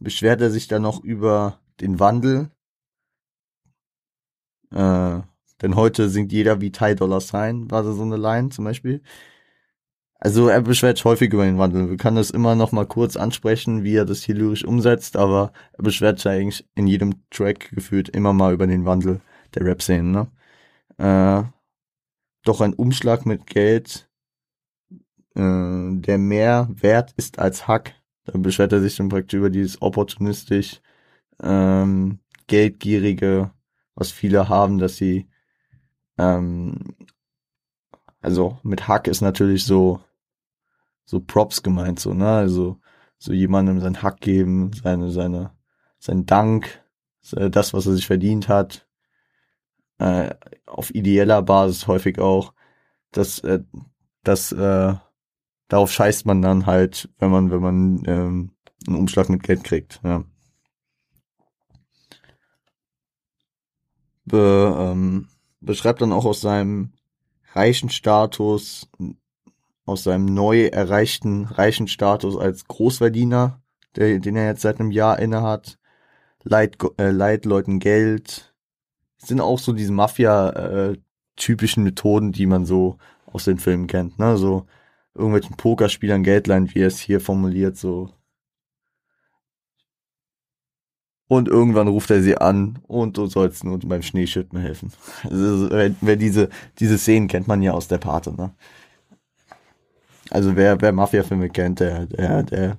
beschwert 0.00 0.40
er 0.40 0.50
sich 0.50 0.68
dann 0.68 0.82
noch 0.82 1.02
über 1.02 1.60
den 1.80 2.00
Wandel. 2.00 2.50
Äh, 4.70 5.20
denn 5.62 5.74
heute 5.74 6.08
singt 6.08 6.32
jeder 6.32 6.60
wie 6.60 6.70
Ty 6.70 6.94
Dollar 6.94 7.20
Sign, 7.20 7.70
war 7.70 7.84
so 7.84 8.02
eine 8.02 8.16
Line 8.16 8.50
zum 8.50 8.64
Beispiel. 8.64 9.02
Also 10.20 10.48
er 10.48 10.60
beschwert 10.62 11.04
häufig 11.04 11.32
über 11.32 11.44
den 11.44 11.58
Wandel. 11.58 11.90
Wir 11.90 11.96
können 11.96 12.16
das 12.16 12.30
immer 12.30 12.56
noch 12.56 12.72
mal 12.72 12.86
kurz 12.86 13.16
ansprechen, 13.16 13.84
wie 13.84 13.94
er 13.94 14.04
das 14.04 14.22
hier 14.22 14.34
lyrisch 14.34 14.64
umsetzt, 14.64 15.16
aber 15.16 15.52
er 15.72 15.84
beschwert 15.84 16.18
sich 16.18 16.28
eigentlich 16.28 16.68
in 16.74 16.88
jedem 16.88 17.28
Track 17.30 17.70
gefühlt 17.70 18.08
immer 18.08 18.32
mal 18.32 18.52
über 18.52 18.66
den 18.66 18.84
Wandel 18.84 19.20
der 19.54 19.64
Rap-Szene. 19.64 20.28
Ne? 20.98 21.44
Äh, 21.46 21.48
doch 22.44 22.60
ein 22.60 22.74
Umschlag 22.74 23.26
mit 23.26 23.46
Geld, 23.46 24.08
äh, 25.36 25.96
der 26.00 26.18
mehr 26.18 26.68
wert 26.70 27.12
ist 27.16 27.38
als 27.38 27.68
Hack. 27.68 27.94
Da 28.24 28.36
beschwert 28.38 28.72
er 28.72 28.80
sich 28.80 28.96
dann 28.96 29.08
praktisch 29.10 29.38
über 29.38 29.50
dieses 29.50 29.80
opportunistisch 29.82 30.80
ähm, 31.40 32.18
geldgierige, 32.48 33.52
was 33.94 34.10
viele 34.10 34.48
haben, 34.48 34.78
dass 34.78 34.96
sie 34.96 35.28
ähm, 36.18 36.96
also 38.20 38.58
mit 38.62 38.88
Hack 38.88 39.06
ist 39.06 39.20
natürlich 39.20 39.64
so 39.64 40.00
so 41.08 41.20
Props 41.20 41.62
gemeint, 41.62 41.98
so, 41.98 42.12
ne? 42.12 42.28
Also 42.28 42.80
so 43.16 43.32
jemandem 43.32 43.80
sein 43.80 44.02
Hack 44.02 44.20
geben, 44.20 44.72
seine, 44.74 45.10
seine, 45.10 45.52
sein 45.98 46.26
Dank, 46.26 46.84
das, 47.32 47.72
was 47.72 47.86
er 47.86 47.94
sich 47.94 48.06
verdient 48.06 48.48
hat, 48.48 48.86
äh, 49.96 50.34
auf 50.66 50.94
ideeller 50.94 51.40
Basis 51.40 51.86
häufig 51.86 52.18
auch, 52.18 52.52
dass, 53.10 53.38
äh, 53.38 53.60
dass, 54.22 54.52
äh, 54.52 54.94
darauf 55.68 55.90
scheißt 55.90 56.26
man 56.26 56.42
dann 56.42 56.66
halt, 56.66 57.08
wenn 57.18 57.30
man, 57.30 57.50
wenn 57.50 57.62
man 57.62 58.02
ähm, 58.04 58.50
einen 58.86 58.96
Umschlag 58.96 59.30
mit 59.30 59.42
Geld 59.42 59.64
kriegt, 59.64 60.00
ja. 60.04 60.24
Be, 64.26 64.76
ähm, 64.78 65.28
beschreibt 65.60 66.02
dann 66.02 66.12
auch 66.12 66.26
aus 66.26 66.42
seinem 66.42 66.92
reichen 67.54 67.88
Status 67.88 68.90
aus 69.88 70.04
seinem 70.04 70.26
neu 70.26 70.66
erreichten 70.66 71.44
reichen 71.44 71.88
Status 71.88 72.36
als 72.36 72.66
Großverdiener, 72.66 73.60
der, 73.96 74.18
den 74.18 74.36
er 74.36 74.46
jetzt 74.46 74.62
seit 74.62 74.80
einem 74.80 74.90
Jahr 74.90 75.18
inne 75.18 75.42
hat, 75.42 75.78
leiht, 76.44 76.78
äh, 76.98 77.10
leiht 77.10 77.44
Leuten 77.44 77.78
Geld. 77.78 78.54
Das 79.20 79.28
sind 79.28 79.40
auch 79.40 79.58
so 79.58 79.72
diese 79.72 79.92
Mafia-typischen 79.92 81.82
äh, 81.82 81.84
Methoden, 81.84 82.32
die 82.32 82.46
man 82.46 82.64
so 82.64 82.98
aus 83.26 83.44
den 83.44 83.58
Filmen 83.58 83.86
kennt, 83.86 84.18
ne? 84.18 84.36
So 84.36 84.66
irgendwelchen 85.14 85.56
Pokerspielern 85.56 86.22
Geld 86.22 86.46
leihen, 86.46 86.74
wie 86.74 86.80
er 86.80 86.86
es 86.88 86.98
hier 87.00 87.20
formuliert, 87.20 87.76
so. 87.76 88.10
Und 91.26 91.46
irgendwann 91.46 91.88
ruft 91.88 92.10
er 92.10 92.22
sie 92.22 92.38
an 92.38 92.78
und 92.86 93.18
du 93.18 93.26
sollst 93.26 93.62
nur 93.62 93.78
beim 93.80 94.00
Schneeschütten 94.00 94.58
helfen. 94.58 94.92
Also, 95.24 95.68
wer 96.00 96.16
diese, 96.16 96.48
diese 96.78 96.96
Szenen 96.96 97.28
kennt 97.28 97.46
man 97.46 97.60
ja 97.60 97.72
aus 97.72 97.86
der 97.86 97.98
Pate, 97.98 98.34
ne? 98.34 98.54
Also 100.30 100.56
wer, 100.56 100.80
wer 100.80 100.92
Mafia-Filme 100.92 101.48
kennt, 101.48 101.80
der, 101.80 102.06
der, 102.06 102.42
der, 102.42 102.78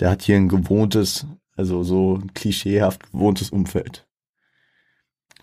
der 0.00 0.10
hat 0.10 0.22
hier 0.22 0.36
ein 0.36 0.48
gewohntes, 0.48 1.26
also 1.56 1.82
so 1.82 2.20
klischeehaft 2.34 3.12
gewohntes 3.12 3.50
Umfeld. 3.50 4.06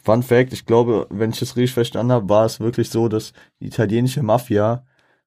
Fun 0.01 0.23
Fact, 0.23 0.51
ich 0.51 0.65
glaube, 0.65 1.07
wenn 1.09 1.29
ich 1.29 1.39
das 1.39 1.55
richtig 1.55 1.73
verstanden 1.73 2.11
habe, 2.11 2.27
war 2.27 2.45
es 2.45 2.59
wirklich 2.59 2.89
so, 2.89 3.07
dass 3.07 3.33
die 3.59 3.67
italienische 3.67 4.21
Mafia 4.21 4.85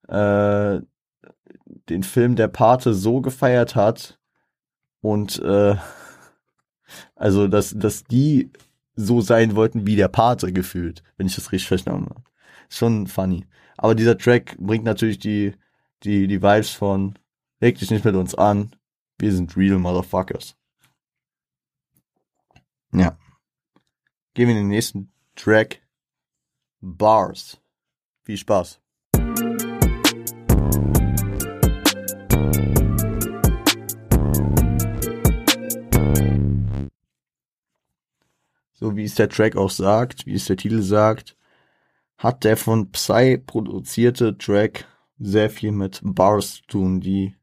äh, 0.08 0.80
den 1.88 2.02
Film 2.02 2.36
Der 2.36 2.48
Pate 2.48 2.92
so 2.92 3.20
gefeiert 3.20 3.74
hat 3.74 4.18
und 5.00 5.38
äh, 5.40 5.76
also 7.14 7.48
dass, 7.48 7.74
dass 7.76 8.04
die 8.04 8.50
so 8.94 9.20
sein 9.20 9.56
wollten 9.56 9.86
wie 9.86 9.96
der 9.96 10.08
Pate 10.08 10.52
gefühlt, 10.52 11.02
wenn 11.16 11.26
ich 11.26 11.34
das 11.34 11.52
richtig 11.52 11.68
verstanden 11.68 12.10
habe. 12.10 12.24
Schon 12.68 13.06
funny. 13.06 13.46
Aber 13.76 13.94
dieser 13.94 14.18
Track 14.18 14.56
bringt 14.58 14.84
natürlich 14.84 15.18
die 15.18 15.54
die, 16.06 16.28
die 16.28 16.40
Vibes 16.40 16.70
von 16.70 17.18
leg 17.60 17.78
dich 17.78 17.90
nicht 17.90 18.04
mit 18.04 18.14
uns 18.14 18.34
an, 18.34 18.70
wir 19.18 19.32
sind 19.32 19.56
real 19.56 19.78
Motherfuckers. 19.78 20.56
Ja. 22.92 23.18
Gehen 24.34 24.48
wir 24.48 24.54
in 24.54 24.62
den 24.62 24.68
nächsten 24.68 25.12
Track. 25.34 25.82
Bars. 26.80 27.60
Viel 28.22 28.36
Spaß. 28.36 28.80
So 38.74 38.94
wie 38.94 39.04
es 39.04 39.14
der 39.14 39.28
Track 39.28 39.56
auch 39.56 39.70
sagt, 39.70 40.26
wie 40.26 40.34
es 40.34 40.44
der 40.44 40.56
Titel 40.56 40.82
sagt, 40.82 41.36
hat 42.18 42.44
der 42.44 42.56
von 42.56 42.92
Psy 42.92 43.38
produzierte 43.38 44.36
Track 44.36 44.86
sehr 45.18 45.50
viel 45.50 45.72
mit 45.72 46.00
Bars 46.02 46.56
zu 46.56 46.66
tun, 46.66 47.00
die 47.00 47.34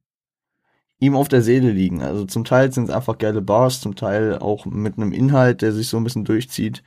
ihm 0.99 1.15
auf 1.15 1.27
der 1.27 1.41
Seele 1.41 1.71
liegen. 1.71 2.01
Also 2.01 2.25
zum 2.25 2.45
Teil 2.45 2.71
sind 2.71 2.85
es 2.89 2.95
einfach 2.95 3.17
geile 3.17 3.41
Bars, 3.41 3.81
zum 3.81 3.95
Teil 3.95 4.37
auch 4.39 4.65
mit 4.65 4.97
einem 4.97 5.11
Inhalt, 5.11 5.61
der 5.61 5.73
sich 5.73 5.89
so 5.89 5.97
ein 5.97 6.03
bisschen 6.03 6.25
durchzieht. 6.25 6.83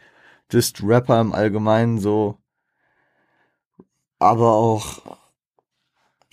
Das 0.49 0.73
Rapper 0.83 1.21
im 1.21 1.33
Allgemeinen 1.33 1.99
so, 1.99 2.39
aber 4.19 4.53
auch 4.55 5.03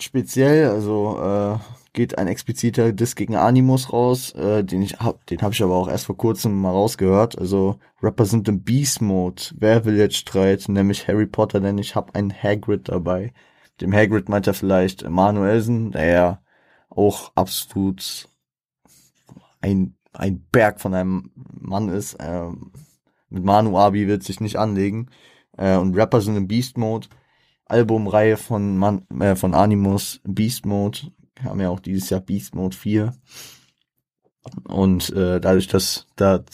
speziell, 0.00 0.68
also 0.70 1.18
äh, 1.20 1.58
geht 1.92 2.18
ein 2.18 2.28
expliziter 2.28 2.92
Diss 2.92 3.14
gegen 3.16 3.36
Animus 3.36 3.92
raus, 3.92 4.32
äh, 4.32 4.64
den 4.64 4.82
ich 4.82 4.98
hab, 5.00 5.26
den 5.26 5.42
habe 5.42 5.54
ich 5.54 5.62
aber 5.62 5.74
auch 5.76 5.88
erst 5.88 6.06
vor 6.06 6.16
kurzem 6.16 6.60
mal 6.60 6.70
rausgehört. 6.70 7.38
Also 7.38 7.78
Rapper 8.02 8.26
sind 8.26 8.48
im 8.48 8.62
Beast 8.62 9.00
Mode. 9.00 9.42
Wer 9.56 9.84
will 9.84 9.96
jetzt 9.96 10.16
streiten? 10.16 10.72
Nämlich 10.72 11.08
Harry 11.08 11.26
Potter, 11.26 11.60
denn 11.60 11.78
ich 11.78 11.94
hab 11.94 12.14
einen 12.16 12.32
Hagrid 12.32 12.88
dabei. 12.88 13.32
Dem 13.80 13.92
Hagrid 13.92 14.28
meint 14.28 14.46
er 14.46 14.54
vielleicht 14.54 15.08
Manuelsen, 15.08 15.90
der 15.92 16.42
auch 16.88 17.32
absolut 17.34 18.28
ein, 19.60 19.96
ein 20.12 20.46
Berg 20.52 20.80
von 20.80 20.94
einem 20.94 21.30
Mann 21.34 21.88
ist. 21.88 22.16
Ähm, 22.20 22.72
mit 23.28 23.44
Manu 23.44 23.76
Abi 23.78 24.06
wird 24.06 24.22
sich 24.22 24.40
nicht 24.40 24.56
anlegen. 24.56 25.10
Äh, 25.56 25.76
und 25.76 25.96
Rapper 25.96 26.20
sind 26.20 26.36
im 26.36 26.46
Beast 26.46 26.78
Mode. 26.78 27.08
Albumreihe 27.66 28.36
von, 28.36 28.76
Man 28.76 29.06
äh, 29.20 29.34
von 29.34 29.54
Animus, 29.54 30.20
Beast 30.24 30.66
Mode. 30.66 30.98
Haben 31.42 31.60
ja 31.60 31.70
auch 31.70 31.80
dieses 31.80 32.10
Jahr 32.10 32.20
Beast 32.20 32.54
Mode 32.54 32.76
4. 32.76 33.12
Und 34.68 35.10
äh, 35.10 35.40
dadurch, 35.40 35.66
dass 35.68 36.06
da 36.16 36.44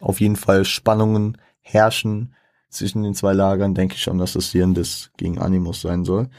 auf 0.00 0.20
jeden 0.20 0.36
Fall 0.36 0.64
Spannungen 0.64 1.38
herrschen, 1.60 2.34
zwischen 2.70 3.02
den 3.02 3.14
zwei 3.14 3.32
Lagern 3.32 3.74
denke 3.74 3.96
ich 3.96 4.02
schon, 4.02 4.18
dass 4.18 4.34
das 4.34 4.50
hier 4.50 4.64
ein 4.64 4.74
Diss 4.74 5.10
gegen 5.16 5.38
Animus 5.38 5.82
sein 5.82 6.04
soll. 6.04 6.30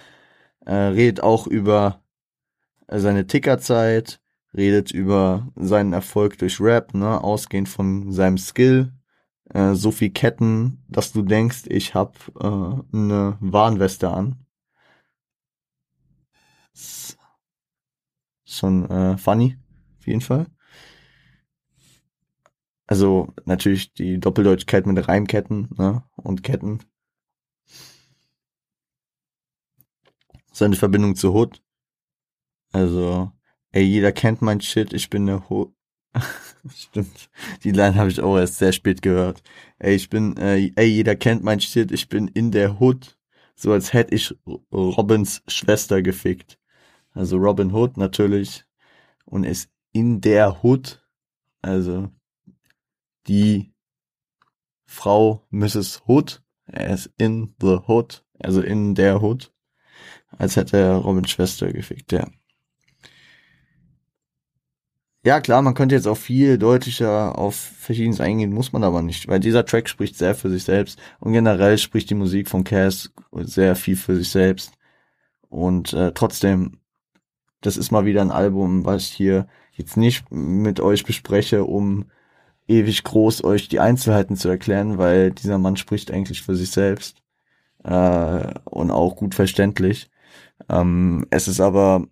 Äh, 0.65 0.73
redet 0.73 1.21
auch 1.21 1.47
über 1.47 2.01
seine 2.87 3.27
Tickerzeit, 3.27 4.21
redet 4.55 4.91
über 4.91 5.47
seinen 5.55 5.93
Erfolg 5.93 6.37
durch 6.37 6.59
Rap, 6.59 6.93
ne, 6.93 7.23
ausgehend 7.23 7.69
von 7.69 8.11
seinem 8.11 8.37
Skill, 8.37 8.93
äh, 9.53 9.73
so 9.75 9.91
viel 9.91 10.11
Ketten, 10.11 10.83
dass 10.87 11.11
du 11.13 11.21
denkst, 11.23 11.63
ich 11.67 11.93
habe 11.95 12.13
äh, 12.39 12.97
eine 12.97 13.37
Warnweste 13.39 14.09
an. 14.09 14.45
Schon 18.45 18.89
äh, 18.89 19.17
funny, 19.17 19.57
auf 19.99 20.07
jeden 20.07 20.21
Fall. 20.21 20.47
Also 22.91 23.33
natürlich 23.45 23.93
die 23.93 24.19
Doppeldeutigkeit 24.19 24.85
mit 24.85 25.07
Reimketten 25.07 25.69
ne? 25.77 26.03
und 26.17 26.43
Ketten. 26.43 26.79
Seine 30.51 30.75
Verbindung 30.75 31.15
zu 31.15 31.33
Hood. 31.33 31.63
Also, 32.73 33.31
ey, 33.71 33.83
jeder 33.83 34.11
kennt 34.11 34.41
mein 34.41 34.59
Shit, 34.59 34.91
ich 34.91 35.09
bin 35.09 35.25
der 35.25 35.49
Hood. 35.49 35.73
Stimmt. 36.75 37.29
Die 37.63 37.71
Line 37.71 37.95
habe 37.95 38.09
ich 38.09 38.19
auch 38.19 38.37
erst 38.37 38.57
sehr 38.57 38.73
spät 38.73 39.01
gehört. 39.01 39.41
Ey, 39.79 39.95
ich 39.95 40.09
bin, 40.09 40.35
äh, 40.35 40.69
ey, 40.75 40.87
jeder 40.87 41.15
kennt 41.15 41.45
mein 41.45 41.61
Shit, 41.61 41.93
ich 41.93 42.09
bin 42.09 42.27
in 42.27 42.51
der 42.51 42.81
Hood. 42.81 43.17
So 43.55 43.71
als 43.71 43.93
hätte 43.93 44.13
ich 44.13 44.35
Robins 44.69 45.41
Schwester 45.47 46.01
gefickt. 46.01 46.59
Also 47.13 47.37
Robin 47.37 47.71
Hood 47.71 47.95
natürlich. 47.95 48.65
Und 49.23 49.45
ist 49.45 49.69
in 49.93 50.19
der 50.19 50.61
Hood. 50.61 51.01
Also 51.61 52.09
die 53.27 53.73
Frau 54.85 55.45
Mrs. 55.49 56.03
Hood. 56.07 56.41
Er 56.65 56.93
ist 56.93 57.11
in 57.17 57.55
the 57.59 57.79
Hood. 57.87 58.23
Also 58.39 58.61
in 58.61 58.95
der 58.95 59.21
Hood. 59.21 59.51
Als 60.37 60.55
hätte 60.55 60.77
er 60.77 60.95
Robins 60.95 61.29
Schwester 61.29 61.71
gefickt, 61.71 62.11
ja. 62.11 62.27
Ja, 65.23 65.39
klar, 65.39 65.61
man 65.61 65.75
könnte 65.75 65.93
jetzt 65.93 66.07
auch 66.07 66.17
viel 66.17 66.57
deutlicher 66.57 67.37
auf 67.37 67.55
Verschiedenes 67.55 68.19
eingehen, 68.19 68.53
muss 68.53 68.73
man 68.73 68.83
aber 68.83 69.03
nicht, 69.03 69.27
weil 69.27 69.39
dieser 69.39 69.65
Track 69.65 69.87
spricht 69.87 70.17
sehr 70.17 70.33
für 70.33 70.49
sich 70.49 70.63
selbst 70.63 70.99
und 71.19 71.33
generell 71.33 71.77
spricht 71.77 72.09
die 72.09 72.15
Musik 72.15 72.49
von 72.49 72.63
Cass 72.63 73.11
sehr 73.31 73.75
viel 73.75 73.95
für 73.95 74.15
sich 74.15 74.29
selbst. 74.29 74.73
Und 75.47 75.93
äh, 75.93 76.11
trotzdem, 76.13 76.79
das 77.61 77.77
ist 77.77 77.91
mal 77.91 78.05
wieder 78.05 78.21
ein 78.21 78.31
Album, 78.31 78.83
was 78.83 79.03
ich 79.03 79.11
hier 79.11 79.47
jetzt 79.73 79.95
nicht 79.95 80.31
mit 80.31 80.79
euch 80.79 81.03
bespreche, 81.03 81.65
um 81.65 82.05
ewig 82.71 83.03
groß 83.03 83.43
euch 83.43 83.67
die 83.67 83.79
Einzelheiten 83.79 84.35
zu 84.37 84.49
erklären, 84.49 84.97
weil 84.97 85.31
dieser 85.31 85.57
Mann 85.57 85.77
spricht 85.77 86.11
eigentlich 86.11 86.41
für 86.41 86.55
sich 86.55 86.71
selbst 86.71 87.21
äh, 87.83 88.53
und 88.65 88.91
auch 88.91 89.15
gut 89.15 89.35
verständlich. 89.35 90.09
Ähm, 90.69 91.27
es 91.29 91.47
ist 91.47 91.59
aber 91.59 92.07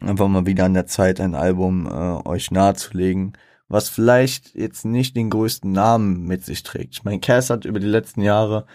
einfach 0.00 0.28
mal 0.28 0.46
wieder 0.46 0.64
an 0.64 0.74
der 0.74 0.86
Zeit, 0.86 1.20
ein 1.20 1.34
Album 1.34 1.86
äh, 1.86 2.28
euch 2.28 2.50
nahezulegen, 2.50 3.32
was 3.68 3.88
vielleicht 3.88 4.54
jetzt 4.54 4.84
nicht 4.84 5.16
den 5.16 5.30
größten 5.30 5.72
Namen 5.72 6.26
mit 6.26 6.44
sich 6.44 6.62
trägt. 6.62 6.94
Ich 6.94 7.04
meine, 7.04 7.20
Cass 7.20 7.50
hat 7.50 7.64
über 7.64 7.80
die 7.80 7.86
letzten 7.86 8.22
Jahre 8.22 8.66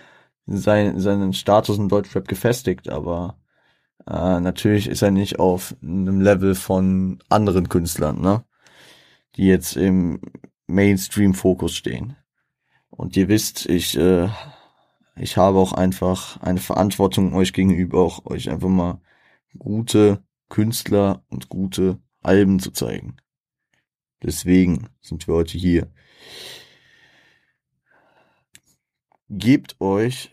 sein, 0.48 1.00
seinen 1.00 1.34
Status 1.34 1.78
in 1.78 1.90
Deutschrap 1.90 2.28
gefestigt, 2.28 2.90
aber 2.90 3.38
äh, 4.08 4.40
natürlich 4.40 4.88
ist 4.88 5.02
er 5.02 5.12
nicht 5.12 5.40
auf 5.40 5.76
einem 5.82 6.22
Level 6.22 6.56
von 6.56 7.20
anderen 7.30 7.70
Künstlern, 7.70 8.22
ne? 8.22 8.44
Die 9.36 9.46
jetzt 9.46 9.78
im 9.78 10.20
Mainstream-Fokus 10.68 11.76
stehen. 11.76 12.16
Und 12.90 13.18
ihr 13.18 13.28
wisst, 13.28 13.66
ich, 13.68 13.98
äh, 13.98 14.30
ich 15.16 15.38
habe 15.38 15.58
auch 15.58 15.74
einfach 15.74 16.42
eine 16.42 16.60
Verantwortung 16.60 17.34
euch 17.34 17.54
gegenüber, 17.54 18.00
auch 18.00 18.26
euch 18.26 18.50
einfach 18.50 18.70
mal 18.70 19.02
gute 19.58 20.24
Künstler 20.50 21.24
und 21.30 21.50
gute 21.50 22.00
Alben 22.22 22.60
zu 22.60 22.72
zeigen. 22.72 23.18
Deswegen 24.24 24.90
sind 25.02 25.28
wir 25.28 25.36
heute 25.36 25.58
hier. 25.58 25.92
Gebt 29.30 29.80
euch 29.82 30.32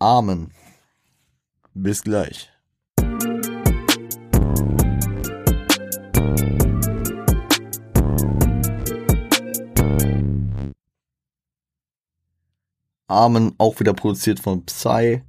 Amen. 0.00 0.50
Bis 1.74 2.02
gleich. 2.02 2.50
Amen 13.10 13.54
auch 13.58 13.80
wieder 13.80 13.92
produziert 13.92 14.40
von 14.40 14.64
Psy. 14.64 15.22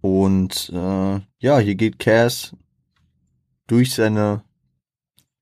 Und 0.00 0.70
äh, 0.72 1.20
ja, 1.38 1.58
hier 1.58 1.74
geht 1.74 1.98
Cass 1.98 2.56
durch 3.66 3.94
seine 3.94 4.42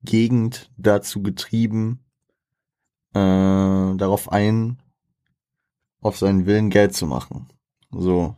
Gegend 0.03 0.71
dazu 0.77 1.23
getrieben, 1.23 2.01
äh, 3.15 3.19
darauf 3.97 4.33
ein, 4.33 4.83
auf 6.01 6.19
seinen 6.19 6.47
Willen 6.47 6.71
Geld 6.71 6.95
zu 6.95 7.07
machen. 7.07 7.49
So. 7.91 8.37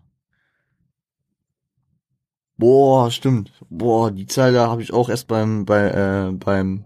Boah, 2.57 3.11
stimmt. 3.11 3.53
Boah, 3.69 4.11
die 4.11 4.27
Zeile 4.27 4.69
habe 4.69 4.83
ich 4.83 4.93
auch 4.93 5.09
erst 5.09 5.29
beim 5.29 5.65
bei 5.65 5.91
äh, 5.91 6.33
beim 6.33 6.85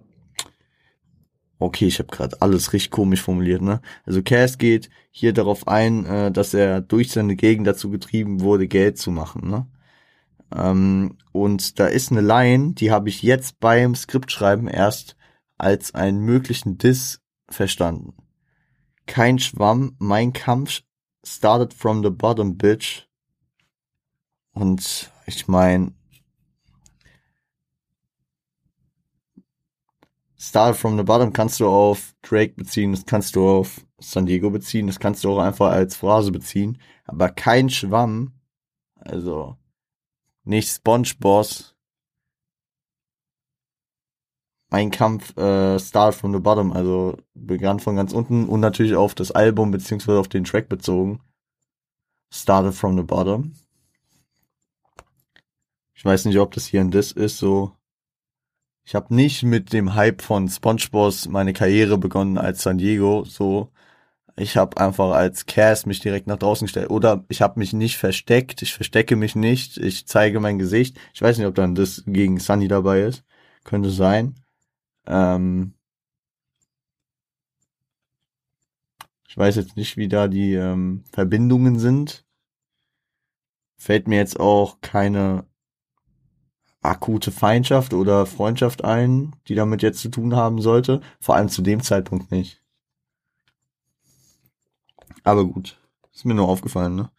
Okay, 1.60 1.86
ich 1.86 1.98
habe 1.98 2.08
gerade 2.08 2.40
alles 2.40 2.72
richtig 2.72 2.90
komisch 2.90 3.20
formuliert, 3.20 3.60
ne? 3.60 3.82
Also 4.06 4.22
Cass 4.22 4.56
geht 4.56 4.88
hier 5.10 5.34
darauf 5.34 5.68
ein, 5.68 6.06
äh, 6.06 6.32
dass 6.32 6.54
er 6.54 6.80
durch 6.80 7.12
seine 7.12 7.36
Gegend 7.36 7.66
dazu 7.66 7.90
getrieben 7.90 8.40
wurde, 8.40 8.66
Geld 8.66 8.96
zu 8.96 9.10
machen, 9.10 9.50
ne? 9.50 9.66
Ähm, 10.56 11.18
und 11.32 11.78
da 11.78 11.86
ist 11.86 12.10
eine 12.12 12.22
Line, 12.22 12.72
die 12.72 12.90
habe 12.90 13.10
ich 13.10 13.22
jetzt 13.22 13.60
beim 13.60 13.94
Skriptschreiben 13.94 14.68
erst 14.68 15.16
als 15.58 15.94
einen 15.94 16.20
möglichen 16.20 16.78
Diss 16.78 17.20
verstanden. 17.50 18.14
Kein 19.04 19.38
Schwamm, 19.38 19.96
mein 19.98 20.32
Kampf 20.32 20.82
started 21.26 21.74
from 21.74 22.02
the 22.02 22.10
bottom, 22.10 22.56
bitch. 22.56 23.06
Und 24.52 25.10
ich 25.26 25.46
meine, 25.46 25.92
Start 30.42 30.78
from 30.78 30.96
the 30.96 31.02
Bottom 31.02 31.34
kannst 31.34 31.60
du 31.60 31.68
auf 31.68 32.14
Drake 32.22 32.54
beziehen, 32.54 32.92
das 32.92 33.04
kannst 33.04 33.36
du 33.36 33.46
auf 33.46 33.84
San 33.98 34.24
Diego 34.24 34.48
beziehen, 34.48 34.86
das 34.86 34.98
kannst 34.98 35.22
du 35.22 35.32
auch 35.32 35.38
einfach 35.38 35.70
als 35.70 35.96
Phrase 35.96 36.32
beziehen, 36.32 36.80
aber 37.04 37.28
kein 37.28 37.68
Schwamm, 37.68 38.32
also 38.94 39.58
nicht 40.44 40.70
SpongeBoss. 40.70 41.76
Mein 44.70 44.90
Kampf 44.90 45.36
äh, 45.36 45.78
Start 45.78 46.14
from 46.14 46.32
the 46.32 46.40
Bottom, 46.40 46.72
also 46.72 47.18
begann 47.34 47.78
von 47.78 47.96
ganz 47.96 48.14
unten 48.14 48.48
und 48.48 48.60
natürlich 48.60 48.94
auf 48.94 49.14
das 49.14 49.32
Album 49.32 49.70
beziehungsweise 49.70 50.18
auf 50.18 50.28
den 50.28 50.44
Track 50.44 50.70
bezogen. 50.70 51.20
Started 52.32 52.72
from 52.72 52.96
the 52.96 53.02
Bottom. 53.02 53.52
Ich 55.92 56.02
weiß 56.02 56.24
nicht, 56.24 56.38
ob 56.38 56.52
das 56.52 56.64
hier 56.64 56.80
ein 56.80 56.90
Diss 56.90 57.12
ist, 57.12 57.36
so 57.36 57.76
ich 58.90 58.96
habe 58.96 59.14
nicht 59.14 59.44
mit 59.44 59.72
dem 59.72 59.94
Hype 59.94 60.20
von 60.20 60.48
SpongeBob 60.48 61.14
meine 61.28 61.52
Karriere 61.52 61.96
begonnen 61.96 62.38
als 62.38 62.62
San 62.62 62.76
Diego, 62.76 63.22
so 63.24 63.70
ich 64.34 64.56
habe 64.56 64.78
einfach 64.78 65.12
als 65.12 65.46
Cass 65.46 65.86
mich 65.86 66.00
direkt 66.00 66.26
nach 66.26 66.38
draußen 66.38 66.66
gestellt 66.66 66.90
oder 66.90 67.24
ich 67.28 67.40
habe 67.40 67.60
mich 67.60 67.72
nicht 67.72 67.98
versteckt, 67.98 68.62
ich 68.62 68.74
verstecke 68.74 69.14
mich 69.14 69.36
nicht, 69.36 69.76
ich 69.76 70.08
zeige 70.08 70.40
mein 70.40 70.58
Gesicht. 70.58 70.98
Ich 71.14 71.22
weiß 71.22 71.38
nicht, 71.38 71.46
ob 71.46 71.54
dann 71.54 71.76
das 71.76 72.02
gegen 72.04 72.40
Sunny 72.40 72.66
dabei 72.66 73.02
ist, 73.02 73.22
könnte 73.62 73.90
sein. 73.90 74.34
Ähm 75.06 75.74
ich 79.28 79.36
weiß 79.36 79.54
jetzt 79.54 79.76
nicht, 79.76 79.96
wie 79.98 80.08
da 80.08 80.26
die 80.26 80.54
ähm, 80.54 81.04
Verbindungen 81.12 81.78
sind. 81.78 82.24
Fällt 83.76 84.08
mir 84.08 84.18
jetzt 84.18 84.40
auch 84.40 84.80
keine 84.80 85.46
akute 86.82 87.30
Feindschaft 87.30 87.94
oder 87.94 88.26
Freundschaft 88.26 88.84
ein, 88.84 89.36
die 89.48 89.54
damit 89.54 89.82
jetzt 89.82 90.00
zu 90.00 90.08
tun 90.08 90.34
haben 90.34 90.60
sollte. 90.60 91.00
Vor 91.20 91.36
allem 91.36 91.48
zu 91.48 91.62
dem 91.62 91.82
Zeitpunkt 91.82 92.30
nicht. 92.30 92.62
Aber 95.22 95.44
gut, 95.44 95.78
ist 96.12 96.24
mir 96.24 96.34
nur 96.34 96.48
aufgefallen, 96.48 96.94
ne? 96.96 97.10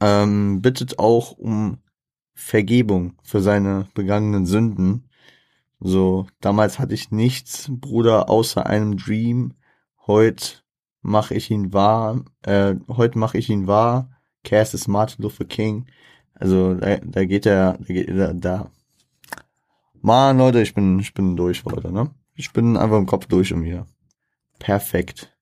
Ähm, 0.00 0.60
bittet 0.60 0.98
auch 0.98 1.32
um 1.32 1.78
Vergebung 2.34 3.14
für 3.22 3.40
seine 3.40 3.86
begangenen 3.94 4.46
Sünden. 4.46 5.08
So, 5.80 6.26
damals 6.40 6.78
hatte 6.78 6.94
ich 6.94 7.10
nichts, 7.10 7.68
Bruder, 7.70 8.28
außer 8.28 8.66
einem 8.66 8.96
Dream. 8.96 9.54
Heute 10.06 10.62
mache 11.02 11.34
ich 11.34 11.50
ihn 11.50 11.72
wahr. 11.72 12.24
Äh, 12.42 12.76
heute 12.88 13.18
mache 13.18 13.38
ich 13.38 13.50
ihn 13.50 13.66
wahr. 13.66 14.10
Cass 14.42 14.74
ist 14.74 14.88
Martin 14.88 15.22
Luther 15.22 15.44
King. 15.44 15.86
Also 16.34 16.74
da, 16.74 16.96
da 16.96 17.24
geht 17.24 17.46
er, 17.46 17.78
da, 17.78 17.94
geht, 17.94 18.10
da, 18.10 18.32
da. 18.32 18.70
Mann, 20.00 20.38
Leute, 20.38 20.60
ich 20.60 20.74
bin, 20.74 20.98
ich 20.98 21.14
bin 21.14 21.36
durch 21.36 21.64
heute, 21.64 21.92
ne? 21.92 22.10
Ich 22.34 22.52
bin 22.52 22.76
einfach 22.76 22.98
im 22.98 23.06
Kopf 23.06 23.26
durch 23.26 23.52
und 23.52 23.62
wieder. 23.64 23.86
Perfekt. 24.58 25.34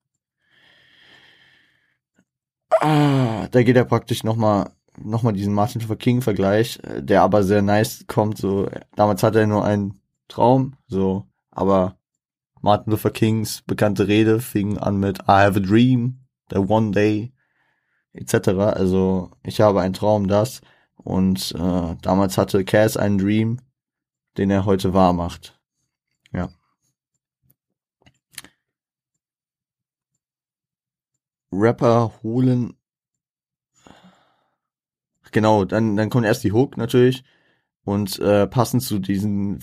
Ah, 2.81 3.49
da 3.51 3.63
geht 3.63 3.77
er 3.77 3.85
praktisch 3.85 4.25
nochmal 4.25 4.71
noch 4.99 5.23
mal 5.23 5.33
diesen 5.33 5.55
Martin 5.55 5.81
Luther 5.81 5.97
King 5.97 6.21
Vergleich, 6.21 6.79
der 6.99 7.23
aber 7.23 7.43
sehr 7.43 7.63
nice 7.63 8.05
kommt. 8.07 8.39
So 8.39 8.69
damals 8.95 9.23
hatte 9.23 9.41
er 9.41 9.47
nur 9.47 9.65
einen 9.65 10.01
Traum, 10.29 10.77
so, 10.87 11.27
aber 11.51 11.97
Martin 12.61 12.93
Luther 12.93 13.11
Kings 13.11 13.63
bekannte 13.63 14.09
Rede 14.09 14.41
fing 14.41 14.79
an 14.79 14.99
mit 14.99 15.21
I 15.23 15.43
have 15.43 15.59
a 15.59 15.63
dream, 15.63 16.21
the 16.51 16.59
one 16.59 16.93
day, 16.93 17.33
etc. 18.13 18.49
Also 18.75 19.31
ich 19.43 19.61
habe 19.61 19.81
einen 19.81 19.95
Traum, 19.95 20.29
das. 20.29 20.61
Und 21.05 21.53
äh, 21.53 21.97
damals 22.01 22.39
hatte 22.39 22.65
Cass 22.65 22.97
einen 22.97 23.19
Dream, 23.19 23.59
den 24.37 24.51
er 24.51 24.65
heute 24.65 24.95
wahr 24.95 25.13
macht. 25.13 25.59
Ja. 26.33 26.49
Rapper 31.53 32.13
holen. 32.23 32.75
Genau, 35.33 35.65
dann, 35.65 35.97
dann 35.97 36.11
kommt 36.11 36.27
erst 36.27 36.45
die 36.45 36.53
Hook 36.53 36.77
natürlich. 36.77 37.25
Und 37.85 38.19
äh, 38.21 38.47
passend 38.47 38.83
zu 38.83 38.99
diesen, 38.99 39.63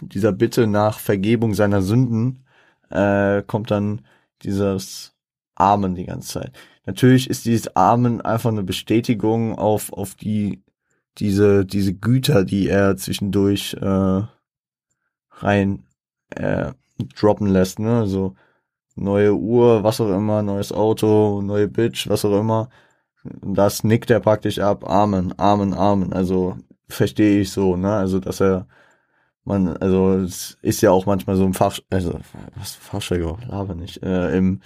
dieser 0.00 0.32
Bitte 0.32 0.66
nach 0.66 0.98
Vergebung 0.98 1.54
seiner 1.54 1.82
Sünden 1.82 2.44
äh, 2.90 3.42
kommt 3.42 3.70
dann 3.70 4.06
dieses 4.42 5.16
Amen 5.56 5.96
die 5.96 6.04
ganze 6.04 6.40
Zeit. 6.40 6.52
Natürlich 6.86 7.28
ist 7.28 7.44
dieses 7.44 7.74
Amen 7.74 8.20
einfach 8.20 8.50
eine 8.50 8.62
Bestätigung 8.62 9.58
auf, 9.58 9.92
auf 9.92 10.14
die, 10.14 10.62
diese, 11.18 11.64
diese 11.64 11.94
Güter, 11.94 12.44
die 12.44 12.68
er 12.68 12.96
zwischendurch 12.96 13.74
äh, 13.80 14.22
rein 15.30 15.86
äh, 16.30 16.72
droppen 17.18 17.48
lässt, 17.48 17.78
ne? 17.78 17.98
Also 17.98 18.34
neue 18.96 19.34
Uhr, 19.34 19.84
was 19.84 20.00
auch 20.00 20.10
immer, 20.10 20.42
neues 20.42 20.72
Auto, 20.72 21.42
neue 21.42 21.68
Bitch, 21.68 22.08
was 22.08 22.24
auch 22.24 22.38
immer. 22.38 22.68
Das 23.24 23.84
nickt 23.84 24.10
er 24.10 24.20
praktisch 24.20 24.58
ab. 24.58 24.88
Amen, 24.88 25.34
Amen, 25.38 25.74
Amen. 25.74 26.12
Also 26.12 26.56
verstehe 26.88 27.40
ich 27.40 27.52
so, 27.52 27.76
ne? 27.76 27.92
Also, 27.94 28.20
dass 28.20 28.40
er 28.40 28.66
man, 29.48 29.76
also 29.78 30.18
es 30.18 30.58
ist 30.62 30.82
ja 30.82 30.90
auch 30.92 31.06
manchmal 31.06 31.36
so 31.36 31.44
im 31.44 31.54
Fach, 31.54 31.78
also 31.90 32.20
was 32.54 32.74
Fachjargon, 32.74 33.42
laber 33.48 33.74
nicht, 33.74 34.02
äh, 34.02 34.36
im, 34.36 34.60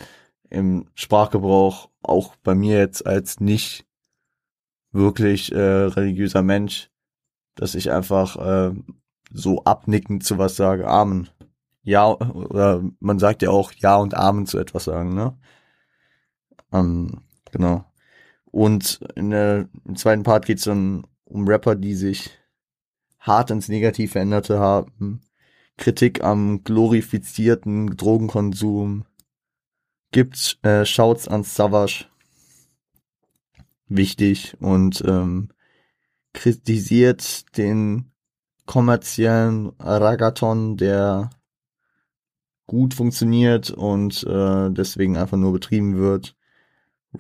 im 0.51 0.87
Sprachgebrauch, 0.95 1.89
auch 2.03 2.37
bei 2.43 2.55
mir 2.55 2.79
jetzt 2.79 3.07
als 3.07 3.41
nicht 3.41 3.87
wirklich 4.93 5.53
äh, 5.53 5.59
religiöser 5.59 6.43
Mensch, 6.43 6.91
dass 7.55 7.75
ich 7.75 7.91
einfach 7.91 8.37
äh, 8.37 8.75
so 9.33 9.65
abnickend 9.65 10.25
zu 10.25 10.39
was 10.39 10.57
sage, 10.57 10.87
Amen. 10.87 11.29
Ja, 11.83 12.07
oder 12.13 12.83
man 13.01 13.19
sagt 13.19 13.43
ja 13.43 13.51
auch 13.51 13.73
Ja 13.73 13.97
und 13.97 14.15
Amen 14.15 14.47
zu 14.47 14.59
etwas 14.59 14.85
sagen, 14.85 15.15
ne? 15.15 15.37
Ähm, 16.73 17.23
genau. 17.51 17.85
Und 18.45 19.01
in 19.17 19.31
der, 19.31 19.69
im 19.85 19.97
zweiten 19.97 20.23
Part 20.23 20.47
geht's 20.47 20.65
dann 20.65 21.07
um 21.25 21.49
Rapper, 21.49 21.75
die 21.75 21.95
sich 21.95 22.31
hart 23.19 23.51
ins 23.51 23.69
Negativ 23.69 24.13
veränderte 24.13 24.59
haben. 24.59 25.23
Kritik 25.77 26.23
am 26.23 26.63
glorifizierten 26.63 27.97
Drogenkonsum. 27.97 29.05
Gibt 30.13 30.59
äh, 30.63 30.85
Shouts 30.85 31.27
an 31.29 31.43
Savage. 31.43 32.07
Wichtig. 33.97 34.57
Und 34.61 35.03
ähm, 35.07 35.49
kritisiert 36.33 37.57
den 37.57 38.13
kommerziellen 38.65 39.73
Ragaton, 39.79 40.77
der 40.77 41.31
gut 42.67 42.95
funktioniert 42.95 43.71
und 43.71 44.25
äh, 44.25 44.71
deswegen 44.71 45.17
einfach 45.17 45.37
nur 45.37 45.53
betrieben 45.53 45.99
wird. 45.99 46.37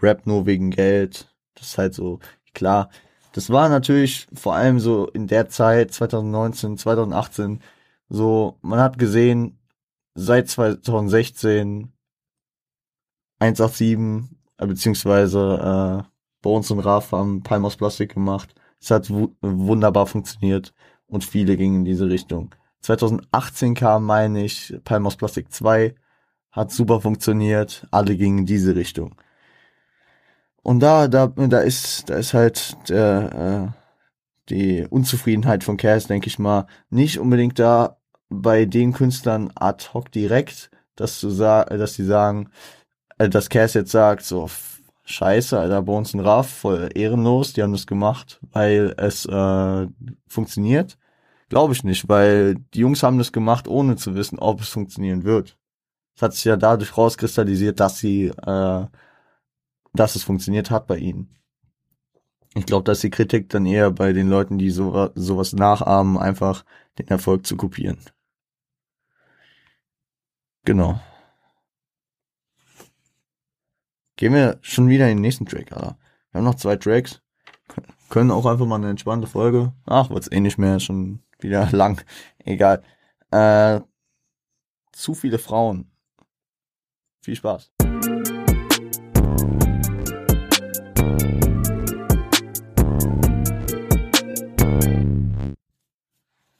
Rap 0.00 0.26
nur 0.26 0.46
wegen 0.46 0.70
Geld. 0.70 1.34
Das 1.54 1.68
ist 1.68 1.78
halt 1.78 1.94
so, 1.94 2.20
klar, 2.54 2.88
das 3.32 3.50
war 3.50 3.68
natürlich 3.68 4.26
vor 4.32 4.54
allem 4.54 4.80
so 4.80 5.08
in 5.08 5.26
der 5.26 5.48
Zeit, 5.50 5.92
2019, 5.92 6.78
2018, 6.78 7.60
so, 8.08 8.58
man 8.62 8.80
hat 8.80 8.98
gesehen, 8.98 9.58
seit 10.14 10.48
2016 10.48 11.92
187, 13.40 14.30
äh, 14.58 14.66
beziehungsweise 14.66 16.06
äh, 16.08 16.11
Bones 16.42 16.70
und 16.70 16.80
Raf 16.80 17.12
haben 17.12 17.42
Palm 17.42 17.64
aus 17.64 17.76
Plastik 17.76 18.14
gemacht. 18.14 18.54
Es 18.80 18.90
hat 18.90 19.08
wunderbar 19.10 20.06
funktioniert 20.06 20.74
und 21.06 21.24
viele 21.24 21.56
gingen 21.56 21.80
in 21.80 21.84
diese 21.84 22.08
Richtung. 22.08 22.54
2018 22.80 23.74
kam, 23.74 24.04
meine 24.04 24.44
ich, 24.44 24.74
Palm 24.84 25.06
aus 25.06 25.16
Plastik 25.16 25.52
2, 25.52 25.94
hat 26.50 26.72
super 26.72 27.00
funktioniert, 27.00 27.86
alle 27.90 28.16
gingen 28.16 28.38
in 28.38 28.46
diese 28.46 28.74
Richtung. 28.74 29.14
Und 30.62 30.80
da, 30.80 31.08
da, 31.08 31.28
da 31.28 31.60
ist, 31.60 32.10
da 32.10 32.16
ist 32.16 32.34
halt 32.34 32.76
der, 32.88 33.72
äh, 33.74 33.82
die 34.48 34.86
Unzufriedenheit 34.88 35.64
von 35.64 35.76
Cass, 35.76 36.06
denke 36.06 36.28
ich 36.28 36.38
mal, 36.38 36.66
nicht 36.90 37.18
unbedingt 37.18 37.58
da 37.58 37.98
bei 38.28 38.64
den 38.64 38.92
Künstlern 38.92 39.50
ad 39.54 39.86
hoc 39.92 40.10
direkt, 40.12 40.70
dass 40.96 41.20
du 41.20 41.30
sag, 41.30 41.68
dass 41.70 41.94
die 41.94 42.04
sagen, 42.04 42.50
äh, 43.18 43.28
dass 43.28 43.48
Cass 43.48 43.74
jetzt 43.74 43.92
sagt, 43.92 44.24
so 44.24 44.48
Scheiße, 45.04 45.58
Alter, 45.58 45.82
Bones 45.82 46.14
und 46.14 46.20
Raff, 46.20 46.48
voll 46.48 46.88
ehrenlos, 46.94 47.52
die 47.52 47.62
haben 47.62 47.72
das 47.72 47.86
gemacht, 47.86 48.40
weil 48.52 48.94
es 48.96 49.26
äh, 49.26 49.88
funktioniert. 50.28 50.98
Glaube 51.48 51.74
ich 51.74 51.84
nicht, 51.84 52.08
weil 52.08 52.56
die 52.74 52.80
Jungs 52.80 53.02
haben 53.02 53.18
das 53.18 53.32
gemacht, 53.32 53.68
ohne 53.68 53.96
zu 53.96 54.14
wissen, 54.14 54.38
ob 54.38 54.60
es 54.60 54.68
funktionieren 54.68 55.24
wird. 55.24 55.58
Es 56.16 56.22
hat 56.22 56.34
sich 56.34 56.44
ja 56.44 56.56
dadurch 56.56 56.96
rauskristallisiert, 56.96 57.80
dass 57.80 57.98
sie 57.98 58.26
äh, 58.28 58.86
dass 59.92 60.16
es 60.16 60.24
funktioniert 60.24 60.70
hat 60.70 60.86
bei 60.86 60.96
ihnen. 60.96 61.28
Ich 62.54 62.66
glaube, 62.66 62.84
dass 62.84 63.00
die 63.00 63.10
Kritik 63.10 63.48
dann 63.48 63.66
eher 63.66 63.90
bei 63.90 64.12
den 64.12 64.28
Leuten, 64.28 64.58
die 64.58 64.70
so, 64.70 65.10
sowas 65.14 65.52
nachahmen, 65.52 66.18
einfach 66.18 66.64
den 66.98 67.08
Erfolg 67.08 67.46
zu 67.46 67.56
kopieren. 67.56 67.98
Genau. 70.64 71.00
Gehen 74.16 74.34
wir 74.34 74.58
schon 74.60 74.88
wieder 74.88 75.08
in 75.08 75.16
den 75.16 75.22
nächsten 75.22 75.46
Track, 75.46 75.72
Alter. 75.72 75.96
Wir 76.30 76.38
haben 76.38 76.44
noch 76.44 76.56
zwei 76.56 76.76
Tracks. 76.76 77.22
Können 78.10 78.30
auch 78.30 78.44
einfach 78.44 78.66
mal 78.66 78.76
eine 78.76 78.90
entspannte 78.90 79.26
Folge. 79.26 79.72
Ach, 79.86 80.10
wird's 80.10 80.30
eh 80.30 80.40
nicht 80.40 80.58
mehr, 80.58 80.80
schon 80.80 81.22
wieder 81.40 81.70
lang. 81.72 82.04
Egal. 82.44 82.82
Äh, 83.30 83.80
zu 84.92 85.14
viele 85.14 85.38
Frauen. 85.38 85.90
Viel 87.22 87.36
Spaß. 87.36 87.72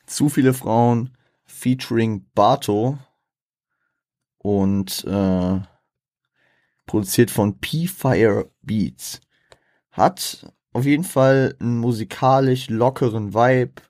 Zu 0.06 0.28
viele 0.28 0.54
Frauen 0.54 1.16
featuring 1.44 2.26
Bato 2.34 2.98
und 4.38 5.04
äh, 5.04 5.60
produziert 6.86 7.30
von 7.30 7.58
P-Fire 7.58 8.50
Beats. 8.62 9.20
Hat 9.90 10.52
auf 10.72 10.84
jeden 10.84 11.04
Fall 11.04 11.56
einen 11.60 11.78
musikalisch 11.78 12.70
lockeren 12.70 13.34
Vibe. 13.34 13.82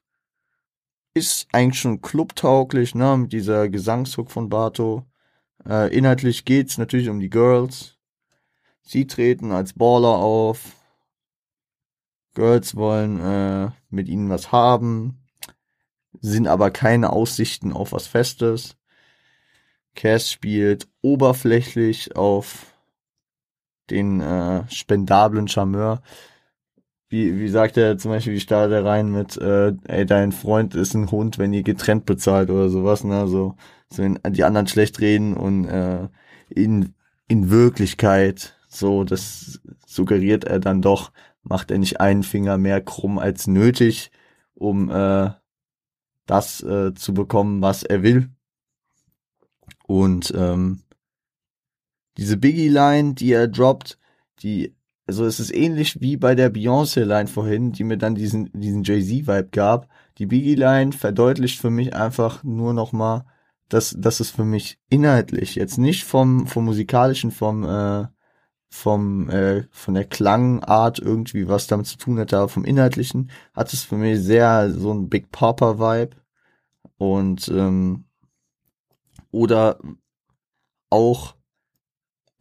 Ist 1.14 1.47
eigentlich 1.53 1.80
schon 1.80 2.01
clubtauglich, 2.01 2.95
ne, 2.95 3.16
mit 3.16 3.32
dieser 3.32 3.68
Gesangshook 3.68 4.30
von 4.30 4.49
Bato. 4.49 5.07
Äh, 5.66 5.95
inhaltlich 5.97 6.45
geht's 6.45 6.78
natürlich 6.78 7.09
um 7.09 7.20
die 7.20 7.30
Girls. 7.30 7.99
Sie 8.82 9.07
treten 9.07 9.53
als 9.53 9.74
Baller 9.74 10.16
auf. 10.16 10.76
Girls 12.34 12.74
wollen 12.74 13.20
äh, 13.20 13.70
mit 13.90 14.09
ihnen 14.09 14.30
was 14.30 14.53
haben 14.53 15.22
sind 16.20 16.47
aber 16.47 16.70
keine 16.70 17.12
Aussichten 17.12 17.72
auf 17.72 17.93
was 17.93 18.07
Festes. 18.07 18.76
Cass 19.95 20.30
spielt 20.30 20.88
oberflächlich 21.03 22.16
auf 22.16 22.72
den 23.91 24.20
äh, 24.20 24.64
spendablen 24.68 25.49
Charmeur. 25.49 26.03
Wie, 27.09 27.39
wie 27.39 27.49
sagt 27.49 27.76
er 27.76 27.99
zum 27.99 28.11
Beispiel, 28.11 28.33
wie 28.33 28.41
startet 28.41 28.72
er 28.72 28.85
rein 28.85 29.11
mit, 29.11 29.37
äh, 29.37 29.74
ey, 29.85 30.07
dein 30.07 30.33
Freund 30.33 30.74
ist 30.74 30.95
ein 30.95 31.11
Hund, 31.11 31.39
wenn 31.39 31.53
ihr 31.53 31.62
getrennt 31.62 32.07
bezahlt 32.07 32.51
oder 32.51 32.70
sowas, 32.70 33.05
ne? 33.05 33.28
So, 33.28 33.57
so 33.91 34.03
wenn 34.03 34.18
die 34.30 34.45
anderen 34.45 34.66
schlecht 34.66 35.01
reden 35.01 35.37
und 35.37 35.66
äh, 35.66 36.09
in, 36.49 36.95
in 37.28 37.51
Wirklichkeit, 37.51 38.57
so, 38.68 39.05
das 39.05 39.61
suggeriert 39.87 40.45
er 40.45 40.59
dann 40.59 40.80
doch, 40.80 41.12
macht 41.43 41.70
er 41.70 41.78
nicht 41.78 42.01
einen 42.01 42.22
Finger 42.22 42.57
mehr 42.57 42.80
krumm 42.80 43.18
als 43.18 43.47
nötig, 43.47 44.11
um 44.55 44.91
äh, 44.91 45.30
das 46.26 46.62
äh, 46.62 46.95
zu 46.95 47.12
bekommen, 47.12 47.61
was 47.61 47.83
er 47.83 48.03
will. 48.03 48.30
Und 49.87 50.33
ähm, 50.37 50.82
diese 52.17 52.37
Biggie-Line, 52.37 53.15
die 53.15 53.33
er 53.33 53.49
droppt, 53.49 53.99
die, 54.41 54.75
also 55.07 55.25
es 55.25 55.41
ist 55.41 55.55
ähnlich 55.55 56.01
wie 56.01 56.17
bei 56.17 56.35
der 56.35 56.51
Beyoncé-Line 56.51 57.29
vorhin, 57.29 57.73
die 57.73 57.85
mir 57.85 57.99
dann 57.99 58.15
diesen, 58.15 58.51
diesen 58.53 58.83
Jay-Z-Vibe 58.83 59.49
gab. 59.51 59.89
Die 60.19 60.27
Biggie-Line 60.27 60.93
verdeutlicht 60.93 61.61
für 61.61 61.71
mich 61.71 61.95
einfach 61.95 62.45
nur 62.45 62.75
nochmal, 62.75 63.25
dass, 63.69 63.97
dass 63.99 64.21
es 64.21 64.31
für 64.31 64.45
mich 64.45 64.79
inhaltlich, 64.91 65.55
jetzt 65.55 65.79
nicht 65.79 66.05
vom, 66.05 66.47
vom 66.47 66.65
musikalischen, 66.67 67.31
vom, 67.31 67.65
äh, 67.65 68.07
vom 68.73 69.29
äh, 69.29 69.65
von 69.71 69.93
der 69.93 70.07
Klangart 70.07 70.99
irgendwie 70.99 71.47
was 71.47 71.67
damit 71.67 71.87
zu 71.87 71.99
tun 71.99 72.17
hätte, 72.17 72.39
aber 72.39 72.49
vom 72.49 72.65
inhaltlichen 72.65 73.31
hat 73.53 73.71
es 73.75 73.83
für 73.83 73.97
mich 73.97 74.19
sehr 74.21 74.71
so 74.71 74.93
ein 74.95 75.11
Big 75.11 75.31
Papa 75.31 75.79
Vibe 75.79 76.17
und 76.97 77.49
ähm, 77.49 78.05
oder 79.31 79.79
auch 80.89 81.35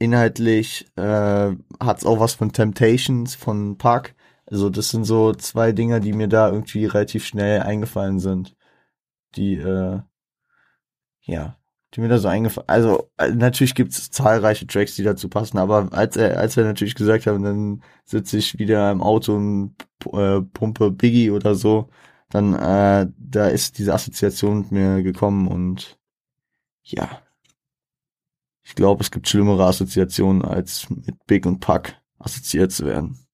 inhaltlich 0.01 0.87
äh, 0.97 1.51
hat's 1.79 2.05
auch 2.05 2.19
was 2.19 2.33
von 2.33 2.51
Temptations 2.53 3.35
von 3.35 3.77
Park. 3.77 4.15
Also 4.45 4.69
das 4.69 4.89
sind 4.89 5.05
so 5.05 5.33
zwei 5.33 5.71
Dinger, 5.71 5.99
die 5.99 6.13
mir 6.13 6.27
da 6.27 6.49
irgendwie 6.49 6.85
relativ 6.85 7.25
schnell 7.25 7.61
eingefallen 7.61 8.19
sind, 8.19 8.55
die 9.35 9.55
äh, 9.55 10.01
ja, 11.23 11.57
die 11.93 12.01
mir 12.01 12.09
da 12.09 12.17
so 12.17 12.27
eingefallen. 12.27 12.69
Also 12.69 13.09
äh, 13.17 13.31
natürlich 13.31 13.75
gibt's 13.75 14.09
zahlreiche 14.11 14.67
Tracks, 14.67 14.95
die 14.95 15.03
dazu 15.03 15.29
passen, 15.29 15.57
aber 15.57 15.89
als 15.91 16.17
er 16.17 16.39
als 16.39 16.57
wir 16.57 16.63
natürlich 16.63 16.95
gesagt 16.95 17.27
haben, 17.27 17.43
dann 17.43 17.83
sitze 18.05 18.37
ich 18.37 18.59
wieder 18.59 18.91
im 18.91 19.01
Auto 19.01 19.35
und 19.35 19.75
äh, 20.13 20.41
pumpe 20.41 20.91
Biggie 20.91 21.31
oder 21.31 21.55
so, 21.55 21.89
dann 22.29 22.53
äh, 22.55 23.07
da 23.17 23.47
ist 23.47 23.77
diese 23.77 23.93
Assoziation 23.93 24.59
mit 24.61 24.71
mir 24.71 25.03
gekommen 25.03 25.47
und 25.47 25.99
ja, 26.83 27.21
ich 28.64 28.76
glaube, 28.76 29.03
es 29.03 29.12
gibt 29.12 29.28
schlimmere 29.28 29.66
Assoziationen, 29.66 30.43
als 30.43 30.89
mit 30.89 31.26
Big 31.26 31.45
und 31.45 31.59
Puck 31.59 31.93
assoziiert 32.20 32.72
zu 32.72 32.86
werden. 32.86 33.26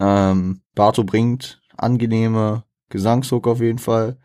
Ähm, 0.00 0.62
Barto 0.74 1.04
bringt 1.04 1.60
angenehme 1.76 2.64
Gesangshook 2.88 3.46
auf 3.46 3.60
jeden 3.60 3.78
Fall, 3.78 4.18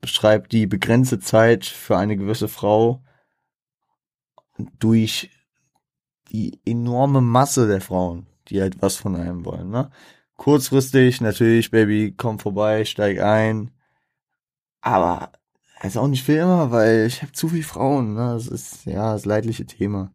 beschreibt 0.00 0.52
die 0.52 0.66
begrenzte 0.66 1.20
Zeit 1.20 1.64
für 1.64 1.96
eine 1.96 2.16
gewisse 2.16 2.48
Frau 2.48 3.02
durch 4.78 5.30
die 6.30 6.60
enorme 6.64 7.20
Masse 7.20 7.68
der 7.68 7.80
Frauen, 7.80 8.26
die 8.48 8.60
halt 8.60 8.80
was 8.80 8.96
von 8.96 9.16
einem 9.16 9.44
wollen. 9.44 9.70
Ne? 9.70 9.90
Kurzfristig 10.36 11.20
natürlich, 11.20 11.70
Baby, 11.70 12.14
komm 12.16 12.38
vorbei, 12.38 12.84
steig 12.84 13.20
ein. 13.20 13.70
Aber 14.80 15.32
ist 15.88 15.96
auch 15.96 16.08
nicht 16.08 16.24
für 16.24 16.34
immer, 16.34 16.70
weil 16.70 17.06
ich 17.06 17.22
habe 17.22 17.32
zu 17.32 17.48
viele 17.48 17.64
Frauen. 17.64 18.14
Ne? 18.14 18.34
Das 18.34 18.46
ist 18.46 18.84
ja 18.86 19.12
das 19.12 19.24
leidliche 19.24 19.66
Thema. 19.66 20.12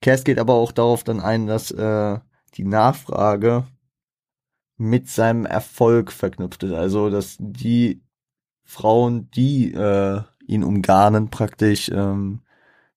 Cass 0.00 0.24
geht 0.24 0.38
aber 0.38 0.54
auch 0.54 0.72
darauf 0.72 1.04
dann 1.04 1.20
ein, 1.20 1.46
dass 1.46 1.70
äh, 1.70 2.18
die 2.54 2.64
Nachfrage 2.64 3.66
mit 4.76 5.08
seinem 5.08 5.44
Erfolg 5.44 6.12
verknüpft 6.12 6.62
ist. 6.62 6.72
Also, 6.72 7.10
dass 7.10 7.36
die 7.38 8.02
Frauen, 8.64 9.30
die 9.32 9.72
äh, 9.72 10.22
ihn 10.46 10.64
umgarnen, 10.64 11.30
praktisch 11.30 11.90
ähm, 11.92 12.40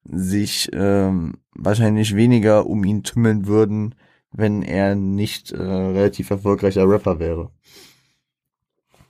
sich 0.04 0.70
ähm, 0.74 1.38
wahrscheinlich 1.54 2.16
weniger 2.16 2.66
um 2.66 2.84
ihn 2.84 3.04
tümmeln 3.04 3.48
würden, 3.48 3.96
wenn 4.32 4.64
er 4.64 4.96
nicht 4.96 5.52
äh, 5.52 5.62
relativ 5.62 6.30
erfolgreicher 6.30 6.88
Rapper 6.88 7.20
wäre. 7.20 7.52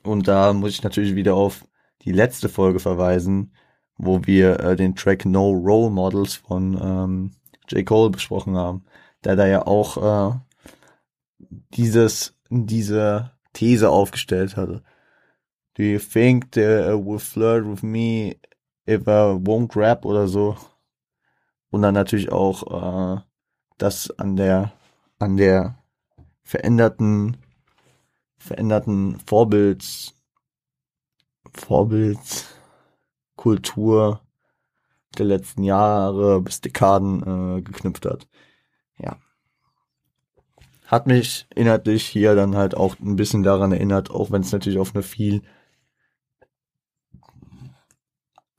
Und 0.03 0.27
da 0.27 0.53
muss 0.53 0.71
ich 0.71 0.83
natürlich 0.83 1.15
wieder 1.15 1.35
auf 1.35 1.65
die 2.01 2.11
letzte 2.11 2.49
Folge 2.49 2.79
verweisen, 2.79 3.53
wo 3.97 4.21
wir 4.25 4.59
äh, 4.59 4.75
den 4.75 4.95
Track 4.95 5.25
No 5.25 5.51
Role 5.51 5.91
Models 5.91 6.35
von 6.35 6.79
ähm, 6.81 7.31
J. 7.69 7.85
Cole 7.85 8.09
besprochen 8.09 8.57
haben, 8.57 8.85
der 9.23 9.35
da 9.35 9.47
ja 9.47 9.65
auch 9.67 10.31
äh, 10.31 10.39
dieses, 11.73 12.35
diese 12.49 13.31
These 13.53 13.89
aufgestellt 13.89 14.57
hatte. 14.57 14.83
Do 15.75 15.83
you 15.83 15.99
think 15.99 16.51
they 16.51 16.91
uh, 16.91 16.97
will 16.97 17.19
flirt 17.19 17.65
with 17.65 17.81
me 17.81 18.37
if 18.87 19.07
I 19.07 19.37
won't 19.37 19.75
rap 19.75 20.05
oder 20.05 20.27
so? 20.27 20.57
Und 21.69 21.81
dann 21.81 21.93
natürlich 21.93 22.31
auch 22.31 23.17
äh, 23.17 23.21
das 23.77 24.11
an 24.19 24.35
der 24.35 24.73
an 25.17 25.37
der 25.37 25.77
veränderten 26.43 27.37
veränderten 28.37 29.19
Vorbilds 29.25 30.13
Vorbildkultur 31.53 34.21
der 35.17 35.25
letzten 35.25 35.63
Jahre 35.63 36.41
bis 36.41 36.61
Dekaden 36.61 37.57
äh, 37.57 37.61
geknüpft 37.61 38.05
hat. 38.05 38.27
Ja. 38.97 39.17
Hat 40.87 41.07
mich 41.07 41.47
inhaltlich 41.55 42.05
hier 42.05 42.35
dann 42.35 42.55
halt 42.55 42.75
auch 42.75 42.99
ein 42.99 43.15
bisschen 43.15 43.43
daran 43.43 43.71
erinnert, 43.71 44.11
auch 44.11 44.31
wenn 44.31 44.41
es 44.41 44.51
natürlich 44.51 44.79
auf 44.79 44.93
eine 44.93 45.03
viel 45.03 45.41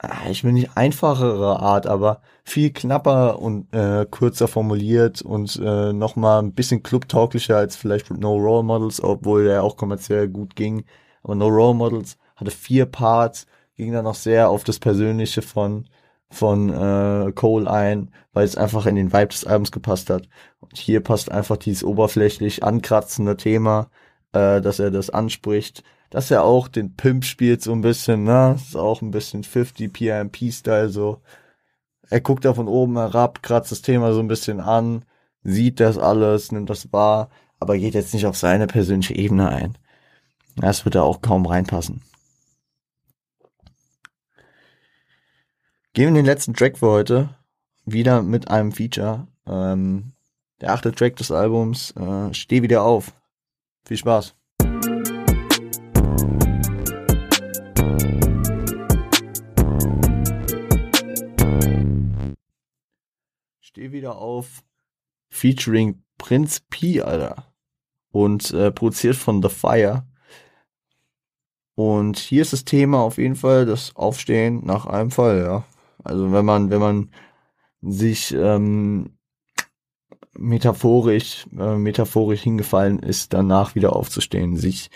ah, 0.03 0.28
ich 0.30 0.45
will 0.45 0.53
nicht 0.53 0.76
einfachere 0.76 1.61
Art, 1.61 1.86
aber 1.86 2.20
viel 2.45 2.72
knapper 2.72 3.38
und 3.38 3.72
äh, 3.74 4.07
kürzer 4.11 4.49
formuliert 4.49 5.22
und 5.22 5.57
äh, 5.62 5.93
nochmal 5.93 6.43
ein 6.43 6.55
bisschen 6.55 6.82
clubtauglicher 6.82 7.57
als 7.57 7.76
vielleicht 7.76 8.11
No 8.11 8.34
Role 8.36 8.64
Models, 8.64 9.03
obwohl 9.03 9.45
der 9.45 9.62
auch 9.62 9.76
kommerziell 9.76 10.28
gut 10.28 10.57
ging. 10.57 10.84
Aber 11.22 11.34
No 11.34 11.49
Role 11.49 11.74
Models 11.74 12.18
hatte 12.37 12.51
vier 12.51 12.87
Parts, 12.87 13.47
ging 13.76 13.93
dann 13.93 14.05
noch 14.05 14.14
sehr 14.14 14.49
auf 14.51 14.64
das 14.64 14.78
Persönliche 14.78 15.43
von 15.43 15.87
von 16.33 16.70
äh, 16.70 17.33
Cole 17.33 17.70
ein, 17.70 18.11
weil 18.33 18.45
es 18.45 18.57
einfach 18.57 18.87
in 18.87 18.97
den 18.97 19.12
Vibe 19.12 19.28
des 19.28 19.45
Albums 19.45 19.70
gepasst 19.70 20.11
hat. 20.11 20.28
Und 20.61 20.76
hier 20.76 21.01
passt 21.01 21.30
einfach 21.30 21.59
dieses 21.59 21.85
oberflächlich 21.85 22.64
ankratzende 22.64 23.37
Thema, 23.37 23.91
äh, 24.33 24.61
dass 24.61 24.78
er 24.78 24.91
das 24.91 25.11
anspricht, 25.11 25.85
dass 26.11 26.30
er 26.30 26.45
auch 26.45 26.68
den 26.68 26.97
Pimp 26.97 27.24
spielt 27.24 27.62
so 27.62 27.72
ein 27.72 27.83
bisschen, 27.83 28.24
ne? 28.24 28.57
Ist 28.57 28.76
auch 28.76 29.03
ein 29.03 29.11
bisschen 29.11 29.45
50 29.45 29.93
PMP-Style 29.93 30.89
so. 30.89 31.20
Er 32.11 32.20
guckt 32.20 32.45
da 32.45 32.55
von 32.55 32.68
oben 32.68 32.99
herab, 32.99 33.43
kratzt 33.43 33.72
das 33.72 33.83
Thema 33.83 34.12
so 34.12 34.20
ein 34.20 34.28
bisschen 34.28 34.61
an, 34.61 35.05
sieht 35.43 35.80
das 35.80 35.99
alles, 35.99 36.53
nimmt 36.53 36.68
das 36.68 36.93
wahr, 36.93 37.30
aber 37.61 37.78
geht 37.78 37.95
jetzt 37.95 38.12
nicht 38.12 38.26
auf 38.26 38.37
seine 38.37 38.66
persönliche 38.66 39.14
Ebene 39.14 39.49
ein. 39.49 39.78
Das 40.57 40.85
wird 40.85 40.97
da 40.97 41.03
auch 41.03 41.22
kaum 41.22 41.47
reinpassen. 41.47 42.03
Gehen 45.95 46.05
wir 46.05 46.09
in 46.09 46.14
den 46.14 46.24
letzten 46.24 46.55
Track 46.55 46.78
für 46.78 46.86
heute. 46.86 47.36
Wieder 47.84 48.22
mit 48.22 48.49
einem 48.49 48.72
Feature. 48.72 49.28
Ähm, 49.47 50.14
der 50.62 50.72
achte 50.72 50.90
Track 50.90 51.16
des 51.16 51.30
Albums. 51.30 51.90
Äh, 51.90 52.32
Steh 52.32 52.62
wieder 52.62 52.82
auf. 52.82 53.12
Viel 53.84 53.99
Spaß. 53.99 54.34
Steh 63.61 63.93
wieder 63.93 64.16
auf. 64.16 64.64
Featuring 65.28 66.03
Prinz 66.16 66.61
P, 66.70 67.03
Alter. 67.03 67.53
Und 68.11 68.51
äh, 68.53 68.72
produziert 68.72 69.16
von 69.16 69.43
The 69.43 69.51
Fire. 69.51 70.07
Und 71.74 72.18
hier 72.18 72.40
ist 72.40 72.55
das 72.55 72.64
Thema 72.64 73.01
auf 73.01 73.18
jeden 73.18 73.36
Fall 73.36 73.66
das 73.66 73.95
Aufstehen 73.95 74.64
nach 74.64 74.86
einem 74.86 75.11
Fall, 75.11 75.43
ja. 75.43 75.64
Also 76.05 76.32
wenn 76.32 76.44
man, 76.44 76.70
wenn 76.70 76.80
man 76.80 77.11
sich 77.80 78.32
ähm, 78.32 79.18
metaphorisch, 80.32 81.46
äh, 81.59 81.76
metaphorisch 81.76 82.42
hingefallen 82.42 82.98
ist, 82.98 83.32
danach 83.32 83.74
wieder 83.74 83.94
aufzustehen, 83.94 84.57
sich 84.57 84.90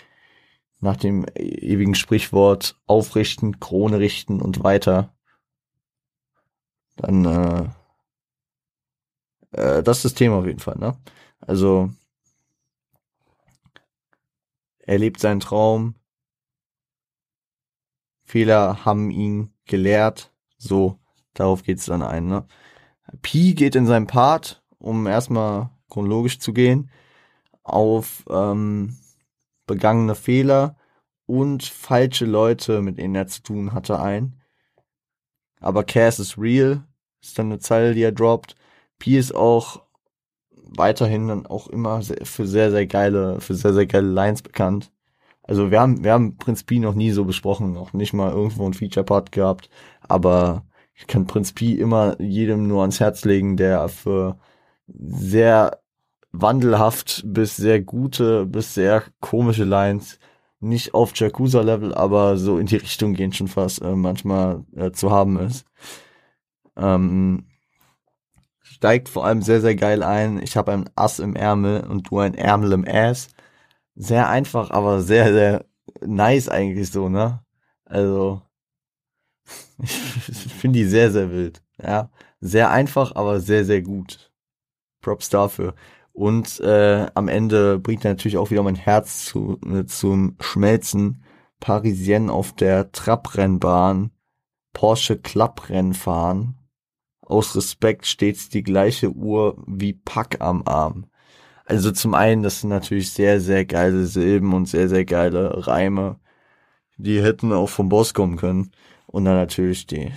nach 0.79 0.97
dem 0.97 1.25
ewigen 1.35 1.95
Sprichwort 1.95 2.79
aufrichten, 2.85 3.59
Krone 3.59 3.99
richten 3.99 4.41
und 4.41 4.63
weiter, 4.63 5.15
dann 6.95 7.25
äh, 7.25 7.69
äh, 9.51 9.83
das 9.83 9.97
ist 9.97 10.05
das 10.05 10.13
Thema 10.13 10.37
auf 10.37 10.45
jeden 10.45 10.59
Fall, 10.59 10.77
ne? 10.77 10.97
Also 11.39 11.91
er 14.79 14.97
lebt 14.97 15.19
seinen 15.19 15.39
Traum, 15.39 15.95
Fehler 18.23 18.85
haben 18.85 19.11
ihn 19.11 19.53
gelehrt, 19.65 20.33
so, 20.57 20.99
darauf 21.33 21.63
geht's 21.63 21.85
dann 21.85 22.01
ein. 22.01 22.27
Ne? 22.27 22.45
Pi 23.21 23.53
geht 23.53 23.75
in 23.75 23.85
seinem 23.85 24.07
Part, 24.07 24.63
um 24.79 25.07
erstmal 25.07 25.69
chronologisch 25.89 26.39
zu 26.39 26.53
gehen, 26.53 26.89
auf 27.63 28.25
ähm, 28.29 28.97
begangene 29.65 30.15
Fehler 30.15 30.75
und 31.25 31.63
falsche 31.63 32.25
Leute, 32.25 32.81
mit 32.81 32.97
denen 32.97 33.15
er 33.15 33.27
zu 33.27 33.43
tun 33.43 33.73
hatte, 33.73 33.99
ein. 33.99 34.41
Aber 35.59 35.83
Cass 35.83 36.19
ist 36.19 36.37
real, 36.37 36.83
ist 37.21 37.37
dann 37.37 37.47
eine 37.47 37.59
Zeile, 37.59 37.93
die 37.93 38.03
er 38.03 38.11
droppt. 38.11 38.55
Pi 38.99 39.17
ist 39.17 39.35
auch 39.35 39.81
weiterhin 40.51 41.27
dann 41.27 41.45
auch 41.45 41.67
immer 41.67 42.01
für 42.01 42.47
sehr, 42.47 42.71
sehr 42.71 42.87
geile, 42.87 43.41
für 43.41 43.55
sehr, 43.55 43.73
sehr 43.73 43.85
geile 43.85 44.07
Lines 44.07 44.41
bekannt. 44.41 44.91
Also 45.43 45.71
wir 45.71 45.79
haben, 45.79 46.03
wir 46.03 46.11
haben 46.11 46.37
Prinz 46.37 46.63
Pi 46.63 46.79
noch 46.79 46.93
nie 46.93 47.11
so 47.11 47.23
besprochen, 47.23 47.71
noch 47.71 47.93
nicht 47.93 48.13
mal 48.13 48.31
irgendwo 48.31 48.65
ein 48.65 48.73
Feature-Part 48.73 49.31
gehabt, 49.31 49.69
aber 50.09 50.65
ich 50.93 51.07
kann 51.07 51.27
Prinz 51.27 51.53
Pi 51.53 51.79
immer 51.79 52.19
jedem 52.21 52.67
nur 52.67 52.81
ans 52.81 52.99
Herz 52.99 53.25
legen, 53.25 53.57
der 53.57 53.87
für 53.89 54.37
sehr 54.87 55.79
wandelhaft 56.31 57.23
bis 57.25 57.55
sehr 57.55 57.81
gute, 57.81 58.45
bis 58.45 58.73
sehr 58.73 59.03
komische 59.19 59.63
Lines 59.63 60.19
nicht 60.59 60.93
auf 60.93 61.15
Jakuza-Level, 61.15 61.93
aber 61.93 62.37
so 62.37 62.57
in 62.57 62.65
die 62.67 62.77
Richtung 62.77 63.13
gehen 63.13 63.33
schon 63.33 63.47
fast 63.47 63.81
äh, 63.81 63.95
manchmal 63.95 64.65
äh, 64.75 64.91
zu 64.91 65.11
haben 65.11 65.39
ist. 65.39 65.65
Ähm, 66.75 67.45
steigt 68.61 69.09
vor 69.09 69.25
allem 69.25 69.41
sehr, 69.41 69.61
sehr 69.61 69.75
geil 69.75 70.03
ein. 70.03 70.41
Ich 70.41 70.57
habe 70.57 70.71
ein 70.73 70.89
Ass 70.95 71.19
im 71.19 71.35
Ärmel 71.35 71.81
und 71.81 72.09
du 72.09 72.19
ein 72.19 72.33
Ärmel 72.35 72.71
im 72.73 72.87
Ass 72.87 73.29
sehr 73.95 74.29
einfach, 74.29 74.71
aber 74.71 75.01
sehr, 75.01 75.33
sehr 75.33 75.65
nice 76.05 76.49
eigentlich 76.49 76.91
so, 76.91 77.09
ne? 77.09 77.43
Also, 77.85 78.41
Ich 79.79 80.53
finde 80.53 80.79
die 80.79 80.85
sehr, 80.85 81.11
sehr 81.11 81.31
wild. 81.31 81.61
Ja, 81.81 82.09
sehr 82.41 82.71
einfach, 82.71 83.15
aber 83.15 83.39
sehr, 83.39 83.65
sehr 83.65 83.81
gut. 83.81 84.31
Props 85.01 85.29
dafür. 85.29 85.75
Und 86.13 86.59
äh, 86.61 87.05
am 87.13 87.27
Ende 87.27 87.77
bringt 87.77 88.03
natürlich 88.03 88.37
auch 88.37 88.49
wieder 88.49 88.63
mein 88.63 88.75
Herz 88.75 89.25
zu, 89.25 89.59
äh, 89.65 89.85
zum 89.85 90.35
Schmelzen. 90.39 91.23
Parisienne 91.59 92.31
auf 92.31 92.53
der 92.53 92.91
Trabrennbahn, 92.91 94.11
Porsche 94.73 95.17
Klapprennen 95.17 95.93
fahren. 95.93 96.55
Aus 97.21 97.55
Respekt 97.55 98.05
stets 98.05 98.49
die 98.49 98.63
gleiche 98.63 99.11
Uhr 99.11 99.63
wie 99.67 99.93
Pack 99.93 100.37
am 100.39 100.63
Arm. 100.65 101.07
Also 101.65 101.91
zum 101.91 102.13
einen, 102.13 102.43
das 102.43 102.61
sind 102.61 102.69
natürlich 102.69 103.11
sehr, 103.11 103.41
sehr 103.41 103.65
geile 103.65 104.05
Silben 104.05 104.53
und 104.53 104.67
sehr, 104.67 104.87
sehr 104.87 105.03
geile 105.03 105.67
Reime. 105.67 106.19
Die 106.97 107.21
hätten 107.21 107.51
auch 107.51 107.69
vom 107.69 107.89
Boss 107.89 108.13
kommen 108.13 108.37
können. 108.37 108.71
Und 109.07 109.25
dann 109.25 109.35
natürlich 109.35 109.87
die 109.87 110.11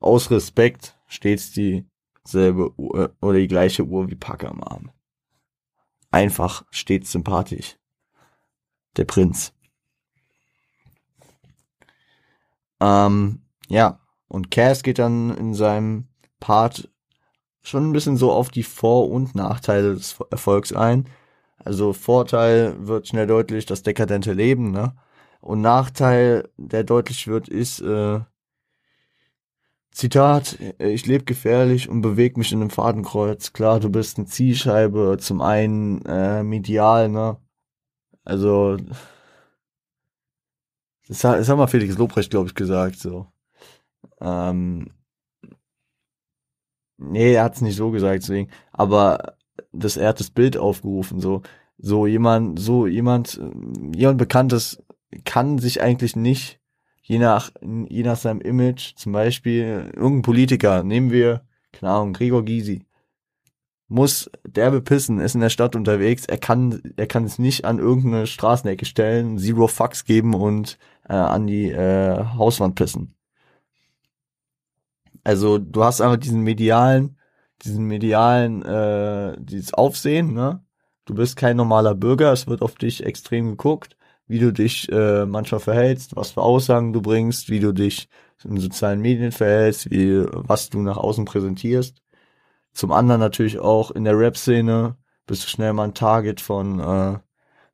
aus 0.00 0.30
Respekt 0.30 0.96
stets 1.06 1.52
dieselbe 1.52 2.72
Uhr 2.78 3.16
oder 3.20 3.38
die 3.38 3.48
gleiche 3.48 3.84
Uhr 3.84 4.08
wie 4.08 4.14
Pack 4.14 4.44
am 4.44 4.62
Arm. 4.62 4.92
Einfach 6.10 6.64
stets 6.70 7.12
sympathisch. 7.12 7.76
Der 8.96 9.04
Prinz. 9.04 9.52
Ähm, 12.80 13.42
ja, 13.68 14.00
und 14.28 14.50
Cass 14.50 14.82
geht 14.82 14.98
dann 14.98 15.36
in 15.36 15.54
seinem 15.54 16.08
Part 16.40 16.88
schon 17.62 17.90
ein 17.90 17.92
bisschen 17.92 18.16
so 18.16 18.32
auf 18.32 18.50
die 18.50 18.62
Vor- 18.62 19.10
und 19.10 19.34
Nachteile 19.34 19.94
des 19.94 20.16
Erfolgs 20.30 20.72
ein. 20.72 21.08
Also 21.58 21.92
Vorteil 21.92 22.86
wird 22.86 23.08
schnell 23.08 23.26
deutlich, 23.26 23.66
das 23.66 23.82
dekadente 23.82 24.32
Leben, 24.32 24.70
ne? 24.70 24.94
Und 25.40 25.60
Nachteil, 25.60 26.48
der 26.56 26.84
deutlich 26.84 27.28
wird, 27.28 27.48
ist, 27.48 27.80
äh, 27.80 28.20
Zitat, 29.90 30.58
ich 30.78 31.06
lebe 31.06 31.24
gefährlich 31.24 31.88
und 31.88 32.02
bewege 32.02 32.38
mich 32.38 32.52
in 32.52 32.60
einem 32.60 32.70
Fadenkreuz. 32.70 33.52
Klar, 33.52 33.80
du 33.80 33.90
bist 33.90 34.16
eine 34.16 34.26
Zielscheibe, 34.26 35.16
zum 35.18 35.40
einen 35.40 36.02
äh, 36.06 36.44
medial, 36.44 37.08
ne? 37.08 37.36
Also, 38.24 38.76
das 41.08 41.24
hat, 41.24 41.40
das 41.40 41.48
hat 41.48 41.56
mal 41.56 41.66
Felix 41.66 41.96
Lobrecht, 41.98 42.30
glaube 42.30 42.48
ich, 42.48 42.54
gesagt, 42.54 42.98
so. 42.98 43.26
Ähm, 44.20 44.92
nee, 46.98 47.32
er 47.34 47.44
hat 47.44 47.54
es 47.56 47.62
nicht 47.62 47.76
so 47.76 47.90
gesagt, 47.90 48.22
deswegen. 48.22 48.50
Aber 48.72 49.36
das, 49.72 49.96
er 49.96 50.08
hat 50.10 50.20
das 50.20 50.30
Bild 50.30 50.56
aufgerufen, 50.56 51.20
so. 51.20 51.42
So 51.78 52.06
jemand, 52.06 52.58
so 52.60 52.86
jemand, 52.86 53.40
jemand 53.94 54.18
Bekanntes 54.18 54.82
kann 55.24 55.58
sich 55.58 55.80
eigentlich 55.82 56.16
nicht, 56.16 56.60
je 57.02 57.18
nach, 57.18 57.50
je 57.62 58.02
nach 58.02 58.16
seinem 58.16 58.40
Image, 58.40 58.94
zum 58.96 59.12
Beispiel 59.12 59.90
irgendein 59.94 60.22
Politiker, 60.22 60.82
nehmen 60.82 61.10
wir, 61.10 61.42
keine 61.72 61.92
Ahnung, 61.92 62.12
Gregor 62.12 62.44
Gysi, 62.44 62.84
muss 63.88 64.30
derbe 64.46 64.82
pissen, 64.82 65.18
ist 65.18 65.34
in 65.34 65.40
der 65.40 65.48
Stadt 65.48 65.74
unterwegs, 65.74 66.26
er 66.26 66.36
kann, 66.38 66.82
er 66.96 67.06
kann 67.06 67.24
es 67.24 67.38
nicht 67.38 67.64
an 67.64 67.78
irgendeine 67.78 68.26
Straßenecke 68.26 68.84
stellen, 68.84 69.38
Zero 69.38 69.66
Fucks 69.66 70.04
geben 70.04 70.34
und 70.34 70.78
äh, 71.08 71.14
an 71.14 71.46
die 71.46 71.70
äh, 71.70 72.24
Hauswand 72.36 72.74
pissen. 72.74 73.14
Also 75.24 75.58
du 75.58 75.84
hast 75.84 76.00
einfach 76.00 76.18
diesen 76.18 76.42
medialen, 76.42 77.18
diesen 77.62 77.84
medialen, 77.84 78.62
äh, 78.62 79.36
dieses 79.38 79.74
Aufsehen, 79.74 80.34
ne? 80.34 80.64
Du 81.06 81.14
bist 81.14 81.36
kein 81.36 81.56
normaler 81.56 81.94
Bürger, 81.94 82.32
es 82.32 82.46
wird 82.46 82.60
auf 82.60 82.74
dich 82.74 83.04
extrem 83.04 83.48
geguckt, 83.50 83.96
wie 84.28 84.38
du 84.38 84.52
dich 84.52 84.90
äh, 84.92 85.26
manchmal 85.26 85.60
verhältst, 85.60 86.16
was 86.16 86.32
für 86.32 86.42
Aussagen 86.42 86.92
du 86.92 87.02
bringst, 87.02 87.50
wie 87.50 87.60
du 87.60 87.72
dich 87.72 88.08
in 88.44 88.58
sozialen 88.58 89.00
Medien 89.00 89.32
verhältst, 89.32 89.90
wie 89.90 90.24
was 90.30 90.70
du 90.70 90.80
nach 90.80 90.96
außen 90.96 91.24
präsentierst. 91.24 92.02
Zum 92.72 92.92
anderen 92.92 93.20
natürlich 93.20 93.58
auch 93.58 93.90
in 93.90 94.04
der 94.04 94.18
Rap-Szene 94.18 94.96
bist 95.26 95.44
du 95.44 95.48
schnell 95.48 95.72
mal 95.72 95.84
ein 95.84 95.94
Target 95.94 96.40
von 96.40 96.80
äh, 96.80 97.18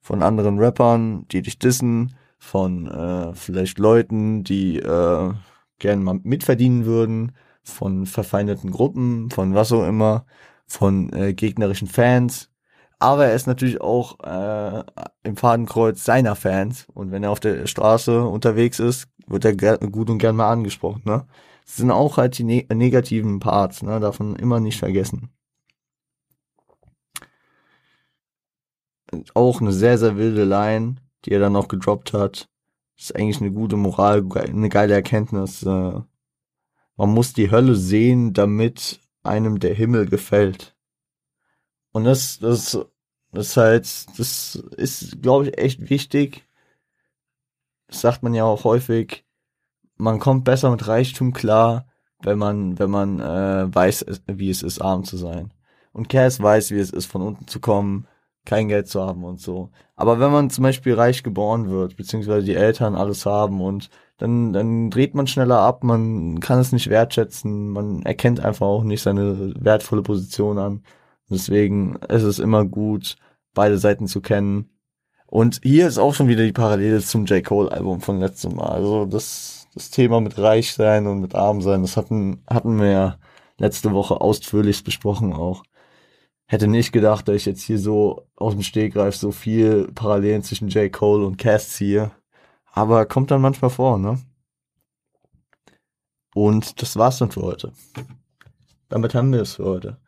von 0.05 0.23
anderen 0.23 0.59
Rappern, 0.59 1.27
die 1.29 1.41
dich 1.41 1.59
dissen, 1.59 2.15
von 2.39 2.87
äh, 2.87 3.33
vielleicht 3.35 3.79
Leuten, 3.79 4.45
die 4.45 4.79
äh, 4.79 5.33
gerne 5.79 6.03
mal 6.03 6.21
mitverdienen 6.23 6.85
würden, 6.85 7.33
von 7.63 8.05
verfeindeten 8.05 8.71
Gruppen, 8.71 9.31
von 9.31 9.55
was 9.55 9.73
auch 9.73 9.87
immer, 9.87 10.27
von 10.67 11.11
äh, 11.15 11.33
gegnerischen 11.33 11.89
Fans. 11.89 12.51
Aber 13.05 13.27
er 13.27 13.35
ist 13.35 13.47
natürlich 13.47 13.83
auch 13.83 14.19
äh, 14.21 14.83
im 15.25 15.37
Fadenkreuz 15.37 16.07
seiner 16.07 16.35
Fans. 16.37 16.87
Und 16.95 17.11
wenn 17.11 17.23
er 17.23 17.33
auf 17.33 17.41
der 17.41 17.67
Straße 17.67 18.25
unterwegs 18.25 18.79
ist, 18.79 19.09
wird 19.27 19.45
er 19.45 19.77
gut 19.77 20.09
und 20.09 20.17
gern 20.17 20.37
mal 20.37 20.51
angesprochen. 20.51 21.03
Ne? 21.05 21.27
Das 21.67 21.77
sind 21.77 21.91
auch 21.91 22.17
halt 22.17 22.39
die 22.39 22.45
ne 22.45 22.67
negativen 22.73 23.41
Parts, 23.41 23.83
ne? 23.83 24.01
davon 24.01 24.37
immer 24.37 24.59
nicht 24.59 24.79
vergessen. 24.79 25.29
Auch 29.35 29.61
eine 29.61 29.73
sehr, 29.73 29.99
sehr 29.99 30.17
wilde 30.17 30.45
Line, 30.45 30.95
die 31.27 31.33
er 31.33 31.41
dann 31.41 31.53
noch 31.53 31.69
gedroppt 31.69 32.15
hat. 32.15 32.49
Das 32.97 33.11
ist 33.11 33.17
eigentlich 33.17 33.43
eine 33.43 33.53
gute 33.53 33.77
Moral, 33.77 34.25
eine 34.35 34.71
geile 34.71 34.95
Erkenntnis. 34.95 35.63
Äh, 35.63 36.01
man 36.97 37.11
muss 37.11 37.35
die 37.35 37.51
Hölle 37.51 37.75
sehen, 37.75 38.33
damit 38.33 38.99
einem 39.23 39.61
der 39.61 39.75
Himmel 39.75 40.07
gefällt. 40.07 40.75
Und 41.93 42.05
das, 42.05 42.39
das, 42.39 42.79
das 43.35 43.57
halt, 43.57 43.85
das 44.19 44.57
ist, 44.77 45.23
glaube 45.23 45.47
ich, 45.49 45.59
echt 45.59 45.91
wichtig. 45.91 46.47
Das 47.89 48.01
sagt 48.01 48.23
man 48.23 48.35
ja 48.35 48.45
auch 48.45 48.65
häufig. 48.65 49.25
Man 49.97 50.19
kommt 50.19 50.45
besser 50.45 50.71
mit 50.71 50.87
Reichtum 50.89 51.33
klar, 51.33 51.87
wenn 52.23 52.39
man, 52.39 52.79
wenn 52.79 52.91
man 52.91 53.21
äh, 53.21 53.75
weiß, 53.75 54.07
wie 54.27 54.51
es 54.51 54.63
ist, 54.63 54.81
arm 54.81 55.05
zu 55.05 55.17
sein. 55.17 55.53
Und 55.93 56.09
Cass 56.09 56.41
weiß, 56.43 56.73
wie 56.73 56.79
es 56.79 56.91
ist, 56.91 57.07
von 57.07 57.23
unten 57.23 57.47
zu 57.47 57.61
kommen, 57.61 58.09
kein 58.45 58.69
Geld 58.69 58.89
zu 58.89 59.01
haben 59.01 59.25
und 59.25 59.41
so. 59.41 59.71
Aber 59.97 60.21
wenn 60.21 60.31
man 60.31 60.51
zum 60.51 60.63
Beispiel 60.65 60.95
reich 60.95 61.23
geboren 61.23 61.71
wird, 61.71 61.97
beziehungsweise 61.97 62.45
die 62.45 62.55
Eltern 62.55 62.95
alles 62.95 63.27
haben 63.27 63.61
und 63.61 63.91
dann, 64.19 64.53
dann 64.53 64.91
dreht 64.91 65.15
man 65.15 65.27
schneller 65.27 65.61
ab, 65.61 65.83
man 65.85 66.41
kann 66.41 66.59
es 66.59 66.73
nicht 66.73 66.91
wertschätzen, 66.91 67.71
man 67.71 68.03
erkennt 68.03 68.41
einfach 68.41 68.67
auch 68.67 68.85
nicht 68.85 69.03
seine 69.03 69.55
wertvolle 69.59 70.03
Position 70.03 70.59
an. 70.59 70.83
Deswegen 71.31 71.97
ist 72.09 72.23
es 72.23 72.39
immer 72.39 72.65
gut, 72.65 73.17
beide 73.55 73.79
Seiten 73.79 74.07
zu 74.07 74.21
kennen. 74.21 74.71
Und 75.27 75.61
hier 75.63 75.89
ist 75.89 75.99
auch 75.99 76.15
schon 76.15 76.29
wieder 76.29 76.45
die 76.45 76.53
Parallele 76.53 77.01
zum 77.01 77.27
J. 77.27 77.45
Cole 77.45 77.73
Album 77.73 78.01
von 78.01 78.21
letztem 78.21 78.57
Mal. 78.57 78.69
Also 78.69 79.07
das, 79.07 79.69
das 79.75 79.91
Thema 79.91 80.21
mit 80.21 80.39
reich 80.39 80.75
sein 80.75 81.07
und 81.07 81.21
mit 81.21 81.35
arm 81.35 81.63
sein, 81.63 81.83
das 81.83 81.97
hatten, 81.97 82.43
hatten 82.49 82.79
wir 82.79 82.91
ja 82.91 83.19
letzte 83.59 83.93
Woche 83.93 84.21
ausführlich 84.21 84.85
besprochen 84.85 85.33
auch 85.33 85.63
hätte 86.47 86.69
nicht 86.69 86.93
gedacht, 86.93 87.29
dass 87.29 87.37
ich 87.37 87.47
jetzt 87.47 87.63
hier 87.63 87.79
so 87.79 88.27
aus 88.37 88.55
dem 88.55 88.63
Stegreif 88.63 89.17
so 89.17 89.33
viel 89.33 89.91
Parallelen 89.95 90.43
zwischen 90.43 90.69
J. 90.69 90.93
Cole 90.93 91.27
und 91.27 91.39
Cass 91.39 91.71
ziehe. 91.71 92.11
Aber 92.73 93.07
kommt 93.07 93.31
dann 93.31 93.41
manchmal 93.41 93.71
vor, 93.71 93.99
ne? 93.99 94.21
Und 96.35 96.83
das 96.83 96.97
war's 96.97 97.19
dann 97.19 97.31
für 97.31 97.43
heute. 97.43 97.73
Damit 98.89 99.15
haben 99.15 99.33
wir 99.33 99.43
es 99.43 99.55
für 99.55 99.65
heute. 99.65 99.99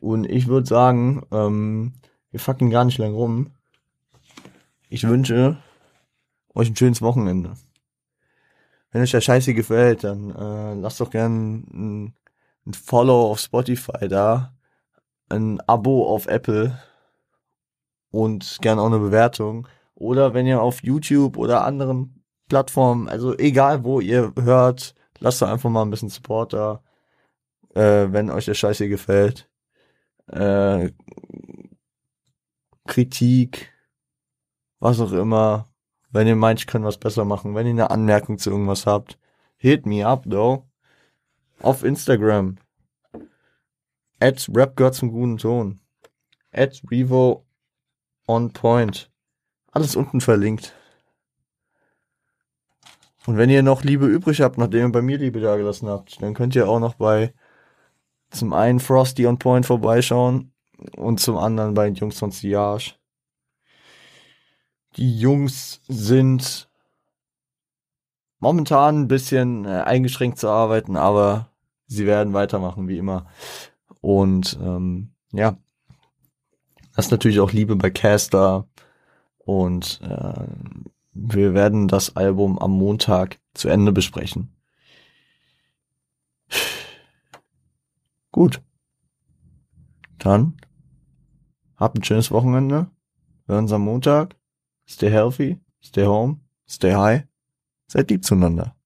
Und 0.00 0.24
ich 0.24 0.46
würde 0.46 0.66
sagen, 0.66 1.26
ähm, 1.30 1.94
wir 2.30 2.40
fucken 2.40 2.70
gar 2.70 2.84
nicht 2.84 2.98
lang 2.98 3.14
rum. 3.14 3.52
Ich 4.88 5.06
wünsche 5.06 5.58
euch 6.54 6.68
ein 6.70 6.76
schönes 6.76 7.02
Wochenende. 7.02 7.54
Wenn 8.90 9.02
euch 9.02 9.10
der 9.10 9.20
Scheiße 9.20 9.54
gefällt, 9.54 10.04
dann 10.04 10.30
äh, 10.34 10.74
lasst 10.74 11.00
doch 11.00 11.10
gern 11.10 11.64
ein, 11.72 12.14
ein 12.66 12.74
Follow 12.74 13.30
auf 13.30 13.40
Spotify 13.40 14.08
da 14.08 14.54
ein 15.28 15.60
Abo 15.66 16.08
auf 16.08 16.26
Apple 16.26 16.78
und 18.10 18.58
gerne 18.60 18.80
auch 18.80 18.86
eine 18.86 18.98
Bewertung. 18.98 19.68
Oder 19.94 20.34
wenn 20.34 20.46
ihr 20.46 20.62
auf 20.62 20.82
YouTube 20.82 21.36
oder 21.36 21.64
anderen 21.64 22.22
Plattformen, 22.48 23.08
also 23.08 23.36
egal 23.36 23.84
wo 23.84 24.00
ihr 24.00 24.32
hört, 24.40 24.94
lasst 25.18 25.42
doch 25.42 25.48
einfach 25.48 25.70
mal 25.70 25.82
ein 25.82 25.90
bisschen 25.90 26.08
Support 26.08 26.52
da, 26.52 26.82
äh, 27.74 28.06
wenn 28.10 28.30
euch 28.30 28.46
der 28.46 28.54
Scheiß 28.54 28.78
hier 28.78 28.88
gefällt. 28.88 29.48
Äh, 30.28 30.92
Kritik, 32.88 33.72
was 34.80 34.98
auch 34.98 35.12
immer. 35.12 35.68
Wenn 36.10 36.26
ihr 36.26 36.36
meint, 36.36 36.58
ich 36.60 36.66
kann 36.66 36.84
was 36.84 36.98
besser 36.98 37.24
machen, 37.24 37.54
wenn 37.54 37.66
ihr 37.66 37.72
eine 37.72 37.90
Anmerkung 37.90 38.38
zu 38.38 38.50
irgendwas 38.50 38.86
habt, 38.86 39.18
hit 39.56 39.86
me 39.86 40.04
up, 40.04 40.24
though. 40.28 40.66
Auf 41.60 41.84
Instagram. 41.84 42.56
At 44.20 44.48
Rap 44.52 44.74
gehört 44.74 44.94
zum 44.94 45.12
guten 45.12 45.36
Ton. 45.36 45.80
At 46.50 46.82
Revo 46.90 47.46
on 48.26 48.52
point. 48.52 49.10
Alles 49.70 49.94
unten 49.94 50.20
verlinkt. 50.20 50.74
Und 53.26 53.36
wenn 53.36 53.50
ihr 53.50 53.62
noch 53.62 53.84
Liebe 53.84 54.06
übrig 54.06 54.40
habt, 54.40 54.56
nachdem 54.56 54.86
ihr 54.88 54.92
bei 54.92 55.02
mir 55.02 55.18
Liebe 55.18 55.40
dagelassen 55.40 55.88
habt, 55.88 56.22
dann 56.22 56.32
könnt 56.32 56.56
ihr 56.56 56.68
auch 56.68 56.80
noch 56.80 56.94
bei 56.94 57.34
zum 58.30 58.52
einen 58.54 58.80
Frosty 58.80 59.26
on 59.26 59.38
Point 59.38 59.66
vorbeischauen 59.66 60.52
und 60.96 61.20
zum 61.20 61.36
anderen 61.36 61.74
bei 61.74 61.86
den 61.86 61.94
Jungs 61.94 62.18
von 62.18 62.30
Siage. 62.30 62.94
Die 64.96 65.18
Jungs 65.18 65.80
sind 65.88 66.68
momentan 68.40 69.02
ein 69.02 69.08
bisschen 69.08 69.64
äh, 69.64 69.82
eingeschränkt 69.82 70.38
zu 70.38 70.48
arbeiten, 70.48 70.96
aber 70.96 71.50
sie 71.86 72.06
werden 72.06 72.32
weitermachen 72.32 72.88
wie 72.88 72.98
immer. 72.98 73.26
Und 74.00 74.58
ähm, 74.62 75.10
ja, 75.32 75.56
das 76.94 77.06
ist 77.06 77.10
natürlich 77.10 77.40
auch 77.40 77.52
Liebe 77.52 77.76
bei 77.76 77.90
Caster 77.90 78.66
und 79.38 80.00
äh, 80.02 80.44
wir 81.12 81.54
werden 81.54 81.88
das 81.88 82.16
Album 82.16 82.58
am 82.58 82.72
Montag 82.72 83.38
zu 83.54 83.68
Ende 83.68 83.92
besprechen. 83.92 84.52
Gut. 88.30 88.60
Dann 90.18 90.56
habt 91.78 91.96
ein 91.96 92.04
schönes 92.04 92.30
Wochenende. 92.30 92.90
Hören 93.46 93.64
uns 93.64 93.72
am 93.72 93.82
Montag. 93.82 94.36
Stay 94.86 95.10
healthy, 95.10 95.58
stay 95.82 96.04
home, 96.04 96.40
stay 96.68 96.94
high. 96.94 97.24
Seid 97.86 98.10
lieb 98.10 98.24
zueinander. 98.24 98.76